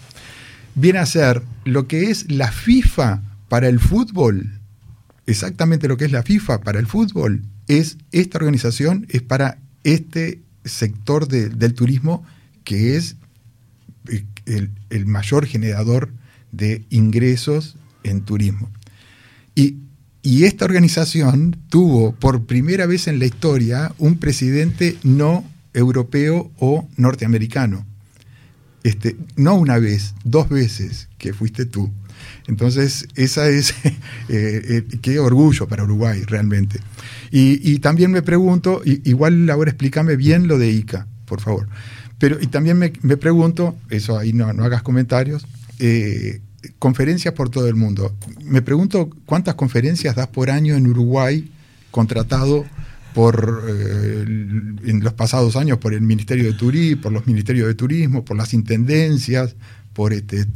viene 0.74 0.98
a 0.98 1.06
ser 1.06 1.42
lo 1.64 1.86
que 1.86 2.10
es 2.10 2.30
la 2.30 2.50
FIFA 2.50 3.22
para 3.48 3.68
el 3.68 3.80
fútbol. 3.80 4.60
Exactamente 5.26 5.88
lo 5.88 5.96
que 5.96 6.06
es 6.06 6.12
la 6.12 6.22
FIFA 6.22 6.60
para 6.60 6.78
el 6.78 6.86
fútbol 6.86 7.42
es 7.66 7.98
esta 8.12 8.38
organización, 8.38 9.06
es 9.10 9.22
para 9.22 9.58
este 9.84 10.40
sector 10.64 11.28
del 11.28 11.74
turismo 11.74 12.24
que 12.64 12.96
es 12.96 13.16
el, 14.48 15.06
mayor 15.06 15.46
generador 15.46 16.10
de 16.52 16.84
ingresos 16.90 17.76
en 18.02 18.22
turismo. 18.22 18.70
Y, 19.54 19.76
esta 20.44 20.66
organización 20.66 21.56
tuvo 21.70 22.12
por 22.12 22.44
primera 22.44 22.84
vez 22.84 23.08
en 23.08 23.18
la 23.18 23.24
historia 23.24 23.94
un 23.96 24.18
presidente 24.18 24.98
no 25.02 25.42
europeo 25.72 26.50
o 26.58 26.86
norteamericano. 26.98 27.86
Este, 28.82 29.16
no 29.36 29.54
una 29.54 29.78
vez, 29.78 30.14
dos 30.24 30.50
veces 30.50 31.08
que 31.16 31.32
fuiste 31.32 31.64
tú. 31.64 31.90
Entonces, 32.46 33.06
esa 33.14 33.48
es, 33.48 33.70
eh, 33.84 33.92
eh, 34.28 34.84
qué 35.00 35.18
orgullo 35.18 35.68
para 35.68 35.84
Uruguay 35.84 36.22
realmente. 36.26 36.80
Y, 37.30 37.78
también 37.80 38.10
me 38.10 38.22
pregunto, 38.22 38.80
igual 38.84 39.48
ahora 39.50 39.70
explícame 39.70 40.16
bien 40.16 40.48
lo 40.48 40.58
de 40.58 40.70
ICA, 40.70 41.06
por 41.26 41.40
favor. 41.40 41.68
Pero 42.18 42.38
y 42.40 42.48
también 42.48 42.78
me, 42.78 43.16
pregunto, 43.16 43.76
eso 43.90 44.18
ahí 44.18 44.32
no, 44.32 44.52
no 44.52 44.64
hagas 44.64 44.82
comentarios, 44.82 45.46
eh, 45.78 46.40
conferencias 46.78 47.34
por 47.34 47.48
todo 47.50 47.68
el 47.68 47.76
mundo. 47.76 48.14
Me 48.42 48.62
pregunto 48.62 49.10
cuántas 49.24 49.54
conferencias 49.54 50.16
das 50.16 50.26
por 50.28 50.50
año 50.50 50.74
en 50.74 50.86
Uruguay 50.86 51.50
contratado 51.90 52.64
por 53.14 53.64
eh, 53.68 54.24
en 54.26 55.00
los 55.02 55.12
pasados 55.12 55.56
años 55.56 55.78
por 55.78 55.94
el 55.94 56.02
Ministerio 56.02 56.44
de 56.44 56.52
Turismo, 56.52 57.02
por 57.02 57.12
los 57.12 57.26
Ministerios 57.26 57.66
de 57.66 57.74
Turismo, 57.74 58.24
por 58.24 58.36
las 58.36 58.52
intendencias, 58.52 59.54
por 59.92 60.12
este, 60.12 60.46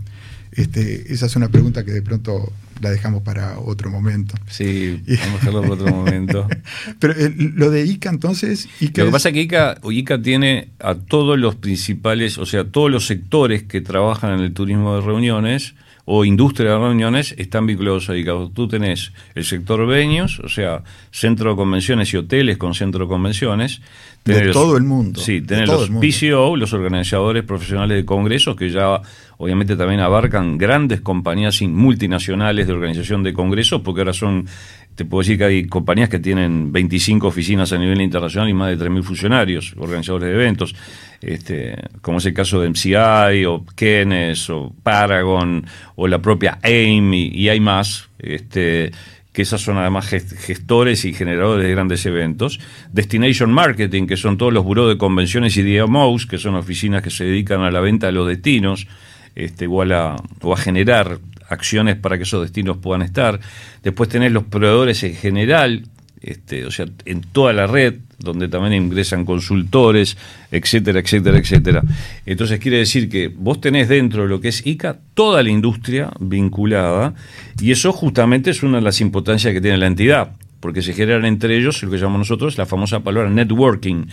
este, 0.53 1.13
esa 1.13 1.27
es 1.27 1.37
una 1.37 1.49
pregunta 1.49 1.85
que 1.85 1.93
de 1.93 2.03
pronto 2.03 2.53
la 2.83 2.91
dejamos 2.91 3.23
para 3.23 3.59
otro 3.59 3.91
momento. 3.91 4.35
Sí, 4.49 5.01
vamos 5.07 5.43
a 5.43 5.47
dejarlo 5.47 5.63
para 5.63 5.75
otro 5.75 5.95
momento. 5.95 6.49
Pero 6.99 7.15
eh, 7.15 7.33
lo 7.37 7.71
de 7.71 7.87
ICA 7.87 8.11
entonces... 8.11 8.69
lo 8.81 9.07
que 9.07 9.11
pasa 9.11 9.29
es 9.29 9.35
que 9.35 9.43
ICA, 9.43 9.79
ICA 9.89 10.21
tiene 10.21 10.71
a 10.81 10.97
todos 10.97 11.39
los 11.39 11.55
principales, 11.55 12.39
o 12.39 12.45
sea, 12.45 12.65
todos 12.65 12.91
los 12.91 13.07
sectores 13.07 13.63
que 13.63 13.81
trabajan 13.81 14.35
en 14.35 14.41
el 14.41 14.53
turismo 14.53 14.97
de 14.97 15.01
reuniones 15.01 15.75
o 16.05 16.25
industria 16.25 16.73
de 16.73 16.79
reuniones 16.79 17.35
están 17.39 17.67
vinculados 17.67 18.11
a 18.11 18.17
ICA. 18.17 18.33
Tú 18.53 18.67
tenés 18.67 19.13
el 19.35 19.45
sector 19.45 19.87
veños, 19.87 20.41
o 20.41 20.49
sea, 20.49 20.83
centro 21.11 21.51
de 21.51 21.57
convenciones 21.57 22.13
y 22.13 22.17
hoteles 22.17 22.59
con 22.59 22.75
centro 22.75 23.05
de 23.05 23.09
convenciones. 23.09 23.81
De 24.25 24.51
todo 24.53 24.77
el 24.77 24.85
mundo. 24.85 25.21
Sí, 25.21 25.41
tenés 25.41 25.69
los 25.69 25.91
PCO, 25.91 26.57
los 26.57 26.73
organizadores 26.73 27.43
profesionales 27.45 27.97
de 27.97 28.05
congresos, 28.05 28.55
que 28.55 28.71
ya 28.71 29.01
obviamente 29.39 29.75
también 29.75 30.01
abarcan 30.01 30.59
grandes 30.59 31.01
compañías 31.01 31.61
multinacionales 31.63 32.67
de 32.67 32.73
organización 32.73 33.25
de 33.25 33.33
congresos, 33.33 33.81
porque 33.83 34.03
ahora 34.03 34.13
son, 34.13 34.47
te 34.95 35.05
puedo 35.05 35.23
decir 35.23 35.39
que 35.39 35.45
hay 35.45 35.67
compañías 35.67 36.09
que 36.09 36.19
tienen 36.19 36.73
25 36.73 37.27
oficinas 37.27 37.73
a 37.73 37.79
nivel 37.79 38.01
internacional 38.01 38.49
y 38.49 38.55
más 38.55 38.77
de 38.77 38.85
3.000 38.85 39.03
funcionarios, 39.03 39.75
organizadores 39.79 40.29
de 40.29 40.35
eventos, 40.35 40.75
este, 41.21 41.77
como 42.01 42.19
es 42.19 42.27
el 42.27 42.35
caso 42.35 42.61
de 42.61 42.69
MCI 42.69 43.45
o 43.47 43.65
Kenes 43.75 44.51
o 44.51 44.75
Paragon 44.83 45.65
o 45.97 46.09
la 46.09 46.21
propia 46.21 46.59
AIM 46.63 47.15
y, 47.15 47.49
hay 47.49 47.61
más. 47.61 48.09
Este, 48.19 48.93
que 49.33 49.43
esas 49.43 49.63
son 49.63 49.79
además 49.79 50.09
gestores 50.09 51.07
y 51.07 51.15
generadores 51.15 51.65
de 51.65 51.71
grandes 51.71 52.05
eventos. 52.05 52.61
Destination 52.93 53.51
Marketing, 53.51 54.07
que 54.07 54.19
son 54.19 54.37
todos 54.37 54.53
los 54.53 54.63
buros 54.63 54.91
de 54.91 54.99
convenciones 54.99 55.57
y 55.57 55.63
DMOs, 55.63 56.27
que 56.27 56.37
son 56.37 56.55
oficinas 56.55 57.03
que 57.03 57.09
se 57.09 57.25
dedican 57.25 57.63
a 57.63 57.71
la 57.71 57.81
venta 57.81 58.09
de 58.09 58.13
los 58.13 58.29
destinos, 58.29 58.87
este, 59.35 59.67
o, 59.67 59.83
a 59.83 60.17
o 60.43 60.53
a 60.53 60.57
generar 60.59 61.19
acciones 61.53 61.97
para 61.97 62.17
que 62.17 62.25
esos 62.25 62.43
destinos 62.43 62.79
puedan 62.79 63.03
estar. 63.03 63.39
Después 63.83 64.09
tenés 64.09 64.33
los 64.33 64.45
proveedores 64.45 65.03
en 65.05 65.15
general, 65.15 65.85
este, 66.21 66.67
o 66.67 66.71
sea, 66.71 66.87
en 67.05 67.21
toda 67.21 67.53
la 67.53 67.67
red, 67.67 67.95
donde 68.19 68.49
también 68.49 68.73
ingresan 68.85 69.25
consultores, 69.25 70.17
etcétera, 70.51 71.01
etcétera, 71.01 71.39
etcétera. 71.39 71.83
Entonces 72.25 72.59
quiere 72.61 72.79
decir 72.79 73.09
que 73.09 73.29
vos 73.29 73.61
tenés 73.61 73.89
dentro 73.89 74.23
de 74.23 74.29
lo 74.29 74.41
que 74.41 74.49
es 74.49 74.67
ICA 74.67 74.99
toda 75.15 75.43
la 75.43 75.51
industria 75.51 76.11
vinculada 76.21 77.15
y 77.61 77.73
eso 77.73 77.93
justamente 77.93 78.51
es 78.51 78.63
una 78.63 78.79
de 78.79 78.85
las 78.85 79.01
impotencias 79.01 79.53
que 79.53 79.61
tiene 79.61 79.79
la 79.79 79.87
entidad 79.87 80.33
porque 80.63 80.81
se 80.81 80.93
generan 80.95 81.25
entre 81.25 81.59
ellos 81.59 81.83
lo 81.83 81.91
que 81.91 81.97
llamamos 81.99 82.21
nosotros 82.21 82.57
la 82.57 82.67
famosa 82.67 83.01
palabra 83.01 83.29
networking. 83.29 84.07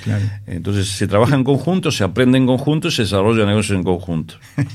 Entonces 0.47 0.87
se 0.87 1.07
trabaja 1.07 1.35
en 1.35 1.43
conjunto, 1.43 1.91
se 1.91 2.03
aprende 2.03 2.39
en 2.39 2.47
conjunto 2.47 2.87
y 2.87 2.91
se 2.91 3.03
desarrolla 3.03 3.45
negocios 3.45 3.77
en 3.77 3.83
conjunto. 3.83 4.33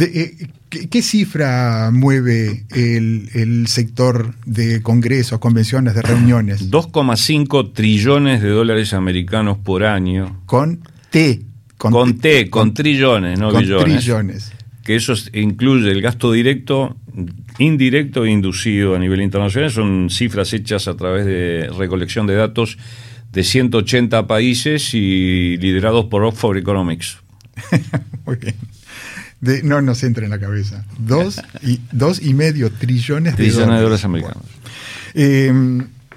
Eh, 0.00 0.48
¿qué, 0.68 1.02
cifra 1.02 1.90
mueve 1.92 2.64
el, 2.74 3.66
sector 3.68 4.34
de 4.44 4.82
congresos, 4.82 5.38
convenciones, 5.38 5.94
de 5.94 6.02
reuniones? 6.02 6.70
2,5 6.70 7.72
trillones 7.72 8.42
de 8.42 8.50
dólares 8.50 8.92
americanos 8.92 9.58
por 9.58 9.84
año. 9.84 10.42
Con 10.46 10.80
T. 11.10 11.42
Con, 11.78 12.18
T, 12.18 12.50
con, 12.50 12.74
trillones, 12.74 13.38
no 13.38 13.50
con 13.50 13.62
billones. 13.62 13.96
Trillones. 13.96 14.52
Que 14.88 14.96
eso 14.96 15.12
incluye 15.34 15.90
el 15.90 16.00
gasto 16.00 16.32
directo 16.32 16.96
indirecto 17.58 18.24
e 18.24 18.30
inducido 18.30 18.96
a 18.96 18.98
nivel 18.98 19.20
internacional. 19.20 19.70
Son 19.70 20.08
cifras 20.08 20.54
hechas 20.54 20.88
a 20.88 20.96
través 20.96 21.26
de 21.26 21.68
recolección 21.76 22.26
de 22.26 22.36
datos 22.36 22.78
de 23.30 23.44
180 23.44 24.26
países 24.26 24.94
y 24.94 25.58
liderados 25.58 26.06
por 26.06 26.24
Oxford 26.24 26.56
Economics. 26.56 27.18
Muy 28.24 28.36
bien. 28.36 29.68
no 29.68 29.82
nos 29.82 30.02
entra 30.04 30.24
en 30.24 30.30
la 30.30 30.40
cabeza. 30.40 30.86
Dos 30.96 31.38
y, 31.60 31.80
dos 31.92 32.22
y 32.22 32.32
medio 32.32 32.70
trillones 32.70 33.36
de 33.36 33.44
trillones 33.44 33.66
dólares. 33.66 33.76
de 33.76 33.82
dólares 33.82 34.04
americanos. 34.06 34.44
Eh, 35.12 35.52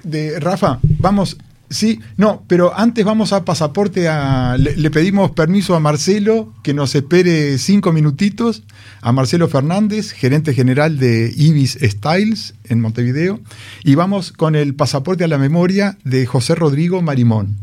de, 0.02 0.40
Rafa, 0.40 0.80
vamos 0.82 1.36
Sí, 1.72 2.00
no, 2.18 2.44
pero 2.48 2.78
antes 2.78 3.02
vamos 3.02 3.32
a 3.32 3.46
pasaporte 3.46 4.06
a. 4.06 4.58
Le, 4.58 4.90
pedimos 4.90 5.30
permiso 5.30 5.74
a 5.74 5.80
Marcelo 5.80 6.52
que 6.62 6.74
nos 6.74 6.94
espere 6.94 7.56
cinco 7.56 7.92
minutitos. 7.92 8.62
A 9.00 9.10
Marcelo 9.12 9.48
Fernández, 9.48 10.12
gerente 10.12 10.52
general 10.52 10.98
de 10.98 11.32
Ibis 11.34 11.78
Styles 11.80 12.54
en 12.68 12.82
Montevideo. 12.82 13.40
Y 13.84 13.94
vamos 13.94 14.32
con 14.32 14.54
el 14.54 14.74
pasaporte 14.74 15.24
a 15.24 15.28
la 15.28 15.38
memoria 15.38 15.96
de 16.04 16.26
José 16.26 16.54
Rodrigo 16.54 17.00
Marimón. 17.00 17.56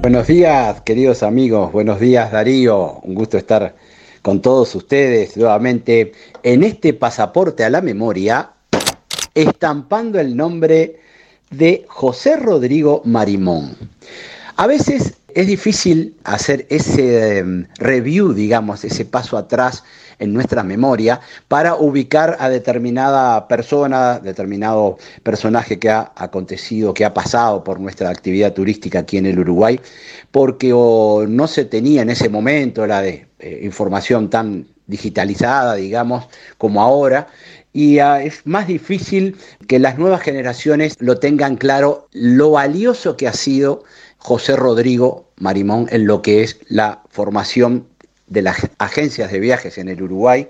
Buenos 0.00 0.28
días, 0.28 0.80
queridos 0.80 1.22
amigos. 1.22 1.72
Buenos 1.72 2.00
días, 2.00 2.32
Darío. 2.32 3.00
Un 3.02 3.14
gusto 3.14 3.36
estar 3.36 3.74
con 4.26 4.42
todos 4.42 4.74
ustedes 4.74 5.36
nuevamente 5.36 6.10
en 6.42 6.64
este 6.64 6.92
pasaporte 6.92 7.62
a 7.62 7.70
la 7.70 7.80
memoria, 7.80 8.50
estampando 9.36 10.18
el 10.18 10.36
nombre 10.36 10.98
de 11.52 11.84
José 11.86 12.34
Rodrigo 12.34 13.02
Marimón. 13.04 13.76
A 14.56 14.66
veces 14.66 15.14
es 15.32 15.46
difícil 15.46 16.16
hacer 16.24 16.66
ese 16.70 17.38
em, 17.38 17.68
review, 17.78 18.32
digamos, 18.32 18.82
ese 18.82 19.04
paso 19.04 19.38
atrás 19.38 19.84
en 20.18 20.32
nuestra 20.32 20.64
memoria 20.64 21.20
para 21.46 21.76
ubicar 21.76 22.36
a 22.40 22.48
determinada 22.48 23.46
persona, 23.46 24.18
determinado 24.18 24.98
personaje 25.22 25.78
que 25.78 25.90
ha 25.90 26.10
acontecido, 26.16 26.94
que 26.94 27.04
ha 27.04 27.14
pasado 27.14 27.62
por 27.62 27.78
nuestra 27.78 28.10
actividad 28.10 28.54
turística 28.54 28.98
aquí 28.98 29.18
en 29.18 29.26
el 29.26 29.38
Uruguay, 29.38 29.80
porque 30.32 30.70
no 30.70 31.46
se 31.46 31.64
tenía 31.64 32.02
en 32.02 32.10
ese 32.10 32.28
momento 32.28 32.84
la 32.88 33.02
de 33.02 33.25
eh, 33.38 33.60
información 33.62 34.30
tan 34.30 34.66
digitalizada, 34.86 35.74
digamos, 35.74 36.26
como 36.58 36.80
ahora, 36.80 37.26
y 37.72 37.98
ah, 37.98 38.22
es 38.22 38.46
más 38.46 38.66
difícil 38.66 39.36
que 39.68 39.78
las 39.78 39.98
nuevas 39.98 40.22
generaciones 40.22 40.96
lo 40.98 41.18
tengan 41.18 41.56
claro 41.56 42.08
lo 42.12 42.52
valioso 42.52 43.16
que 43.16 43.28
ha 43.28 43.32
sido 43.32 43.84
José 44.16 44.56
Rodrigo 44.56 45.30
Marimón 45.36 45.86
en 45.90 46.06
lo 46.06 46.22
que 46.22 46.42
es 46.42 46.58
la 46.68 47.02
formación 47.10 47.86
de 48.28 48.42
las 48.42 48.56
agencias 48.78 49.30
de 49.30 49.40
viajes 49.40 49.76
en 49.78 49.88
el 49.88 50.02
Uruguay, 50.02 50.48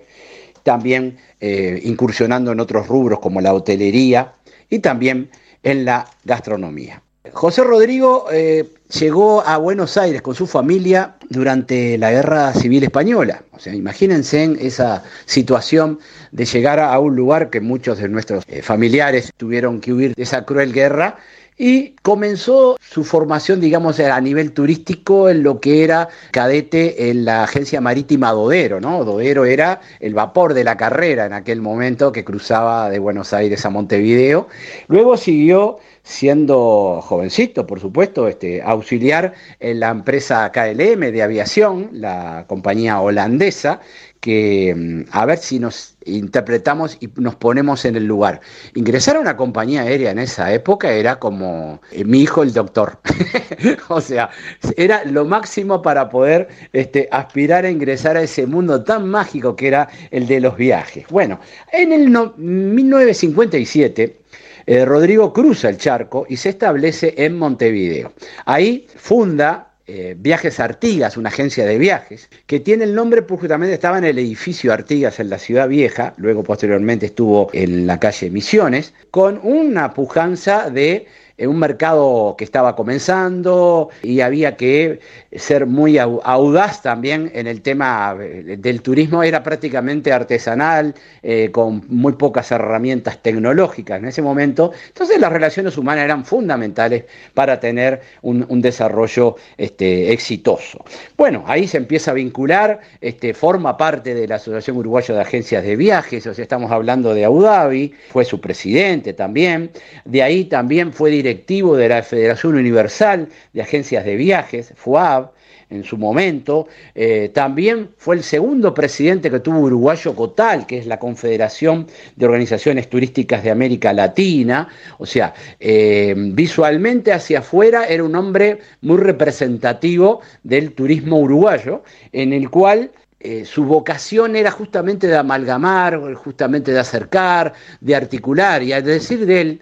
también 0.62 1.18
eh, 1.41 1.80
incursionando 1.82 2.53
en 2.53 2.61
otros 2.61 2.87
rubros 2.87 3.18
como 3.20 3.41
la 3.41 3.53
hotelería 3.53 4.34
y 4.70 4.78
también 4.78 5.30
en 5.62 5.84
la 5.84 6.09
gastronomía. 6.24 7.03
José 7.33 7.64
Rodrigo 7.64 8.27
eh, 8.33 8.68
llegó 8.99 9.43
a 9.47 9.57
Buenos 9.59 9.97
Aires 9.97 10.22
con 10.22 10.35
su 10.35 10.47
familia 10.47 11.16
durante 11.29 11.99
la 11.99 12.11
Guerra 12.11 12.53
Civil 12.55 12.85
Española. 12.85 13.43
O 13.53 13.59
sea, 13.59 13.74
imagínense 13.74 14.43
en 14.45 14.59
esa 14.61 15.05
situación 15.24 15.99
de 16.33 16.45
llegar 16.45 16.81
a 16.81 16.99
un 16.99 17.16
lugar 17.16 17.51
que 17.51 17.61
muchos 17.61 17.99
de 17.99 18.09
nuestros 18.09 18.45
eh, 18.49 18.62
familiares 18.62 19.33
tuvieron 19.37 19.81
que 19.81 19.93
huir 19.93 20.14
de 20.14 20.22
esa 20.22 20.45
cruel 20.45 20.72
guerra 20.72 21.16
y 21.59 21.97
comenzó 22.03 22.77
su 22.81 23.03
formación, 23.03 23.61
digamos, 23.61 23.99
a 23.99 24.20
nivel 24.20 24.53
turístico 24.53 25.31
en 25.31 25.43
lo 25.43 25.59
que 25.59 25.85
era 25.85 26.09
cadete 26.31 27.11
en 27.11 27.24
la 27.24 27.45
agencia 27.45 27.81
marítima 27.81 28.33
Dodero, 28.33 28.81
¿no? 28.81 29.05
Dodero 29.05 29.47
era 29.47 29.81
el 30.01 30.12
vapor 30.12 30.53
de 30.53 30.64
la 30.64 30.77
carrera 30.77 31.24
en 31.24 31.33
aquel 31.33 31.62
momento 31.62 32.12
que 32.12 32.24
cruzaba 32.24 32.91
de 32.91 32.99
Buenos 32.99 33.33
Aires 33.33 33.64
a 33.64 33.70
Montevideo. 33.70 34.49
Luego 34.89 35.16
siguió 35.16 35.79
siendo 36.07 37.01
jovencito, 37.03 37.67
por 37.67 37.81
supuesto, 37.81 38.29
este, 38.29 38.63
auxiliar 38.63 39.35
en 39.59 39.81
la 39.81 39.91
empresa 39.91 40.53
KLM 40.53 41.01
de 41.11 41.21
aviación, 41.21 41.89
la 41.93 42.45
compañía 42.47 43.01
holandesa, 43.01 43.81
que 44.21 44.73
mm, 44.77 45.07
a 45.11 45.27
ver 45.27 45.39
si 45.39 45.59
nos 45.59 45.97
interpretamos 46.05 46.97
y 47.01 47.11
nos 47.17 47.35
ponemos 47.35 47.85
en 47.85 47.97
el 47.97 48.07
lugar. 48.07 48.41
Ingresar 48.75 49.17
a 49.17 49.21
una 49.21 49.37
compañía 49.37 49.83
aérea 49.83 50.13
en 50.13 50.21
esa 50.21 50.53
época 50.53 50.93
era 50.93 51.19
como 51.19 51.81
eh, 51.91 52.05
mi 52.05 52.21
hijo 52.23 52.45
el 52.45 52.53
doctor. 52.53 53.01
o 53.89 54.01
sea, 54.01 54.31
era 54.77 55.05
lo 55.05 55.25
máximo 55.25 55.83
para 55.83 56.09
poder 56.09 56.47
este, 56.73 57.09
aspirar 57.11 57.65
a 57.65 57.71
ingresar 57.71 58.17
a 58.17 58.23
ese 58.23 58.47
mundo 58.47 58.85
tan 58.85 59.09
mágico 59.09 59.57
que 59.57 59.67
era 59.67 59.89
el 60.13 60.29
de 60.29 60.39
los 60.39 60.57
viajes. 60.57 61.05
Bueno, 61.09 61.41
en 61.73 61.93
el 61.93 62.09
1957... 62.37 64.26
Eh, 64.67 64.85
Rodrigo 64.85 65.33
cruza 65.33 65.69
el 65.69 65.79
charco 65.79 66.27
y 66.29 66.37
se 66.37 66.51
establece 66.51 67.14
en 67.17 67.39
Montevideo. 67.39 68.12
Ahí 68.45 68.87
funda 68.97 69.77
eh, 69.87 70.17
Viajes 70.19 70.59
Artigas, 70.59 71.17
una 71.17 71.29
agencia 71.29 71.64
de 71.64 71.79
viajes, 71.79 72.29
que 72.47 72.59
tiene 72.59 72.83
el 72.83 72.95
nombre 72.97 73.23
porque 73.23 73.43
justamente 73.43 73.75
estaba 73.75 73.99
en 73.99 74.05
el 74.05 74.19
edificio 74.19 74.73
Artigas 74.73 75.21
en 75.21 75.31
la 75.31 75.39
ciudad 75.39 75.69
vieja, 75.69 76.12
luego 76.17 76.43
posteriormente 76.43 77.07
estuvo 77.07 77.49
en 77.53 77.87
la 77.87 78.01
calle 78.01 78.29
Misiones, 78.29 78.93
con 79.12 79.39
una 79.45 79.95
pujanza 79.95 80.71
de 80.71 81.07
en 81.39 81.51
un 81.51 81.59
mercado 81.59 82.34
que 82.39 82.45
estaba 82.45 82.74
comenzando 82.74 83.91
y 84.03 84.20
había 84.20 84.57
que 84.57 85.01
ser 85.32 85.66
muy 85.66 85.99
audaz 85.99 86.82
también 86.82 87.30
en 87.34 87.47
el 87.47 87.61
tema 87.61 88.16
eh, 88.18 88.57
del 88.59 88.80
turismo, 88.80 89.22
era 89.22 89.43
prácticamente 89.43 90.12
artesanal, 90.12 90.95
eh, 91.22 91.51
con 91.53 91.84
muy 91.89 92.14
pocas 92.14 92.51
herramientas 92.53 93.22
tecnológicas 93.22 93.99
en 93.99 94.07
ese 94.07 94.22
momento, 94.22 94.72
entonces 94.89 95.20
las 95.20 95.30
relaciones 95.30 95.76
humanas 95.76 96.05
eran 96.05 96.24
fundamentales 96.24 97.05
para 97.34 97.61
tener 97.61 98.01
un, 98.22 98.47
desarrollo 98.57 99.37
este, 99.59 100.12
exitoso. 100.12 100.82
Bueno, 101.16 101.45
ahí 101.47 101.68
se 101.68 101.76
empieza 101.76 102.12
a 102.12 102.14
vincular, 102.14 102.80
este, 103.01 103.34
forma 103.34 103.76
parte 103.76 104.14
de 104.14 104.26
la 104.26 104.37
Asociación 104.37 104.78
Uruguaya 104.78 105.14
de 105.14 105.20
Agencias 105.20 105.62
de 105.62 105.76
Viajes, 105.76 106.26
o 106.26 106.32
sea, 106.32 106.43
estamos 106.43 106.72
hablando 106.72 107.12
de 107.12 107.26
Abu 107.26 107.43
Dhabi, 107.43 107.95
fue 108.09 108.24
su 108.24 108.41
presidente 108.41 109.12
también, 109.12 109.70
de 110.07 110.22
ahí 110.22 110.47
también 110.47 110.93
fue 110.93 111.11
director 111.11 111.26
directivo 111.27 111.77
de 111.77 111.89
la 111.89 112.03
Federación 112.05 112.55
Universal 112.55 113.29
de 113.53 113.62
Agencias 113.62 114.05
de 114.05 114.14
Viajes, 114.14 114.72
FUAB, 114.77 115.31
en 115.70 115.83
su 115.83 115.97
momento. 115.99 116.68
Eh, 116.95 117.31
también 117.35 117.91
fue 117.97 118.14
el 118.14 118.22
segundo 118.22 118.72
presidente 118.72 119.29
que 119.29 119.41
tuvo 119.41 119.59
Uruguayo 119.59 120.14
Cotal, 120.14 120.66
que 120.66 120.79
es 120.79 120.87
la 120.87 121.01
Confederación 121.01 121.89
de 122.14 122.27
Organizaciones 122.27 122.89
Turísticas 122.89 123.43
de 123.43 123.51
América 123.51 123.93
Latina. 123.93 124.68
O 124.99 125.07
sea, 125.07 125.35
eh, 125.59 126.14
visualmente 126.16 127.12
hacia 127.12 127.41
afuera 127.41 127.87
era 127.87 128.05
un 128.05 128.14
hombre 128.14 128.61
muy 128.83 128.99
representativo 128.99 130.20
del 130.45 130.74
turismo 130.74 131.18
uruguayo, 131.18 131.83
en 132.12 132.33
el 132.33 132.51
cual 132.51 132.93
eh, 133.18 133.45
su 133.45 133.64
vocación 133.64 134.37
era 134.37 134.53
justamente 134.53 135.09
de 135.09 135.16
amalgamar, 135.16 136.14
justamente 136.14 136.70
de 136.70 136.79
acercar, 136.79 137.53
de 137.81 137.97
articular, 137.97 138.62
y 138.62 138.72
al 138.72 138.85
decir 138.85 139.27
de 139.27 139.41
él, 139.41 139.61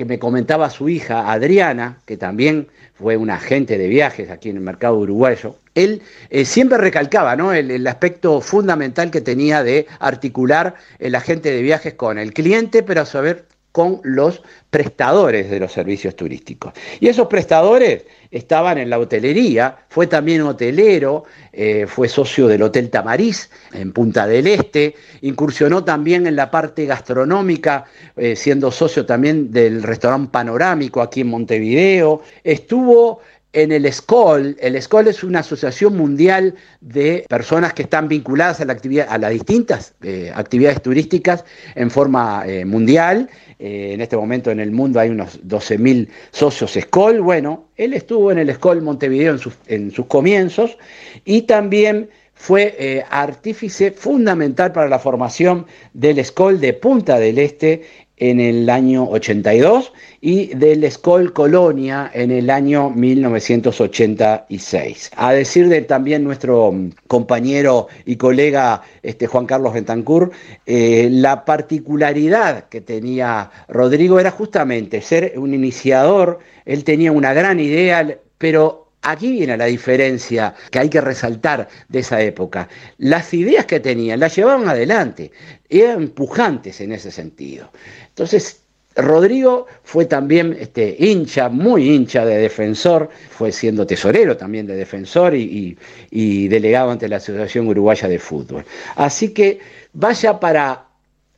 que 0.00 0.06
me 0.06 0.18
comentaba 0.18 0.70
su 0.70 0.88
hija 0.88 1.30
Adriana, 1.30 1.98
que 2.06 2.16
también 2.16 2.68
fue 2.94 3.18
una 3.18 3.34
agente 3.34 3.76
de 3.76 3.86
viajes 3.86 4.30
aquí 4.30 4.48
en 4.48 4.56
el 4.56 4.62
mercado 4.62 4.96
uruguayo, 4.96 5.56
él 5.74 6.00
eh, 6.30 6.46
siempre 6.46 6.78
recalcaba 6.78 7.36
¿no? 7.36 7.52
el, 7.52 7.86
aspecto 7.86 8.40
fundamental 8.40 9.10
que 9.10 9.20
tenía 9.20 9.62
de 9.62 9.86
articular 9.98 10.74
el 11.00 11.14
agente 11.14 11.50
de 11.52 11.60
viajes 11.60 11.92
con 11.92 12.16
el 12.16 12.32
cliente, 12.32 12.82
pero 12.82 13.02
a 13.02 13.04
saber 13.04 13.44
con 13.72 14.00
los 14.02 14.42
prestadores 14.70 15.50
de 15.50 15.60
los 15.60 15.72
servicios 15.72 16.16
turísticos. 16.16 16.72
Y 16.98 17.08
esos 17.08 17.28
prestadores 17.28 18.04
estaban 18.30 18.78
en 18.78 18.90
la 18.90 18.98
hotelería, 18.98 19.78
fue 19.88 20.06
también 20.06 20.42
hotelero, 20.42 21.24
eh, 21.52 21.86
fue 21.88 22.08
socio 22.08 22.46
del 22.46 22.62
Hotel 22.62 22.90
Tamariz 22.90 23.50
en 23.72 23.92
Punta 23.92 24.26
del 24.26 24.46
Este, 24.46 24.94
incursionó 25.22 25.84
también 25.84 26.26
en 26.26 26.36
la 26.36 26.50
parte 26.50 26.86
gastronómica, 26.86 27.84
eh, 28.16 28.36
siendo 28.36 28.70
socio 28.70 29.06
también 29.06 29.50
del 29.50 29.82
restaurante 29.82 30.30
panorámico 30.30 31.00
aquí 31.00 31.22
en 31.22 31.28
Montevideo, 31.28 32.22
estuvo 32.44 33.20
en 33.52 33.72
el 33.72 33.92
SCOL, 33.92 34.56
el 34.60 34.80
SCOL 34.80 35.08
es 35.08 35.24
una 35.24 35.40
asociación 35.40 35.96
mundial 35.96 36.54
de 36.80 37.24
personas 37.28 37.74
que 37.74 37.82
están 37.82 38.06
vinculadas 38.06 38.60
a, 38.60 38.64
las 38.64 39.30
distintas 39.32 39.94
eh, 40.02 40.30
actividades 40.32 40.80
turísticas 40.82 41.44
en 41.74 41.90
forma 41.90 42.44
eh, 42.46 42.64
mundial. 42.64 43.28
Eh, 43.58 43.92
en 43.94 44.00
este 44.00 44.16
momento 44.16 44.52
en 44.52 44.60
el 44.60 44.70
mundo 44.70 45.00
hay 45.00 45.10
unos 45.10 45.42
12.000 45.42 46.08
socios 46.30 46.72
SCOL. 46.72 47.20
Bueno, 47.20 47.66
él 47.76 47.92
estuvo 47.92 48.30
en 48.30 48.38
el 48.38 48.54
SCOL 48.54 48.82
Montevideo 48.82 49.32
en 49.32 49.38
sus, 49.40 49.54
en 49.66 49.90
sus 49.90 50.06
comienzos 50.06 50.78
y 51.24 51.42
también 51.42 52.08
fue 52.34 53.04
artífice 53.10 53.90
fundamental 53.90 54.72
para 54.72 54.88
la 54.88 54.98
formación 54.98 55.66
del 55.92 56.24
SCOL 56.24 56.58
de 56.58 56.72
Punta 56.72 57.18
del 57.18 57.38
Este 57.38 57.82
en 58.20 58.38
el 58.38 58.70
año 58.70 59.08
82 59.08 59.92
y 60.20 60.54
del 60.54 60.84
Escol 60.84 61.32
Colonia 61.32 62.08
en 62.14 62.30
el 62.30 62.50
año 62.50 62.90
1986. 62.90 65.10
A 65.16 65.32
decir 65.32 65.68
de 65.68 65.82
también 65.82 66.22
nuestro 66.22 66.70
mm, 66.70 66.90
compañero 67.08 67.88
y 68.04 68.14
colega 68.16 68.82
este, 69.02 69.26
Juan 69.26 69.46
Carlos 69.46 69.72
Bentancur, 69.72 70.30
eh, 70.66 71.08
la 71.10 71.46
particularidad 71.46 72.68
que 72.68 72.82
tenía 72.82 73.50
Rodrigo 73.68 74.20
era 74.20 74.30
justamente 74.30 75.00
ser 75.00 75.32
un 75.36 75.54
iniciador, 75.54 76.40
él 76.66 76.84
tenía 76.84 77.12
una 77.12 77.32
gran 77.32 77.58
idea, 77.58 78.18
pero 78.36 78.89
Aquí 79.02 79.32
viene 79.32 79.56
la 79.56 79.64
diferencia 79.64 80.54
que 80.70 80.78
hay 80.78 80.90
que 80.90 81.00
resaltar 81.00 81.68
de 81.88 82.00
esa 82.00 82.20
época. 82.20 82.68
Las 82.98 83.32
ideas 83.32 83.64
que 83.64 83.80
tenían 83.80 84.20
las 84.20 84.36
llevaban 84.36 84.68
adelante, 84.68 85.32
eran 85.68 86.02
empujantes 86.02 86.80
en 86.80 86.92
ese 86.92 87.10
sentido. 87.10 87.70
Entonces, 88.08 88.60
Rodrigo 88.96 89.66
fue 89.84 90.04
también 90.04 90.56
este, 90.58 90.96
hincha, 90.98 91.48
muy 91.48 91.90
hincha 91.90 92.26
de 92.26 92.38
defensor, 92.38 93.08
fue 93.30 93.52
siendo 93.52 93.86
tesorero 93.86 94.36
también 94.36 94.66
de 94.66 94.74
defensor 94.74 95.34
y, 95.34 95.78
y 96.10 96.48
delegado 96.48 96.90
ante 96.90 97.08
la 97.08 97.16
Asociación 97.16 97.68
Uruguaya 97.68 98.08
de 98.08 98.18
Fútbol. 98.18 98.64
Así 98.96 99.30
que 99.30 99.60
vaya 99.92 100.40
para 100.40 100.86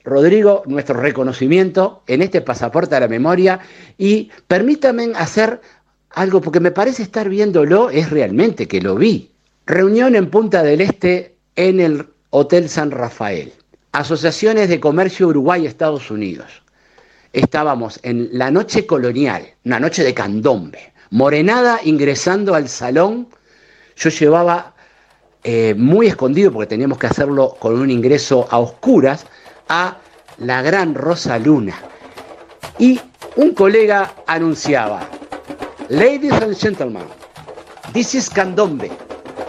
Rodrigo 0.05 0.63
nuestro 0.67 0.99
reconocimiento 1.01 2.03
en 2.07 2.23
este 2.23 2.41
pasaporte 2.41 2.97
a 2.97 3.01
la 3.01 3.09
memoria 3.09 3.61
y 3.99 4.31
permítame 4.49 5.13
hacer 5.15 5.61
algo, 6.15 6.41
porque 6.41 6.61
me 6.61 6.71
parece 6.71 7.03
estar 7.03 7.29
viéndolo, 7.29 7.91
es 7.91 8.11
realmente 8.11 8.69
que 8.69 8.81
lo 8.81 8.97
vi. 8.97 9.31
Reunión 9.67 10.17
en 10.17 10.29
Punta 10.31 10.63
del 10.63 10.81
Este 10.81 11.35
en 11.57 11.81
el 11.81 12.07
Hotel 12.31 12.69
San 12.69 12.91
Rafael. 12.91 13.53
Asociaciones 13.93 14.69
de 14.69 14.81
Comercio 14.81 15.29
Uruguay-Estados 15.29 16.11
Unidos. 16.11 16.63
Estábamos 17.33 18.01
en 18.03 18.29
la 18.33 18.51
noche 18.51 18.87
colonial, 18.87 19.47
una 19.65 19.81
noche 19.81 20.03
de 20.03 20.15
candombe. 20.15 20.93
Morenada 21.11 21.81
ingresando 21.85 22.55
al 22.55 22.69
salón, 22.69 23.29
yo 23.97 24.11
llevaba 24.11 24.75
eh, 25.45 25.75
muy 25.77 26.07
escondido, 26.07 26.53
porque 26.53 26.69
teníamos 26.69 26.99
que 26.99 27.07
hacerlo 27.07 27.57
con 27.59 27.79
un 27.79 27.91
ingreso 27.91 28.47
a 28.51 28.59
oscuras, 28.59 29.27
a 29.69 29.99
la 30.39 30.63
gran 30.63 30.95
Rosa 30.95 31.39
Luna. 31.39 31.79
Y 32.79 33.01
un 33.37 33.53
colega 33.53 34.15
anunciaba, 34.27 35.09
Ladies 35.93 36.33
and 36.33 36.57
gentlemen, 36.57 37.05
this 37.93 38.15
is 38.15 38.31
candombe. 38.31 38.91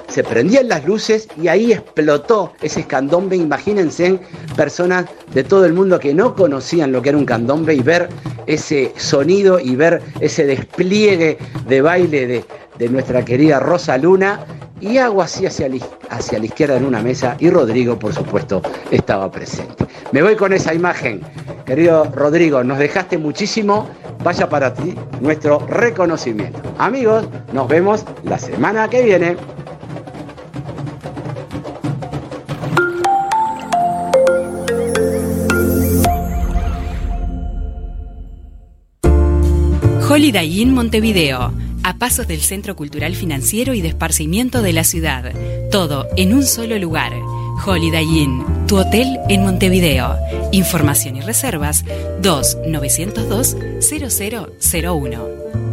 Se 0.10 0.26
prendían 0.26 0.68
las 0.68 0.84
luces 0.84 1.30
y 1.42 1.48
ahí 1.48 1.72
explotó 1.72 2.52
ese 2.62 2.84
candombe. 2.84 3.38
Imagínense 3.38 4.20
personas 4.54 5.06
de 5.34 5.46
todo 5.46 5.64
el 5.64 5.72
mundo 5.72 6.02
que 6.02 6.14
no 6.14 6.36
conocían 6.36 6.92
lo 6.92 7.02
que 7.02 7.10
era 7.10 7.18
un 7.18 7.24
candombe 7.24 7.74
y 7.74 7.80
ver 7.80 8.10
ese 8.46 8.92
sonido 8.98 9.58
y 9.58 9.78
ver 9.78 10.02
ese 10.20 10.46
despliegue 10.46 11.38
de 11.66 11.82
baile 11.82 12.28
de, 12.28 12.46
de 12.78 12.90
nuestra 12.90 13.24
querida 13.24 13.62
Rosa 13.62 13.98
Luna 13.98 14.46
y 14.82 14.98
hago 14.98 15.22
así 15.22 15.46
hacia 15.46 15.70
hacia 16.10 16.40
la 16.40 16.46
izquierda 16.46 16.76
en 16.76 16.84
una 16.84 17.02
mesa 17.02 17.38
y 17.40 17.50
Rodrigo, 17.50 17.98
por 17.98 18.14
supuesto, 18.14 18.62
estaba 18.92 19.32
presente. 19.32 19.86
Me 20.12 20.22
voy 20.22 20.36
con 20.36 20.52
esa 20.52 20.74
imagen. 20.74 21.22
Querido 21.66 22.04
Rodrigo, 22.14 22.66
nos 22.66 22.80
dejaste 22.80 23.18
muchísimo. 23.18 23.88
Vaya 24.24 24.48
para 24.48 24.74
ti 24.74 24.96
nuestro 25.20 25.60
reconocimiento. 25.68 26.62
Amigos, 26.78 27.28
nos 27.52 27.68
vemos 27.68 28.06
la 28.24 28.40
semana 28.40 28.88
que 28.90 29.04
viene. 29.04 29.36
Holiday 40.10 40.62
Inn 40.62 40.74
Montevideo 40.74 41.52
a 41.84 41.98
pasos 41.98 42.28
del 42.28 42.40
Centro 42.40 42.76
Cultural 42.76 43.16
Financiero 43.16 43.74
y 43.74 43.82
de 43.82 43.90
Esparcimiento 43.90 44.62
de 44.62 44.72
la 44.72 44.84
ciudad. 44.84 45.34
Todo 45.70 46.08
en 46.16 46.34
un 46.34 46.44
solo 46.44 46.78
lugar. 46.80 47.12
Holiday 47.66 48.04
Inn, 48.04 48.44
tu 48.68 48.78
hotel 48.78 49.20
en 49.30 49.44
Montevideo. 49.44 50.18
Información 50.52 51.16
y 51.18 51.22
reservas 51.22 51.86
2 52.22 52.58
902 52.68 53.56
0001. 53.80 55.73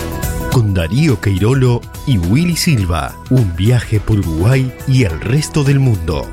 con 0.51 0.73
Darío 0.73 1.19
Queirolo 1.19 1.81
y 2.05 2.17
Willy 2.17 2.55
Silva. 2.55 3.15
Un 3.29 3.55
viaje 3.55 3.99
por 3.99 4.19
Uruguay 4.19 4.71
y 4.87 5.03
el 5.03 5.19
resto 5.21 5.63
del 5.63 5.79
mundo. 5.79 6.27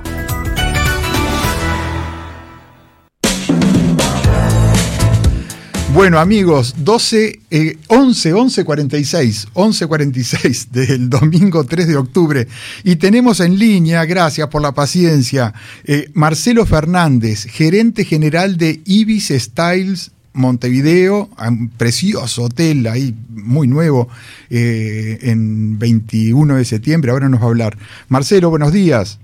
Bueno, 5.94 6.18
amigos, 6.20 6.74
12, 6.78 7.40
11, 7.88 8.32
11, 8.32 8.64
46, 8.64 9.48
11 9.52 9.86
46 9.86 10.72
del 10.72 11.10
domingo 11.10 11.64
3 11.64 11.88
de 11.88 11.96
octubre. 11.96 12.46
Y 12.84 12.96
tenemos 12.96 13.40
en 13.40 13.58
línea, 13.58 14.04
gracias 14.04 14.48
por 14.48 14.62
la 14.62 14.74
paciencia, 14.74 15.54
eh, 15.84 16.10
Marcelo 16.14 16.66
Fernández, 16.66 17.46
gerente 17.46 18.04
general 18.04 18.56
de 18.58 18.80
Ibis 18.84 19.32
Styles 19.36 20.12
Montevideo, 20.32 21.28
un 21.46 21.70
precioso 21.70 22.44
hotel 22.44 22.86
ahí, 22.86 23.14
muy 23.28 23.66
nuevo, 23.66 24.08
eh, 24.50 25.18
en 25.22 25.78
21 25.78 26.56
de 26.56 26.64
septiembre, 26.64 27.10
ahora 27.10 27.28
nos 27.28 27.40
va 27.40 27.44
a 27.44 27.48
hablar. 27.48 27.76
Marcelo, 28.08 28.50
buenos 28.50 28.72
días. 28.72 29.20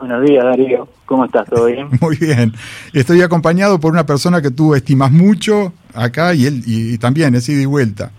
Buenos 0.00 0.22
días, 0.24 0.42
Darío. 0.42 0.88
¿Cómo 1.04 1.26
estás? 1.26 1.46
¿Todo 1.50 1.66
bien? 1.66 1.88
Muy 2.00 2.16
bien. 2.16 2.54
Estoy 2.94 3.20
acompañado 3.20 3.78
por 3.78 3.92
una 3.92 4.06
persona 4.06 4.40
que 4.40 4.50
tú 4.50 4.74
estimas 4.74 5.12
mucho 5.12 5.74
acá 5.94 6.34
y 6.34 6.46
él 6.46 6.62
y, 6.66 6.96
también 6.96 7.34
es 7.34 7.48
ida 7.50 7.60
y 7.60 7.66
vuelta. 7.66 8.10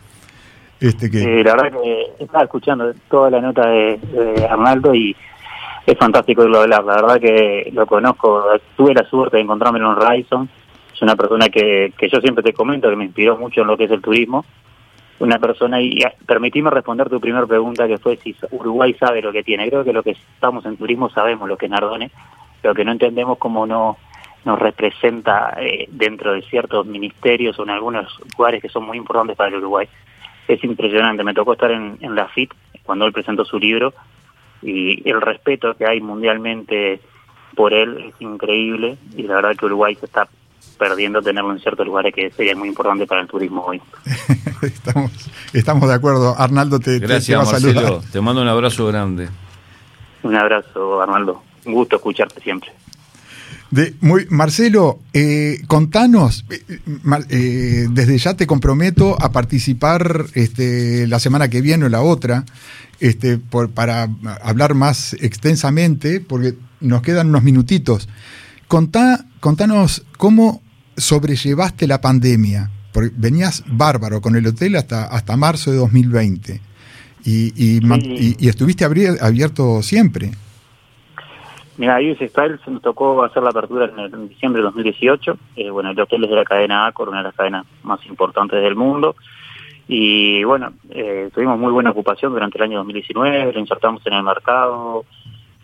Este 0.79 1.09
que... 1.09 1.43
la 1.43 1.55
verdad 1.55 1.79
que 1.81 2.23
estaba 2.23 2.43
escuchando 2.43 2.91
toda 3.09 3.29
la 3.29 3.41
nota 3.41 3.67
de, 3.67 3.99
Arnaldo 4.49 4.93
y 4.93 5.15
es 5.85 5.97
fantástico 5.97 6.43
irlo 6.43 6.61
hablar. 6.61 6.83
La 6.83 6.95
verdad 6.95 7.19
que 7.19 7.71
lo 7.73 7.87
conozco, 7.87 8.43
tuve 8.75 8.93
la 8.93 9.03
suerte 9.09 9.37
de 9.37 9.43
encontrarme 9.43 9.79
en 9.79 9.85
un 9.85 9.95
Ryson. 9.95 10.49
Una 11.01 11.15
persona 11.15 11.49
que, 11.49 11.93
que 11.97 12.09
yo 12.09 12.21
siempre 12.21 12.43
te 12.43 12.53
comento 12.53 12.89
que 12.89 12.95
me 12.95 13.05
inspiró 13.05 13.37
mucho 13.37 13.61
en 13.61 13.67
lo 13.67 13.77
que 13.77 13.85
es 13.85 13.91
el 13.91 14.01
turismo. 14.01 14.45
Una 15.19 15.39
persona, 15.39 15.81
y 15.81 16.01
permitime 16.25 16.69
responder 16.69 17.09
tu 17.09 17.19
primera 17.19 17.45
pregunta 17.45 17.87
que 17.87 17.97
fue 17.97 18.17
si 18.17 18.35
Uruguay 18.51 18.95
sabe 18.99 19.21
lo 19.21 19.31
que 19.31 19.43
tiene. 19.43 19.69
Creo 19.69 19.83
que 19.83 19.93
lo 19.93 20.03
que 20.03 20.11
estamos 20.11 20.65
en 20.65 20.77
turismo 20.77 21.09
sabemos 21.09 21.47
lo 21.47 21.57
que 21.57 21.65
es 21.65 21.71
Nardone, 21.71 22.11
lo 22.63 22.73
que 22.73 22.85
no 22.85 22.91
entendemos 22.91 23.37
cómo 23.37 23.65
no 23.65 23.97
nos 24.45 24.59
representa 24.59 25.55
eh, 25.59 25.87
dentro 25.89 26.33
de 26.33 26.41
ciertos 26.43 26.85
ministerios 26.85 27.57
o 27.59 27.63
en 27.63 27.69
algunos 27.69 28.07
lugares 28.37 28.61
que 28.61 28.69
son 28.69 28.85
muy 28.85 28.97
importantes 28.97 29.35
para 29.35 29.49
el 29.49 29.55
Uruguay. 29.55 29.87
Es 30.47 30.63
impresionante, 30.63 31.23
me 31.23 31.33
tocó 31.33 31.53
estar 31.53 31.71
en, 31.71 31.97
la 32.15 32.27
FIT 32.27 32.51
cuando 32.83 33.05
él 33.05 33.13
presentó 33.13 33.45
su 33.45 33.59
libro 33.59 33.93
y 34.61 35.07
el 35.09 35.21
respeto 35.21 35.75
que 35.75 35.85
hay 35.85 36.01
mundialmente 36.01 36.99
por 37.55 37.73
él 37.73 38.05
es 38.09 38.21
increíble 38.21 38.97
y 39.15 39.23
la 39.23 39.35
verdad 39.35 39.55
que 39.55 39.65
Uruguay 39.65 39.95
se 39.95 40.05
está 40.05 40.27
perdiendo 40.77 41.21
tenerlo 41.21 41.51
en 41.51 41.59
ciertos 41.59 41.85
lugares 41.85 42.13
que 42.13 42.31
sería 42.31 42.55
muy 42.55 42.67
importante 42.67 43.05
para 43.05 43.21
el 43.21 43.27
turismo 43.27 43.63
hoy. 43.63 43.81
estamos, 44.63 45.11
estamos 45.53 45.87
de 45.87 45.95
acuerdo. 45.95 46.35
Arnaldo, 46.37 46.79
te, 46.79 46.99
Gracias, 46.99 47.39
te, 47.39 47.51
Marcelo. 47.51 48.01
Te 48.11 48.21
mando 48.21 48.41
un 48.41 48.47
abrazo 48.47 48.87
grande. 48.87 49.29
Un 50.23 50.35
abrazo, 50.35 51.01
Arnaldo. 51.01 51.43
Un 51.65 51.73
gusto 51.73 51.97
escucharte 51.97 52.41
siempre. 52.41 52.71
De, 53.71 53.95
muy, 54.01 54.27
Marcelo, 54.29 54.99
eh, 55.13 55.61
contanos, 55.67 56.45
eh, 56.49 56.79
eh, 57.29 57.87
desde 57.89 58.17
ya 58.17 58.33
te 58.35 58.45
comprometo 58.45 59.15
a 59.21 59.31
participar 59.31 60.25
este, 60.33 61.07
la 61.07 61.19
semana 61.19 61.47
que 61.47 61.61
viene 61.61 61.85
o 61.85 61.89
la 61.89 62.01
otra, 62.01 62.43
este, 62.99 63.37
por, 63.37 63.69
para 63.69 64.09
hablar 64.43 64.73
más 64.73 65.13
extensamente, 65.13 66.19
porque 66.19 66.55
nos 66.81 67.01
quedan 67.01 67.29
unos 67.29 67.43
minutitos. 67.43 68.09
Contá, 68.71 69.25
contanos 69.41 70.07
cómo 70.17 70.61
sobrellevaste 70.95 71.87
la 71.87 71.99
pandemia, 71.99 72.69
porque 72.93 73.11
venías 73.13 73.65
bárbaro 73.67 74.21
con 74.21 74.37
el 74.37 74.47
hotel 74.47 74.77
hasta, 74.77 75.07
hasta 75.07 75.35
marzo 75.35 75.71
de 75.71 75.77
2020 75.79 76.61
y, 77.25 77.51
y 77.53 78.47
estuviste 78.47 78.85
abierto 78.85 79.81
siempre. 79.81 80.31
Mira, 81.75 81.95
ahí 81.95 82.15
Style 82.15 82.59
se 82.63 82.71
nos 82.71 82.81
tocó 82.81 83.25
hacer 83.25 83.43
la 83.43 83.49
apertura 83.49 83.91
en, 83.93 84.29
diciembre 84.29 84.61
de 84.61 84.67
2018. 84.67 85.37
Eh, 85.57 85.69
bueno, 85.69 85.89
el 85.89 85.99
hotel 85.99 86.23
es 86.23 86.29
de 86.29 86.35
la 86.37 86.45
cadena 86.45 86.87
Accor, 86.87 87.09
una 87.09 87.17
de 87.17 87.23
las 87.25 87.35
cadenas 87.35 87.65
más 87.83 87.99
importantes 88.05 88.63
del 88.63 88.77
mundo. 88.77 89.17
Y 89.89 90.45
bueno, 90.45 90.71
eh, 90.91 91.29
tuvimos 91.33 91.59
muy 91.59 91.73
buena 91.73 91.89
ocupación 91.89 92.31
durante 92.31 92.57
el 92.57 92.63
año 92.63 92.77
2019, 92.77 93.51
lo 93.51 93.59
insertamos 93.59 94.01
en 94.07 94.13
el 94.13 94.23
mercado, 94.23 95.03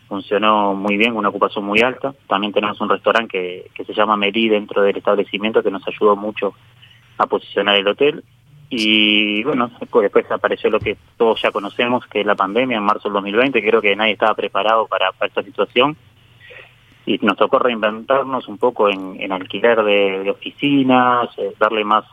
funcionó 0.07 0.73
muy 0.73 0.97
bien, 0.97 1.15
una 1.15 1.29
ocupación 1.29 1.65
muy 1.65 1.81
alta. 1.81 2.13
También 2.27 2.53
tenemos 2.53 2.79
un 2.81 2.89
restaurante 2.89 3.69
que, 3.73 3.85
se 3.85 3.93
llama 3.93 4.17
Meri 4.17 4.49
dentro 4.49 4.81
del 4.81 4.97
establecimiento 4.97 5.61
que 5.61 5.71
nos 5.71 5.87
ayudó 5.87 6.15
mucho 6.15 6.53
a 7.17 7.27
posicionar 7.27 7.75
el 7.75 7.87
hotel. 7.87 8.23
Y 8.69 9.43
bueno, 9.43 9.71
después, 9.79 10.29
apareció 10.31 10.69
lo 10.69 10.79
que 10.79 10.97
todos 11.17 11.41
ya 11.41 11.51
conocemos, 11.51 12.05
que 12.07 12.21
es 12.21 12.25
la 12.25 12.35
pandemia 12.35 12.77
en 12.77 12.83
marzo 12.83 13.07
del 13.07 13.13
2020. 13.13 13.61
Creo 13.61 13.81
que 13.81 13.95
nadie 13.95 14.13
estaba 14.13 14.35
preparado 14.35 14.87
para, 14.87 15.11
esta 15.21 15.43
situación. 15.43 15.95
Y 17.05 17.17
nos 17.19 17.37
tocó 17.37 17.59
reinventarnos 17.59 18.47
un 18.49 18.57
poco 18.57 18.89
en, 18.89 19.31
alquiler 19.31 19.81
de, 19.83 20.29
oficinas, 20.29 21.29
eh, 21.37 21.53
darle 21.57 21.85
más 21.85 22.03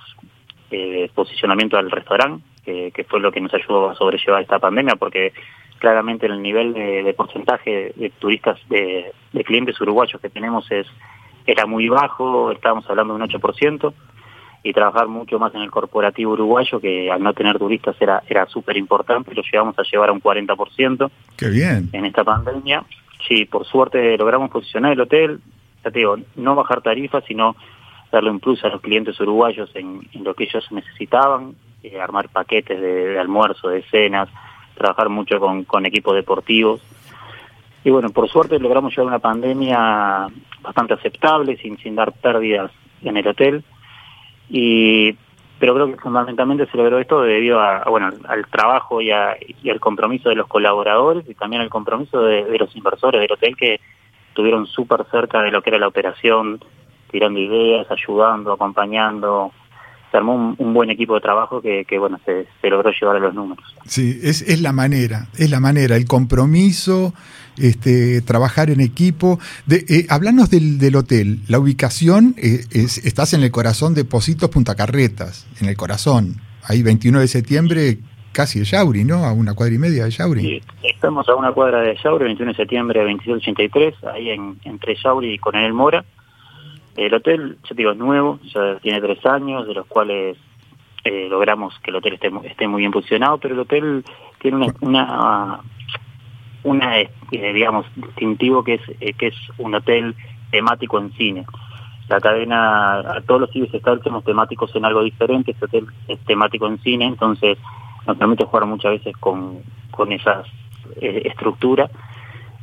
eh, 0.70 1.10
posicionamiento 1.12 1.76
al 1.76 1.90
restaurante, 1.90 2.44
que, 2.64 3.04
fue 3.08 3.20
lo 3.20 3.32
que 3.32 3.40
nos 3.40 3.52
ayudó 3.52 3.90
a 3.90 3.94
sobrellevar 3.96 4.42
esta 4.42 4.60
pandemia, 4.60 4.94
porque 4.94 5.32
claramente 5.84 6.24
el 6.24 6.40
nivel 6.40 6.72
de, 6.72 7.12
porcentaje 7.14 7.92
de 7.94 8.08
turistas, 8.18 8.58
de, 8.70 9.12
de 9.34 9.44
clientes 9.44 9.78
uruguayos 9.82 10.18
que 10.18 10.30
tenemos 10.30 10.64
es 10.72 10.86
era 11.46 11.66
muy 11.66 11.90
bajo, 11.90 12.52
estábamos 12.52 12.88
hablando 12.88 13.14
de 13.14 13.22
un 13.22 13.28
8% 13.28 13.92
y 14.62 14.72
trabajar 14.72 15.08
mucho 15.08 15.38
más 15.38 15.54
en 15.54 15.60
el 15.60 15.70
corporativo 15.70 16.32
uruguayo, 16.32 16.80
que 16.80 17.10
al 17.10 17.22
no 17.22 17.34
tener 17.34 17.58
turistas 17.58 17.96
era, 18.00 18.22
era 18.26 18.46
súper 18.46 18.78
importante, 18.78 19.34
lo 19.34 19.42
llevamos 19.42 19.78
a 19.78 19.82
llevar 19.82 20.08
a 20.08 20.12
un 20.12 20.22
40%. 20.22 21.10
Qué 21.36 21.50
bien. 21.50 21.90
En 21.92 22.06
esta 22.06 22.24
pandemia. 22.24 22.82
Sí, 23.28 23.44
por 23.44 23.66
suerte 23.66 24.16
logramos 24.16 24.50
posicionar 24.50 24.92
el 24.92 25.00
hotel, 25.02 25.38
ya 25.84 25.90
te 25.90 25.98
digo, 25.98 26.16
no 26.36 26.54
bajar 26.54 26.80
tarifas, 26.80 27.24
sino 27.28 27.56
darle 28.10 28.30
un 28.30 28.40
plus 28.40 28.64
a 28.64 28.68
los 28.68 28.80
clientes 28.80 29.20
uruguayos 29.20 29.70
en, 29.74 30.00
lo 30.22 30.32
que 30.32 30.44
ellos 30.44 30.66
necesitaban, 30.72 31.56
eh, 31.82 32.00
armar 32.00 32.30
paquetes 32.30 32.80
de, 32.80 33.18
almuerzo, 33.18 33.68
de 33.68 33.82
cenas, 33.90 34.30
trabajar 34.74 35.08
mucho 35.08 35.38
con, 35.38 35.64
con 35.64 35.86
equipos 35.86 36.14
deportivos. 36.14 36.80
Y 37.84 37.90
bueno, 37.90 38.10
por 38.10 38.28
suerte 38.28 38.58
logramos 38.58 38.92
llevar 38.92 39.08
una 39.08 39.18
pandemia 39.18 40.28
bastante 40.62 40.94
aceptable, 40.94 41.56
sin, 41.58 41.76
sin 41.78 41.94
dar 41.94 42.12
pérdidas 42.12 42.70
en 43.02 43.16
el 43.16 43.28
hotel 43.28 43.64
y 44.48 45.16
pero 45.58 45.74
creo 45.74 45.86
que 45.86 45.96
fundamentalmente 45.96 46.66
se 46.66 46.76
logró 46.76 46.98
esto 46.98 47.22
debido 47.22 47.60
a, 47.60 47.84
bueno 47.88 48.10
al 48.28 48.46
trabajo 48.48 49.00
y, 49.00 49.10
al 49.10 49.80
compromiso 49.80 50.28
de 50.28 50.34
los 50.34 50.48
colaboradores 50.48 51.28
y 51.28 51.34
también 51.34 51.62
al 51.62 51.70
compromiso 51.70 52.22
de, 52.22 52.58
los 52.58 52.74
inversores 52.76 53.20
del 53.20 53.32
hotel 53.32 53.56
que 53.56 53.80
estuvieron 54.28 54.66
súper 54.66 55.06
cerca 55.10 55.42
de 55.42 55.50
lo 55.50 55.62
que 55.62 55.70
era 55.70 55.78
la 55.78 55.88
operación, 55.88 56.60
tirando 57.10 57.38
ideas, 57.38 57.86
ayudando, 57.90 58.52
acompañando. 58.52 59.52
Se 60.14 60.18
armó 60.18 60.54
un, 60.56 60.74
buen 60.74 60.90
equipo 60.90 61.16
de 61.16 61.20
trabajo 61.20 61.60
que, 61.60 61.84
bueno, 61.98 62.20
se, 62.24 62.46
se, 62.60 62.70
logró 62.70 62.92
llevar 62.92 63.16
a 63.16 63.18
los 63.18 63.34
números. 63.34 63.64
Sí, 63.84 64.20
es, 64.22 64.42
es 64.42 64.60
la 64.60 64.70
manera, 64.70 65.26
es 65.36 65.50
la 65.50 65.58
manera, 65.58 65.96
el 65.96 66.04
compromiso, 66.04 67.12
este, 67.58 68.20
trabajar 68.20 68.70
en 68.70 68.78
equipo. 68.78 69.40
De, 69.66 69.84
eh, 69.88 70.06
hablanos 70.08 70.50
del, 70.50 70.78
del, 70.78 70.94
hotel. 70.94 71.40
La 71.48 71.58
ubicación, 71.58 72.36
eh, 72.38 72.60
es, 72.70 73.04
estás 73.04 73.32
en 73.34 73.42
el 73.42 73.50
corazón 73.50 73.94
de 73.94 74.04
Positos 74.04 74.50
Punta 74.50 74.76
Carretas, 74.76 75.48
en 75.60 75.68
el 75.68 75.76
corazón. 75.76 76.36
Ahí 76.62 76.84
21 76.84 77.18
de 77.18 77.26
septiembre, 77.26 77.98
casi 78.30 78.60
de 78.60 78.66
Yauri, 78.66 79.02
¿no? 79.02 79.24
A 79.24 79.32
una 79.32 79.54
cuadra 79.54 79.74
y 79.74 79.78
media 79.78 80.04
de 80.04 80.12
Yauri. 80.12 80.42
Sí, 80.42 80.62
estamos 80.84 81.28
a 81.28 81.34
una 81.34 81.50
cuadra 81.50 81.80
de 81.80 81.96
Yauri, 81.96 82.26
21 82.26 82.52
de 82.52 82.56
septiembre 82.56 83.00
de 83.00 83.06
2283, 83.06 83.94
ahí 84.14 84.30
en, 84.30 84.60
entre 84.62 84.94
Yauri 84.94 85.34
y 85.34 85.38
Coronel 85.38 85.72
Mora. 85.72 86.04
El 86.96 87.12
hotel, 87.14 87.58
yo 87.64 87.74
digo, 87.74 87.90
es 87.90 87.96
nuevo, 87.96 88.38
ya 88.44 88.76
tiene 88.76 89.00
tres 89.00 89.24
años, 89.26 89.66
de 89.66 89.74
los 89.74 89.86
cuales 89.86 90.36
eh, 91.04 91.26
logramos 91.28 91.78
que 91.80 91.90
el 91.90 91.96
hotel 91.96 92.18
esté, 92.44 92.66
muy 92.66 92.80
bien 92.80 92.92
posicionado, 92.92 93.38
pero 93.38 93.54
el 93.54 93.60
hotel 93.60 94.04
tiene 94.38 94.72
una, 94.80 95.60
una 96.62 96.98
eh, 96.98 97.10
digamos 97.30 97.84
distintivo 97.94 98.64
que 98.64 98.74
es 98.74 98.80
eh, 99.00 99.12
que 99.12 99.26
es 99.26 99.34
un 99.58 99.74
hotel 99.74 100.14
temático 100.50 100.98
en 100.98 101.12
cine. 101.12 101.44
La 102.08 102.20
cadena 102.20 103.00
a 103.00 103.20
todos 103.26 103.42
los 103.42 103.50
cines 103.50 103.70
somos 104.02 104.24
temáticos 104.24 104.74
en 104.76 104.84
algo 104.86 105.02
diferente 105.02 105.50
este 105.50 105.66
hotel 105.66 105.86
es 106.08 106.18
temático 106.20 106.66
en 106.66 106.78
cine 106.78 107.06
entonces 107.06 107.58
nos 108.06 108.16
permite 108.16 108.44
jugar 108.44 108.66
muchas 108.66 108.92
veces 108.92 109.16
con 109.18 109.60
con 109.90 110.12
esas 110.12 110.46
estructuras 111.00 111.90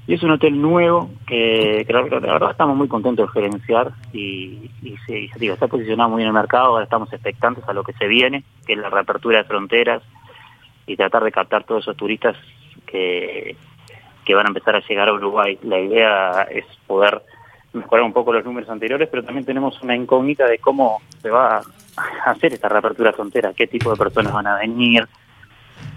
y 0.07 0.15
es 0.15 0.23
un 0.23 0.31
hotel 0.31 0.59
nuevo 0.59 1.09
que, 1.27 1.83
que, 1.85 1.93
la 1.93 2.01
verdad 2.01 2.51
estamos 2.51 2.75
muy 2.75 2.87
contentos 2.87 3.27
de 3.27 3.41
gerenciar 3.41 3.91
y, 4.13 4.71
y 4.81 4.97
sí, 5.05 5.29
digo, 5.37 5.53
está 5.53 5.67
posicionado 5.67 6.09
muy 6.09 6.23
en 6.23 6.29
el 6.29 6.33
mercado, 6.33 6.65
ahora 6.65 6.83
estamos 6.83 7.11
expectantes 7.13 7.63
a 7.67 7.73
lo 7.73 7.83
que 7.83 7.93
se 7.93 8.07
viene, 8.07 8.43
que 8.65 8.73
es 8.73 8.79
la 8.79 8.89
reapertura 8.89 9.39
de 9.39 9.43
fronteras 9.45 10.01
y 10.87 10.97
tratar 10.97 11.23
de 11.23 11.31
captar 11.31 11.63
todos 11.63 11.83
esos 11.83 11.95
turistas 11.95 12.35
que, 12.85 13.55
que 14.25 14.35
van 14.35 14.45
a 14.47 14.49
empezar 14.49 14.75
a 14.75 14.81
llegar 14.87 15.09
a 15.09 15.13
Uruguay. 15.13 15.57
La 15.63 15.79
idea 15.79 16.43
es 16.43 16.65
poder 16.87 17.21
mejorar 17.73 18.03
un 18.03 18.13
poco 18.13 18.33
los 18.33 18.43
números 18.43 18.69
anteriores, 18.69 19.07
pero 19.09 19.23
también 19.23 19.45
tenemos 19.45 19.81
una 19.81 19.95
incógnita 19.95 20.45
de 20.45 20.59
cómo 20.59 21.01
se 21.21 21.29
va 21.29 21.57
a 21.57 22.31
hacer 22.31 22.53
esta 22.53 22.69
reapertura 22.69 23.13
frontera, 23.13 23.53
qué 23.55 23.67
tipo 23.67 23.91
de 23.91 23.97
personas 23.97 24.33
van 24.33 24.47
a 24.47 24.57
venir. 24.57 25.07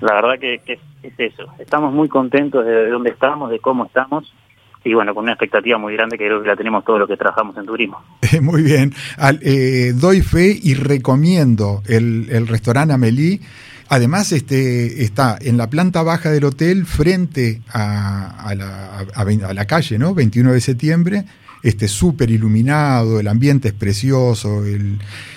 La 0.04 0.14
verdad 0.14 0.38
que, 0.38 0.60
es, 0.66 0.80
eso. 1.18 1.46
Estamos 1.58 1.92
muy 1.92 2.08
contentos 2.08 2.64
de 2.64 2.88
dónde 2.88 3.10
estamos, 3.10 3.50
de 3.50 3.58
cómo 3.58 3.86
estamos, 3.86 4.32
y 4.84 4.94
bueno, 4.94 5.14
con 5.14 5.24
una 5.24 5.32
expectativa 5.32 5.78
muy 5.78 5.94
grande 5.94 6.18
que 6.18 6.26
creo 6.26 6.42
que 6.42 6.48
la 6.48 6.56
tenemos 6.56 6.84
todos 6.84 6.98
los 6.98 7.08
que 7.08 7.16
trabajamos 7.16 7.56
en 7.56 7.64
turismo. 7.64 8.02
Muy 8.42 8.62
bien. 8.62 8.92
Eh, 9.40 9.92
doy 9.94 10.20
fe 10.20 10.58
y 10.62 10.74
recomiendo 10.74 11.80
el, 11.86 12.26
el 12.30 12.46
restaurante 12.46 12.92
Amelie 12.92 13.40
Además, 13.88 14.32
este, 14.32 15.04
está 15.04 15.38
en 15.40 15.56
la 15.56 15.68
planta 15.68 16.02
baja 16.02 16.30
del 16.30 16.44
hotel, 16.44 16.86
frente 16.86 17.60
a, 17.72 18.54
la, 18.56 19.66
calle, 19.66 19.98
¿no? 19.98 20.14
21 20.14 20.52
de 20.52 20.60
septiembre, 20.60 21.24
este, 21.62 21.88
súper 21.88 22.30
iluminado, 22.30 23.20
el 23.20 23.28
ambiente 23.28 23.68
es 23.68 23.74
precioso. 23.74 24.62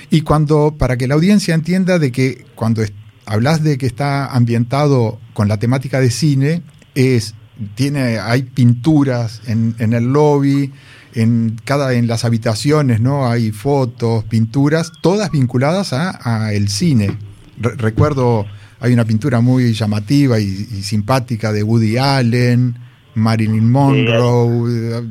y 0.10 0.22
cuando, 0.22 0.76
para 0.78 0.98
que 0.98 1.08
la 1.08 1.16
audiencia 1.16 1.54
entienda 1.54 2.00
de 2.00 2.12
que 2.12 2.46
cuando 2.56 2.82
hablas 3.28 3.64
de 3.64 3.78
que 3.78 3.86
está 3.86 4.28
ambientado 4.28 5.20
con 5.34 5.48
la 5.48 5.58
temática 5.58 6.00
de 6.00 6.10
cine, 6.10 6.64
es, 6.96 7.36
tiene, 7.76 8.20
hay 8.20 8.44
pinturas 8.44 9.42
en, 9.46 9.76
el 9.80 10.06
lobby, 10.06 10.72
en 11.14 11.60
cada 11.64 11.94
en 11.94 12.08
las 12.08 12.26
habitaciones 12.26 13.02
no 13.02 13.28
hay 13.28 13.52
fotos 13.52 14.24
pinturas 14.26 14.92
todas 15.02 15.32
vinculadas 15.32 15.94
a, 15.94 16.20
a 16.24 16.54
el 16.54 16.70
cine. 16.70 17.18
Recuerdo 17.60 18.46
hay 18.80 18.94
una 18.94 19.06
pintura 19.06 19.42
muy 19.42 19.74
llamativa 19.74 20.40
y, 20.40 20.48
simpática 20.84 21.52
de 21.52 21.64
Woody 21.64 21.98
Allen, 21.98 22.78
Marilyn 23.16 23.72
Monroe, 23.72 25.04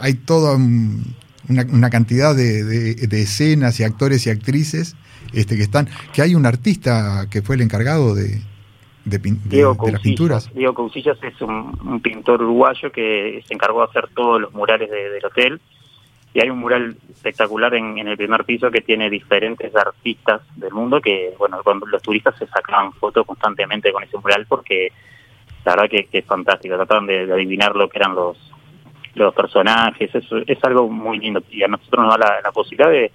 hay. 0.00 0.14
toda 0.14 0.56
una, 1.48 1.90
cantidad 1.90 2.34
de, 2.34 3.08
escenas 3.10 3.80
y 3.80 3.84
actores 3.84 4.26
y 4.26 4.30
actrices 4.30 4.94
este, 5.36 5.56
que 5.56 5.62
están, 5.62 5.88
que 6.12 6.22
hay 6.22 6.34
un 6.34 6.46
artista 6.46 7.26
que 7.30 7.42
fue 7.42 7.56
el 7.56 7.62
encargado 7.62 8.14
de, 8.14 8.40
de, 9.04 9.20
las 9.92 10.00
pinturas. 10.00 10.52
Diego 10.52 10.74
Cousillas 10.74 11.18
es 11.22 11.40
un, 11.40 12.00
pintor 12.02 12.42
uruguayo 12.42 12.90
que 12.90 13.42
se 13.46 13.54
encargó 13.54 13.80
de 13.80 13.90
hacer 13.90 14.08
todos 14.14 14.40
los 14.40 14.52
murales 14.52 14.90
del 14.90 15.24
hotel. 15.24 15.60
Y 16.34 16.40
hay 16.40 16.50
un 16.50 16.58
mural 16.58 16.96
espectacular 17.10 17.74
en, 17.74 17.96
el 17.98 18.16
primer 18.16 18.44
piso 18.44 18.70
que 18.70 18.82
tiene 18.82 19.08
diferentes 19.08 19.74
artistas 19.74 20.42
del 20.56 20.72
mundo 20.72 21.00
que, 21.00 21.34
bueno, 21.38 21.60
cuando 21.62 21.86
los 21.86 22.02
turistas 22.02 22.36
se 22.38 22.46
sacaban 22.46 22.92
fotos 22.92 23.24
constantemente 23.26 23.92
con 23.92 24.02
ese 24.02 24.18
mural 24.18 24.44
porque 24.46 24.92
la 25.64 25.76
verdad 25.76 25.88
que, 25.88 26.08
es 26.12 26.24
fantástico, 26.26 26.76
trataban 26.76 27.06
de, 27.06 27.32
adivinar 27.32 27.74
lo 27.74 27.88
que 27.88 27.98
eran 27.98 28.14
los 28.14 28.36
los 29.14 29.34
personajes, 29.34 30.14
eso 30.14 30.36
es 30.46 30.62
algo 30.62 30.90
muy 30.90 31.18
lindo. 31.18 31.42
Y 31.50 31.62
a 31.62 31.68
nosotros 31.68 32.04
nos 32.04 32.18
da 32.18 32.38
la, 32.42 32.52
posibilidad 32.52 32.90
de, 32.90 33.10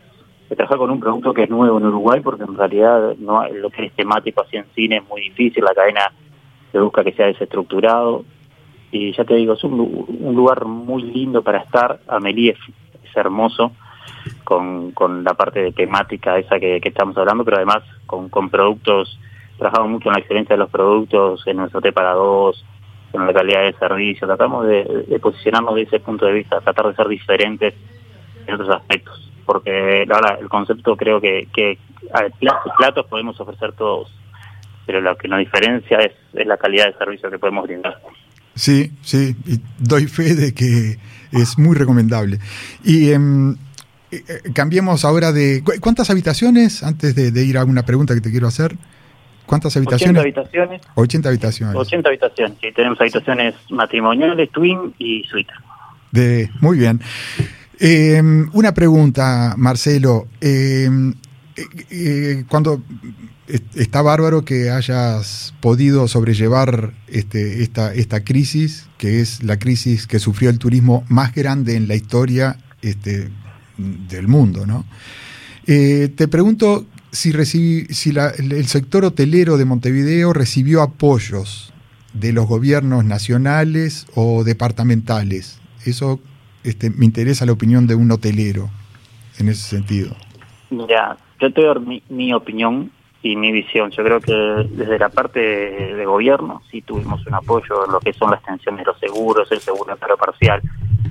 trabajar 0.55 0.77
con 0.77 0.91
un 0.91 0.99
producto 0.99 1.33
que 1.33 1.43
es 1.43 1.49
nuevo 1.49 1.77
en 1.77 1.85
Uruguay 1.85 2.21
porque 2.21 2.43
en 2.43 2.55
realidad 2.55 3.15
no 3.17 3.47
lo 3.47 3.69
que 3.69 3.85
es 3.85 3.93
temático 3.93 4.41
así 4.41 4.57
en 4.57 4.65
cine 4.75 4.97
es 4.97 5.09
muy 5.09 5.21
difícil, 5.21 5.63
la 5.63 5.73
cadena 5.73 6.11
se 6.71 6.79
busca 6.79 7.03
que 7.03 7.13
sea 7.13 7.27
desestructurado. 7.27 8.23
Y 8.93 9.13
ya 9.13 9.23
te 9.23 9.35
digo, 9.35 9.53
es 9.53 9.63
un, 9.63 9.77
lugar 10.35 10.65
muy 10.65 11.03
lindo 11.03 11.41
para 11.41 11.59
estar, 11.59 12.01
Amelie 12.07 12.57
hermoso 13.15 13.71
con, 14.43 14.91
con 14.91 15.23
la 15.23 15.33
parte 15.33 15.61
de 15.61 15.71
temática 15.71 16.37
esa 16.37 16.59
que, 16.59 16.79
estamos 16.83 17.17
hablando, 17.17 17.43
pero 17.43 17.57
además 17.57 17.83
con, 18.05 18.29
con 18.29 18.49
productos, 18.49 19.19
trabajamos 19.57 19.91
mucho 19.91 20.09
en 20.09 20.13
la 20.13 20.19
excelencia 20.19 20.55
de 20.55 20.59
los 20.59 20.69
productos, 20.69 21.45
en 21.47 21.57
nuestro 21.57 21.81
T 21.81 21.91
para 21.91 22.13
dos, 22.13 22.65
en 23.13 23.25
la 23.27 23.33
calidad 23.33 23.63
de 23.63 23.73
servicio, 23.73 24.27
tratamos 24.27 24.67
de, 24.67 25.19
posicionarnos 25.21 25.75
de 25.75 25.83
ese 25.83 25.99
punto 25.99 26.25
de 26.25 26.33
vista, 26.33 26.61
tratar 26.61 26.87
de 26.87 26.95
ser 26.95 27.07
diferentes 27.07 27.73
en 28.47 28.53
otros 28.53 28.69
aspectos, 28.69 29.30
porque 29.45 30.05
ahora 30.09 30.37
el 30.39 30.49
concepto 30.49 30.95
creo 30.95 31.19
que, 31.19 31.47
que 31.53 31.77
platos, 32.77 33.05
podemos 33.07 33.39
ofrecer 33.39 33.73
todos, 33.73 34.11
pero 34.85 35.01
lo 35.01 35.15
que 35.17 35.27
nos 35.27 35.39
diferencia 35.39 35.97
es, 35.99 36.13
es 36.33 36.47
la 36.47 36.57
calidad 36.57 36.87
de 36.87 36.93
servicio 36.97 37.29
que 37.29 37.39
podemos 37.39 37.65
brindar. 37.65 37.99
Sí, 38.55 38.91
sí, 39.01 39.35
y 39.45 39.59
doy 39.79 40.07
fe 40.07 40.35
de 40.35 40.53
que 40.53 40.97
es 41.31 41.57
muy 41.57 41.75
recomendable. 41.75 42.39
Y 42.83 43.11
em, 43.11 43.53
eh, 44.11 44.23
eh, 44.27 44.51
cambiemos 44.53 45.05
ahora 45.05 45.31
de... 45.31 45.63
¿Cuántas 45.79 46.09
habitaciones, 46.09 46.83
antes 46.83 47.15
de, 47.15 47.45
ir 47.45 47.57
a 47.57 47.63
una 47.63 47.83
pregunta 47.83 48.13
que 48.13 48.21
te 48.21 48.29
quiero 48.29 48.47
hacer? 48.47 48.75
¿Cuántas 49.45 49.75
habitaciones? 49.77 50.21
80 50.21 50.21
habitaciones. 50.21 50.81
80 50.95 51.29
habitaciones. 51.29 51.75
80 51.75 52.09
habitaciones, 52.09 52.57
sí, 52.61 52.71
tenemos 52.73 52.99
habitaciones 52.99 53.55
matrimoniales, 53.69 54.49
twin 54.51 54.93
y 54.97 55.23
suite. 55.23 55.51
De, 56.11 56.49
muy 56.59 56.77
bien. 56.77 56.99
Em, 57.84 58.47
una 58.53 58.75
pregunta, 58.75 59.55
Marcelo. 59.57 60.27
Em, 60.39 61.15
eh, 61.89 62.43
cuando 62.47 62.84
está 63.73 64.03
bárbaro 64.03 64.45
que 64.45 64.69
hayas 64.69 65.55
podido 65.61 66.07
sobrellevar 66.07 66.93
este, 67.07 67.63
esta, 67.63 67.91
esta 67.95 68.23
crisis, 68.23 68.86
que 68.99 69.19
es 69.19 69.41
la 69.41 69.57
crisis 69.57 70.05
que 70.05 70.19
sufrió 70.19 70.51
el 70.51 70.59
turismo 70.59 71.03
más 71.09 71.34
grande 71.34 71.75
en 71.75 71.88
la 71.88 71.95
historia 71.95 72.59
este, 72.84 73.29
del 73.77 74.27
mundo. 74.27 74.67
¿no? 74.67 74.86
Eh, 75.65 76.13
te 76.15 76.27
pregunto 76.27 76.86
si, 77.11 77.34
si 77.89 78.13
el 78.38 78.67
sector 78.67 79.05
hotelero 79.05 79.57
de 79.57 79.65
Montevideo 79.65 80.34
recibió 80.34 80.84
apoyos 80.84 81.73
de 82.13 82.32
los 82.32 82.45
gobiernos 82.45 83.05
nacionales 83.05 84.05
o 84.13 84.43
departamentales. 84.43 85.57
Eso 85.84 86.21
este, 86.64 86.89
me 86.89 87.05
interesa 87.05 87.45
la 87.45 87.51
opinión 87.51 87.88
de 87.88 87.95
un 87.95 88.12
hotelero 88.12 88.70
en 89.39 89.49
ese 89.49 89.78
sentido. 89.78 90.16
Mira, 90.70 91.18
yo 91.39 91.51
te 91.51 91.64
mi 92.09 92.34
opinión 92.34 92.91
y 93.24 93.36
mi 93.36 93.51
visión. 93.51 93.91
Yo 93.91 94.03
creo 94.03 94.20
que 94.20 94.34
desde 94.34 94.97
la 94.97 95.09
parte 95.09 95.39
de, 95.39 96.05
gobierno 96.05 96.62
sí 96.70 96.82
tuvimos 96.82 97.26
un 97.28 97.34
apoyo 97.36 97.86
en 97.86 97.91
lo 97.91 97.99
que 97.99 98.14
son 98.14 98.32
las 98.32 98.39
extensión 98.39 98.78
de 98.78 98.84
los 98.84 98.99
seguros, 98.99 99.51
el 99.51 99.59
seguro 99.59 99.95
de 99.95 100.18
parcial. 100.18 100.62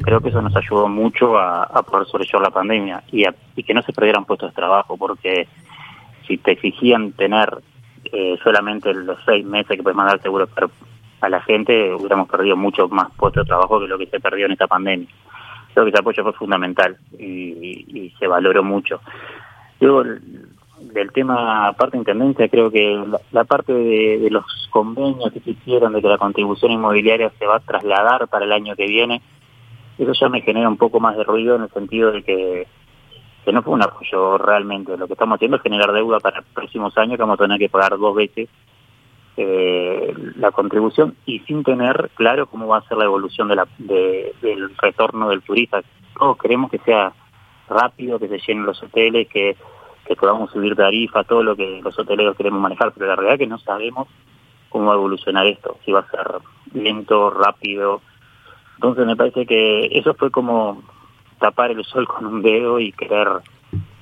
Creo 0.02 0.20
que 0.20 0.30
eso 0.30 0.42
nos 0.42 0.56
ayudó 0.56 0.88
mucho 0.88 1.38
a, 1.38 1.82
poder 1.82 2.06
sobrellevar 2.06 2.42
la 2.42 2.50
pandemia 2.50 3.04
y, 3.12 3.24
y 3.54 3.62
que 3.62 3.74
no 3.74 3.82
se 3.82 3.92
perdieran 3.92 4.24
puestos 4.24 4.50
de 4.50 4.56
trabajo, 4.56 4.96
porque 4.96 5.46
si 6.26 6.38
te 6.38 6.52
exigían 6.52 7.12
tener 7.12 7.62
eh, 8.12 8.36
solamente 8.42 8.92
los 8.92 9.18
seis 9.24 9.44
meses 9.44 9.76
que 9.76 9.82
puedes 9.82 9.96
mandar 9.96 10.20
seguro 10.20 10.48
a 11.20 11.28
la 11.28 11.40
gente, 11.42 11.94
hubiéramos 11.94 12.28
perdido 12.28 12.56
mucho 12.56 12.88
más 12.88 13.08
puestos 13.16 13.44
de 13.44 13.48
trabajo 13.48 13.78
que 13.78 13.86
lo 13.86 13.98
que 13.98 14.06
se 14.06 14.20
perdió 14.20 14.46
en 14.46 14.52
esta 14.52 14.66
pandemia. 14.66 15.08
Creo 15.72 15.84
que 15.84 15.90
ese 15.90 16.00
apoyo 16.00 16.22
fue 16.22 16.32
fundamental 16.32 16.96
y, 17.18 18.12
se 18.18 18.26
valoró 18.26 18.62
mucho. 18.62 19.00
Luego, 19.80 20.04
del 20.92 21.12
tema 21.12 21.72
parte 21.74 21.96
de 21.96 21.98
intendencia, 21.98 22.48
creo 22.48 22.70
que 22.70 23.02
la, 23.30 23.44
parte 23.44 23.72
de, 23.72 24.28
los 24.30 24.44
convenios 24.70 25.32
que 25.32 25.40
se 25.40 25.50
hicieron 25.50 25.92
de 25.92 26.02
que 26.02 26.08
la 26.08 26.18
contribución 26.18 26.72
inmobiliaria 26.72 27.30
se 27.38 27.46
va 27.46 27.56
a 27.56 27.60
trasladar 27.60 28.28
para 28.28 28.44
el 28.44 28.52
año 28.52 28.74
que 28.76 28.86
viene, 28.86 29.22
eso 29.98 30.12
ya 30.12 30.28
me 30.28 30.40
genera 30.40 30.68
un 30.68 30.76
poco 30.76 30.98
más 30.98 31.16
de 31.16 31.24
ruido 31.24 31.56
en 31.56 31.62
el 31.62 31.70
sentido 31.70 32.12
de 32.12 32.22
que, 32.22 32.66
que 33.44 33.52
no 33.52 33.62
fue 33.62 33.74
un 33.74 33.82
apoyo 33.82 34.38
realmente. 34.38 34.96
Lo 34.96 35.06
que 35.06 35.12
estamos 35.12 35.36
haciendo 35.36 35.58
es 35.58 35.62
generar 35.62 35.92
deuda 35.92 36.18
para 36.20 36.42
próximos 36.54 36.96
años 36.96 37.16
que 37.16 37.22
vamos 37.22 37.38
a 37.38 37.44
tener 37.44 37.58
que 37.58 37.68
pagar 37.68 37.98
dos 37.98 38.14
veces 38.14 38.48
eh, 39.36 40.14
la 40.36 40.50
contribución 40.50 41.16
y 41.26 41.40
sin 41.40 41.62
tener 41.62 42.10
claro 42.14 42.46
cómo 42.46 42.66
va 42.66 42.78
a 42.78 42.88
ser 42.88 42.98
la 42.98 43.04
evolución 43.04 43.48
de 43.48 43.56
la, 43.56 43.68
del 43.78 44.76
retorno 44.76 45.28
del 45.28 45.42
turista. 45.42 45.82
Todos 46.18 46.38
queremos 46.38 46.70
que 46.70 46.78
sea 46.78 47.12
rápido, 47.68 48.18
que 48.18 48.28
se 48.28 48.38
llenen 48.38 48.66
los 48.66 48.82
hoteles, 48.82 49.28
que 49.28 49.56
que 50.10 50.16
podamos 50.16 50.50
subir 50.50 50.74
tarifa, 50.74 51.22
todo 51.22 51.44
lo 51.44 51.54
que 51.54 51.80
los 51.84 51.96
hoteleros 51.96 52.36
queremos 52.36 52.60
manejar, 52.60 52.92
pero 52.92 53.06
la 53.06 53.14
realidad 53.14 53.34
es 53.34 53.38
que 53.38 53.46
no 53.46 53.58
sabemos 53.58 54.08
cómo 54.68 54.86
va 54.86 54.94
a 54.94 54.96
evolucionar 54.96 55.46
esto, 55.46 55.78
si 55.84 55.92
va 55.92 56.00
a 56.00 56.10
ser 56.10 56.26
lento, 56.74 57.30
rápido. 57.30 58.00
Entonces 58.74 59.06
me 59.06 59.14
parece 59.14 59.46
que 59.46 59.86
eso 59.92 60.14
fue 60.14 60.32
como 60.32 60.82
tapar 61.38 61.70
el 61.70 61.84
sol 61.84 62.08
con 62.08 62.26
un 62.26 62.42
dedo 62.42 62.80
y 62.80 62.90
querer 62.90 63.28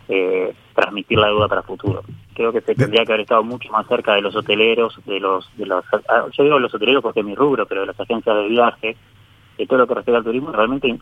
eh, 0.09 0.55
transmitir 0.75 1.19
la 1.19 1.29
duda 1.29 1.47
para 1.47 1.61
el 1.61 1.67
futuro. 1.67 2.03
Creo 2.39 2.53
que 2.53 2.61
se 2.61 2.77
tendría 2.77 3.05
que 3.05 3.11
haber 3.11 3.23
estado 3.23 3.43
mucho 3.43 3.69
más 3.73 3.85
cerca 3.89 4.15
de 4.15 4.21
los 4.21 4.37
hoteleros, 4.37 5.01
de 5.05 5.19
los, 5.19 5.51
de 5.57 5.67
los 5.67 5.85
ah, 6.09 6.27
yo 6.31 6.45
digo 6.45 6.61
los 6.61 6.73
hoteleros 6.73 7.03
porque 7.03 7.19
es 7.19 7.27
mi 7.27 7.35
rubro, 7.35 7.67
pero 7.67 7.81
de 7.81 7.89
las 7.89 7.99
agencias 7.99 8.37
de 8.37 8.49
viaje, 8.49 8.97
de 9.59 9.67
todo 9.67 9.81
lo 9.81 9.89
que 9.89 9.95
respecta 9.95 10.19
al 10.19 10.25
turismo, 10.25 10.53
realmente 10.53 10.97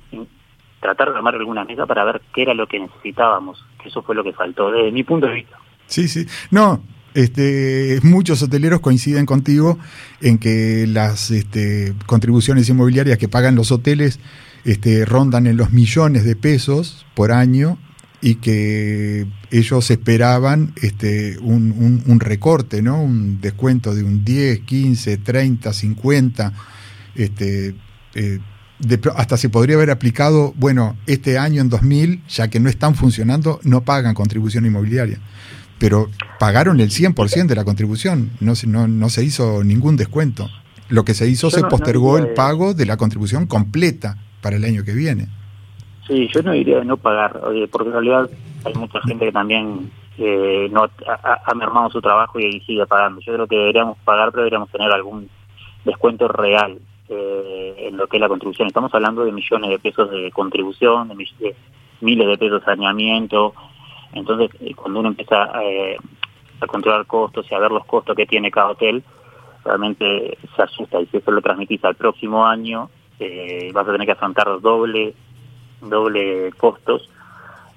tratar 0.80 1.10
de 1.10 1.16
armar 1.16 1.34
alguna 1.34 1.66
mesa 1.66 1.84
para 1.84 2.04
ver 2.04 2.22
qué 2.34 2.40
era 2.40 2.54
lo 2.54 2.66
que 2.66 2.80
necesitábamos, 2.80 3.62
que 3.82 3.90
eso 3.90 4.00
fue 4.00 4.14
lo 4.14 4.24
que 4.24 4.32
faltó, 4.32 4.70
desde 4.70 4.90
mi 4.90 5.04
punto 5.04 5.26
de 5.26 5.34
vista. 5.34 5.58
Sí, 5.84 6.08
sí. 6.08 6.24
No, 6.50 6.80
este, 7.12 8.00
muchos 8.02 8.42
hoteleros 8.42 8.80
coinciden 8.80 9.26
contigo 9.26 9.78
en 10.22 10.38
que 10.38 10.86
las 10.88 11.30
este, 11.30 11.92
contribuciones 12.06 12.66
inmobiliarias 12.70 13.18
que 13.18 13.28
pagan 13.28 13.56
los 13.56 13.72
hoteles 13.72 14.20
este, 14.64 15.04
rondan 15.04 15.46
en 15.46 15.58
los 15.58 15.70
millones 15.70 16.24
de 16.24 16.34
pesos 16.34 17.04
por 17.12 17.30
año 17.30 17.76
y 18.20 18.36
que 18.36 19.26
ellos 19.50 19.90
esperaban 19.90 20.72
este, 20.82 21.38
un, 21.38 22.02
un, 22.06 22.20
recorte, 22.20 22.82
¿no? 22.82 23.02
un 23.02 23.40
descuento 23.40 23.94
de 23.94 24.02
un 24.02 24.24
10, 24.24 24.60
15, 24.60 25.18
30, 25.18 25.72
50, 25.72 26.52
este, 27.14 27.74
eh, 28.14 28.40
hasta 29.14 29.36
se 29.36 29.48
podría 29.48 29.76
haber 29.76 29.90
aplicado, 29.90 30.52
bueno, 30.56 30.96
este 31.06 31.38
año 31.38 31.60
en 31.60 31.68
2000, 31.68 32.22
ya 32.28 32.48
que 32.48 32.60
no 32.60 32.68
están 32.68 32.94
funcionando, 32.94 33.60
no 33.62 33.84
pagan 33.84 34.14
contribución 34.14 34.66
inmobiliaria. 34.66 35.18
Pero 35.78 36.10
pagaron 36.38 36.80
el 36.80 36.90
100% 36.90 37.46
de 37.46 37.54
la 37.54 37.64
contribución, 37.64 38.30
no, 38.40 38.54
no, 38.66 38.88
no 38.88 39.08
se 39.10 39.24
hizo 39.24 39.62
ningún 39.62 39.96
descuento. 39.96 40.48
Lo 40.88 41.04
que 41.04 41.14
se 41.14 41.28
hizo, 41.28 41.50
se 41.50 41.62
postergó 41.62 42.16
el 42.16 42.28
pago 42.28 42.72
de 42.72 42.86
la 42.86 42.96
contribución 42.96 43.46
completa 43.46 44.16
para 44.40 44.56
el 44.56 44.64
año 44.64 44.84
que 44.84 44.94
viene. 44.94 45.28
Sí, 46.06 46.28
yo 46.32 46.42
no 46.42 46.52
diría 46.52 46.78
de 46.78 46.84
no 46.84 46.96
pagar, 46.96 47.40
porque 47.70 47.88
en 47.88 47.92
realidad 47.92 48.30
hay 48.64 48.74
mucha 48.74 49.00
gente 49.02 49.26
que 49.26 49.32
también 49.32 49.90
eh, 50.18 50.68
no 50.70 50.88
ha, 51.06 51.54
mermado 51.54 51.90
su 51.90 52.00
trabajo 52.00 52.38
y 52.38 52.60
sigue 52.60 52.86
pagando. 52.86 53.20
Yo 53.20 53.34
creo 53.34 53.46
que 53.46 53.56
deberíamos 53.56 53.98
pagar, 53.98 54.30
pero 54.30 54.42
deberíamos 54.42 54.70
tener 54.70 54.90
algún 54.92 55.28
descuento 55.84 56.28
real 56.28 56.78
eh, 57.08 57.88
en 57.88 57.96
lo 57.96 58.06
que 58.06 58.16
es 58.16 58.20
la 58.20 58.28
contribución. 58.28 58.68
Estamos 58.68 58.92
hablando 58.94 59.24
de 59.24 59.32
millones 59.32 59.70
de 59.70 59.78
pesos 59.78 60.10
de 60.10 60.30
contribución, 60.32 61.08
de, 61.08 61.54
miles 62.00 62.26
de 62.26 62.38
pesos 62.38 62.60
de 62.60 62.64
saneamiento. 62.64 63.54
Entonces, 64.12 64.50
eh, 64.60 64.74
cuando 64.74 65.00
uno 65.00 65.08
empieza 65.10 65.50
eh, 65.62 65.96
a 66.60 66.66
controlar 66.66 67.06
costos 67.06 67.46
y 67.50 67.54
a 67.54 67.60
ver 67.60 67.70
los 67.70 67.84
costos 67.84 68.16
que 68.16 68.26
tiene 68.26 68.50
cada 68.50 68.70
hotel, 68.70 69.04
realmente 69.64 70.36
se 70.54 70.62
asusta. 70.62 71.00
Y 71.00 71.06
si 71.06 71.18
eso 71.18 71.30
lo 71.30 71.40
transmitís 71.42 71.84
al 71.84 71.94
próximo 71.94 72.44
año, 72.44 72.90
vas 73.72 73.88
a 73.88 73.92
tener 73.92 74.06
que 74.06 74.12
afrontar 74.12 74.60
doble, 74.60 75.14
doble 75.80 76.52
costos. 76.56 77.08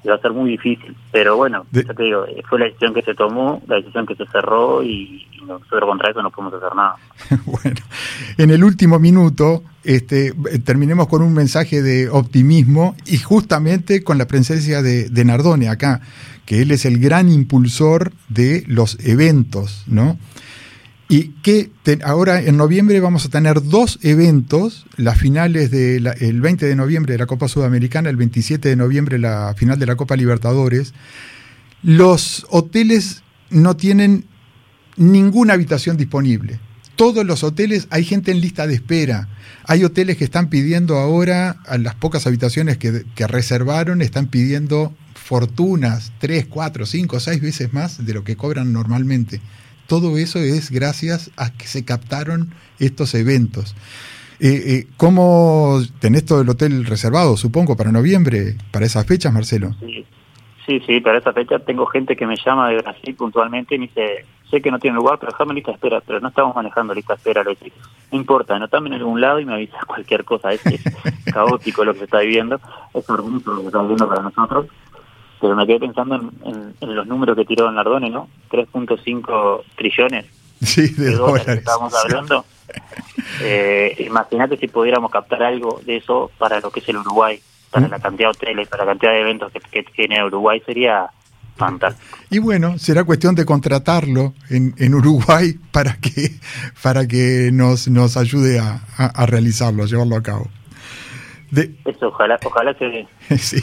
va 0.08 0.16
a 0.16 0.20
ser 0.20 0.32
muy 0.32 0.52
difícil. 0.52 0.96
Pero 1.12 1.38
bueno, 1.38 1.66
ya 1.72 1.94
te 1.94 2.04
digo, 2.04 2.26
fue 2.50 2.60
la 2.60 2.66
decisión 2.66 2.94
que 2.94 3.02
se 3.02 3.14
tomó, 3.14 3.62
la 3.68 3.78
decisión 3.78 4.06
que 4.06 4.16
se 4.16 4.26
cerró 4.28 4.84
y, 4.84 5.26
nosotros 5.46 5.90
contra 5.90 6.12
eso 6.12 6.22
no 6.22 6.30
podemos 6.30 6.54
hacer 6.54 6.76
nada. 6.76 6.96
bueno, 7.46 7.82
en 8.38 8.52
el 8.52 8.64
último 8.64 9.00
minuto, 9.00 9.64
este, 9.84 10.32
terminemos 10.64 11.08
con 11.08 11.24
un 11.24 11.34
mensaje 11.34 11.82
de 11.82 12.08
optimismo 12.08 12.96
y 13.08 13.18
justamente 13.18 14.04
con 14.04 14.20
la 14.20 14.28
presencia 14.28 14.84
de, 14.84 15.10
de 15.10 15.26
Nardone 15.26 15.70
acá, 15.70 16.02
que 16.46 16.62
él 16.62 16.70
es 16.70 16.86
el 16.86 17.00
gran 17.00 17.30
impulsor 17.30 18.12
de 18.28 18.64
los 18.68 19.00
eventos, 19.04 19.86
¿no? 19.88 20.18
Y 21.12 21.30
que 21.42 21.72
ahora 22.04 22.40
en 22.40 22.56
noviembre 22.56 23.00
vamos 23.00 23.26
a 23.26 23.30
tener 23.30 23.64
dos 23.64 23.98
eventos, 24.04 24.86
las 24.96 25.18
finales 25.18 25.72
del 25.72 26.40
20 26.40 26.68
de 26.68 26.76
noviembre 26.76 27.14
de 27.14 27.18
la 27.18 27.26
Copa 27.26 27.48
Sudamericana, 27.48 28.12
el 28.12 28.16
27 28.16 28.70
de 28.70 28.76
noviembre 28.76 29.18
la 29.18 29.56
final 29.58 29.80
de 29.80 29.88
la 29.88 29.96
Copa 29.96 30.16
Libertadores. 30.16 30.94
Los 31.82 32.46
hoteles 32.52 33.24
no 33.50 33.76
tienen 33.76 34.26
ninguna 34.98 35.56
habitación 35.56 35.98
disponible. 35.98 36.60
Todos 36.96 37.26
los 37.26 37.44
hoteles 37.44 37.88
hay 37.90 38.04
gente 38.04 38.30
en 38.30 38.40
lista 38.40 38.68
de 38.68 38.76
espera. 38.76 39.30
Hay 39.64 39.84
hoteles 39.84 40.16
que 40.16 40.26
están 40.26 40.50
pidiendo 40.50 40.98
ahora, 40.98 41.58
a 41.66 41.80
las 41.80 41.96
pocas 41.96 42.28
habitaciones 42.28 42.78
que, 42.78 43.04
que 43.16 43.26
reservaron, 43.26 44.04
están 44.04 44.28
pidiendo 44.28 44.94
fortunas, 45.16 46.12
tres, 46.20 46.46
cuatro, 46.48 46.86
cinco, 46.86 47.20
seis 47.20 47.42
veces 47.42 47.74
más 47.74 48.06
de 48.06 48.14
lo 48.14 48.24
que 48.24 48.36
cobran 48.36 48.74
normalmente. 48.74 49.42
Todo 49.90 50.20
eso 50.20 50.38
es 50.38 50.70
gracias 50.70 51.32
a 51.36 51.52
que 51.52 51.66
se 51.66 51.84
captaron 51.84 52.52
estos 52.78 53.16
eventos. 53.16 53.76
Eh, 54.40 54.62
eh, 54.68 54.88
¿Cómo 54.98 55.80
tenés 56.00 56.26
todo 56.26 56.42
el 56.42 56.50
hotel 56.50 56.86
reservado, 56.86 57.36
supongo, 57.38 57.76
para 57.76 57.92
noviembre, 57.92 58.56
para 58.72 58.86
esas 58.86 59.08
fechas, 59.08 59.34
Marcelo? 59.34 59.72
Sí, 60.70 60.80
sí, 60.86 61.00
para 61.00 61.18
esa 61.18 61.34
fecha 61.34 61.58
tengo 61.58 61.88
gente 61.88 62.16
que 62.16 62.28
me 62.28 62.36
llama 62.46 62.70
de 62.70 62.78
Brasil 62.78 63.16
puntualmente 63.16 63.74
y 63.74 63.80
me 63.80 63.88
dice, 63.88 64.26
sé 64.52 64.62
que 64.62 64.70
no 64.70 64.78
tiene 64.78 64.98
lugar, 64.98 65.18
pero 65.18 65.32
déjame 65.32 65.56
lista 65.56 65.72
de 65.72 65.76
espera, 65.76 66.02
pero 66.06 66.20
no 66.20 66.28
estamos 66.28 66.56
manejando 66.56 66.94
lista 66.94 67.14
de 67.14 67.18
espera, 67.18 67.44
lo 67.44 67.52
no 67.52 68.18
importa, 68.18 68.56
anotame 68.56 68.90
en 68.90 68.94
algún 68.94 69.20
lado 69.20 69.40
y 69.40 69.46
me 69.46 69.56
avisas 69.56 69.84
cualquier 69.88 70.24
cosa, 70.24 70.54
es, 70.54 70.62
caótico 71.34 71.84
lo 71.84 71.94
que 71.94 72.00
se 72.00 72.06
está 72.06 72.20
viviendo, 72.20 72.62
es 72.94 73.10
hermoso 73.10 73.52
lo 73.52 73.62
que 73.62 73.68
está 73.68 73.82
viviendo 73.82 74.08
para 74.08 74.22
nosotros, 74.22 74.68
pero 75.40 75.56
me 75.56 75.66
quedé 75.66 75.80
pensando 75.80 76.16
en, 76.16 76.76
los 76.82 77.08
números 77.08 77.36
que 77.36 77.46
tiró 77.46 77.72
Nardone, 77.72 78.10
¿no? 78.10 78.28
3.5 78.52 79.64
trillones 79.76 80.26
de, 80.98 81.12
dólares, 81.12 81.46
que 81.46 81.54
estábamos 81.54 81.94
hablando. 81.96 82.46
Eh, 83.42 83.96
Imagínate 84.06 84.58
si 84.58 84.68
pudiéramos 84.68 85.10
captar 85.10 85.42
algo 85.42 85.82
de 85.86 85.98
eso 85.98 86.30
para 86.38 86.60
lo 86.60 86.70
que 86.70 86.82
es 86.82 86.90
el 86.90 86.98
Uruguay, 86.98 87.40
para 87.72 87.88
¿Mm? 87.88 87.90
la 87.90 88.00
cantidad 88.00 88.30
de 88.30 88.38
hoteles, 88.38 88.68
para 88.68 88.86
la 88.86 88.92
cantidad 88.92 89.12
de 89.12 89.22
eventos 89.22 89.52
que, 89.72 89.84
tiene 89.84 90.24
Uruguay, 90.24 90.62
sería 90.64 91.10
fantástico. 91.58 92.18
Y 92.30 92.38
bueno, 92.38 92.78
será 92.78 93.04
cuestión 93.06 93.34
de 93.34 93.46
contratarlo 93.46 94.36
en, 94.52 94.76
en 94.78 94.94
Uruguay 94.94 95.56
para 95.72 95.96
que, 95.96 96.36
para 96.84 97.08
que 97.08 97.50
nos, 97.52 97.88
nos 97.88 98.18
ayude 98.18 98.60
a, 98.60 98.82
a 98.98 99.26
realizarlo, 99.26 99.84
a 99.84 99.88
llevarlo 99.88 100.16
a 100.16 100.22
cabo. 100.22 100.48
Eso, 101.52 102.08
ojalá, 102.08 102.40
ojalá 102.44 102.74
se 102.76 103.08
sí. 103.38 103.62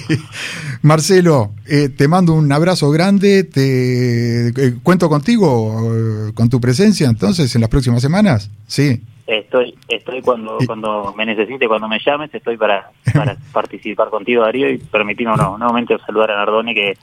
Marcelo, 0.82 1.52
eh, 1.66 1.88
te 1.88 2.08
mando 2.08 2.34
un 2.34 2.50
abrazo 2.50 2.90
grande, 2.90 3.44
te 3.44 4.48
eh, 4.48 4.74
cuento 4.82 5.08
contigo, 5.08 5.92
eh, 5.92 6.32
con 6.34 6.48
tu 6.48 6.60
presencia 6.60 7.08
entonces 7.08 7.54
en 7.54 7.60
las 7.60 7.70
próximas 7.70 8.02
semanas, 8.02 8.50
sí. 8.66 9.02
Estoy, 9.26 9.76
estoy 9.88 10.22
cuando, 10.22 10.58
cuando 10.66 11.12
me 11.16 11.26
necesite, 11.26 11.66
cuando 11.66 11.88
me 11.88 11.98
llames, 12.04 12.32
estoy 12.32 12.56
para, 12.56 12.90
para 13.14 13.36
participar 13.52 14.08
contigo, 14.08 14.42
Darío, 14.42 14.70
y 14.70 14.78
permitirnos 14.78 15.36
no, 15.36 15.58
nuevamente 15.58 15.96
saludar 16.06 16.32
a 16.32 16.36
Nardone, 16.36 16.74
que 16.74 16.96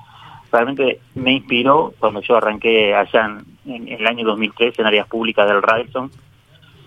realmente 0.52 1.00
me 1.16 1.34
inspiró 1.34 1.94
cuando 2.00 2.22
yo 2.22 2.38
arranqué 2.38 2.94
allá 2.94 3.38
en, 3.66 3.88
el 3.88 4.06
año 4.06 4.26
2003 4.26 4.80
en 4.80 4.86
áreas 4.86 5.08
públicas 5.08 5.48
del 5.48 5.62
Radisson 5.62 6.12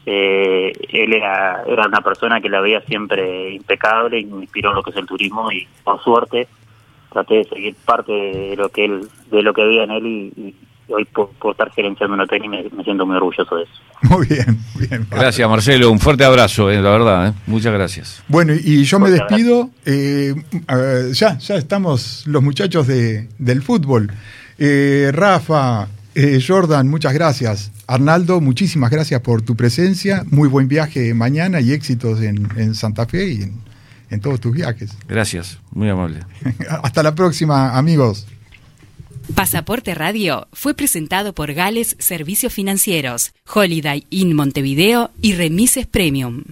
eh, 0.09 0.73
él 0.91 1.15
era, 1.15 1.65
era 1.67 1.87
una 1.89 2.01
persona 2.01 2.41
que 2.41 2.49
la 2.49 2.61
veía 2.61 2.81
siempre 2.83 3.55
impecable 3.55 4.21
y 4.21 4.25
me 4.25 4.43
inspiró 4.43 4.71
en 4.71 4.77
lo 4.77 4.83
que 4.85 4.91
es 4.91 4.97
el 4.97 5.07
turismo 5.07 5.51
y 5.51 5.67
con 5.83 6.01
suerte 6.01 6.47
traté 7.13 7.35
de 7.35 7.45
seguir 7.45 7.75
parte 7.85 8.13
de 8.13 8.57
lo 8.57 8.69
que 8.69 8.85
él 8.85 9.09
de 9.33 9.43
lo 9.43 9.53
que 9.53 9.65
veía 9.65 9.83
en 9.83 9.91
él 9.91 10.07
y, 10.07 10.55
hoy 10.89 11.05
por, 11.07 11.31
estar 11.51 11.73
gerenciando 11.73 12.15
un 12.15 12.21
hotel 12.21 12.45
y 12.45 12.49
me, 12.49 12.63
siento 12.85 13.05
muy 13.05 13.17
orgulloso 13.17 13.57
de 13.57 13.65
eso. 13.65 13.73
Muy 14.03 14.29
bien, 14.29 14.59
bien. 14.79 15.05
Gracias 15.11 15.49
Marcelo, 15.49 15.91
un 15.91 15.99
fuerte 15.99 16.25
abrazo, 16.25 16.71
eh, 16.71 16.81
la 16.81 16.91
verdad, 16.91 17.29
eh. 17.29 17.33
muchas 17.49 17.73
gracias. 17.73 18.23
Bueno, 18.29 18.53
y 18.55 18.85
yo 18.85 19.01
me 19.01 19.11
despido, 19.11 19.71
ya, 19.85 21.39
ya 21.39 21.55
estamos 21.57 22.25
los 22.29 22.41
muchachos 22.45 22.87
de, 22.87 23.29
del 23.39 23.63
fútbol. 23.63 24.13
Rafa, 25.13 25.89
Jordan, 26.47 26.89
muchas 26.89 27.13
gracias. 27.13 27.71
Arnaldo, 27.87 28.41
muchísimas 28.41 28.91
gracias 28.91 29.21
por 29.21 29.43
tu 29.43 29.55
presencia. 29.55 30.25
Muy 30.31 30.49
buen 30.49 30.67
viaje 30.67 31.13
mañana 31.13 31.61
y 31.61 31.73
éxitos 31.73 32.23
en, 32.23 32.75
Santa 32.75 33.07
Fe 33.07 33.29
y 33.29 33.53
en, 34.11 34.21
todos 34.21 34.41
tus 34.41 34.53
viajes. 34.53 34.93
Gracias, 35.07 35.59
muy 35.73 35.91
amable. 35.91 36.21
Hasta 36.83 37.03
la 37.03 37.15
próxima, 37.15 37.77
amigos. 37.77 38.27
Pasaporte 39.35 39.95
Radio 39.95 40.49
fue 40.53 40.75
presentado 40.75 41.35
por 41.35 41.53
Gales 41.53 41.97
Servicios 41.99 42.53
Financieros, 42.53 43.33
Holiday 43.53 44.07
Inn 44.09 44.35
Montevideo 44.35 45.11
y 45.21 45.35
Remises 45.35 45.87
Premium. 45.87 46.45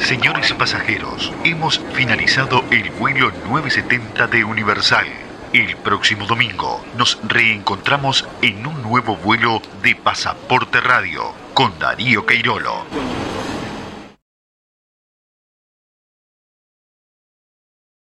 Señores 0.00 0.52
pasajeros, 0.52 1.32
hemos 1.44 1.80
finalizado 1.94 2.64
el 2.70 2.90
vuelo 2.90 3.32
970 3.48 4.26
de 4.26 4.44
Universal. 4.44 5.06
El 5.52 5.76
próximo 5.76 6.26
domingo 6.26 6.84
nos 6.98 7.18
reencontramos 7.26 8.28
en 8.42 8.66
un 8.66 8.82
nuevo 8.82 9.16
vuelo 9.16 9.62
de 9.82 9.94
Pasaporte 9.96 10.80
Radio 10.80 11.32
con 11.54 11.78
Darío 11.78 12.26
Queirolo. 12.26 12.84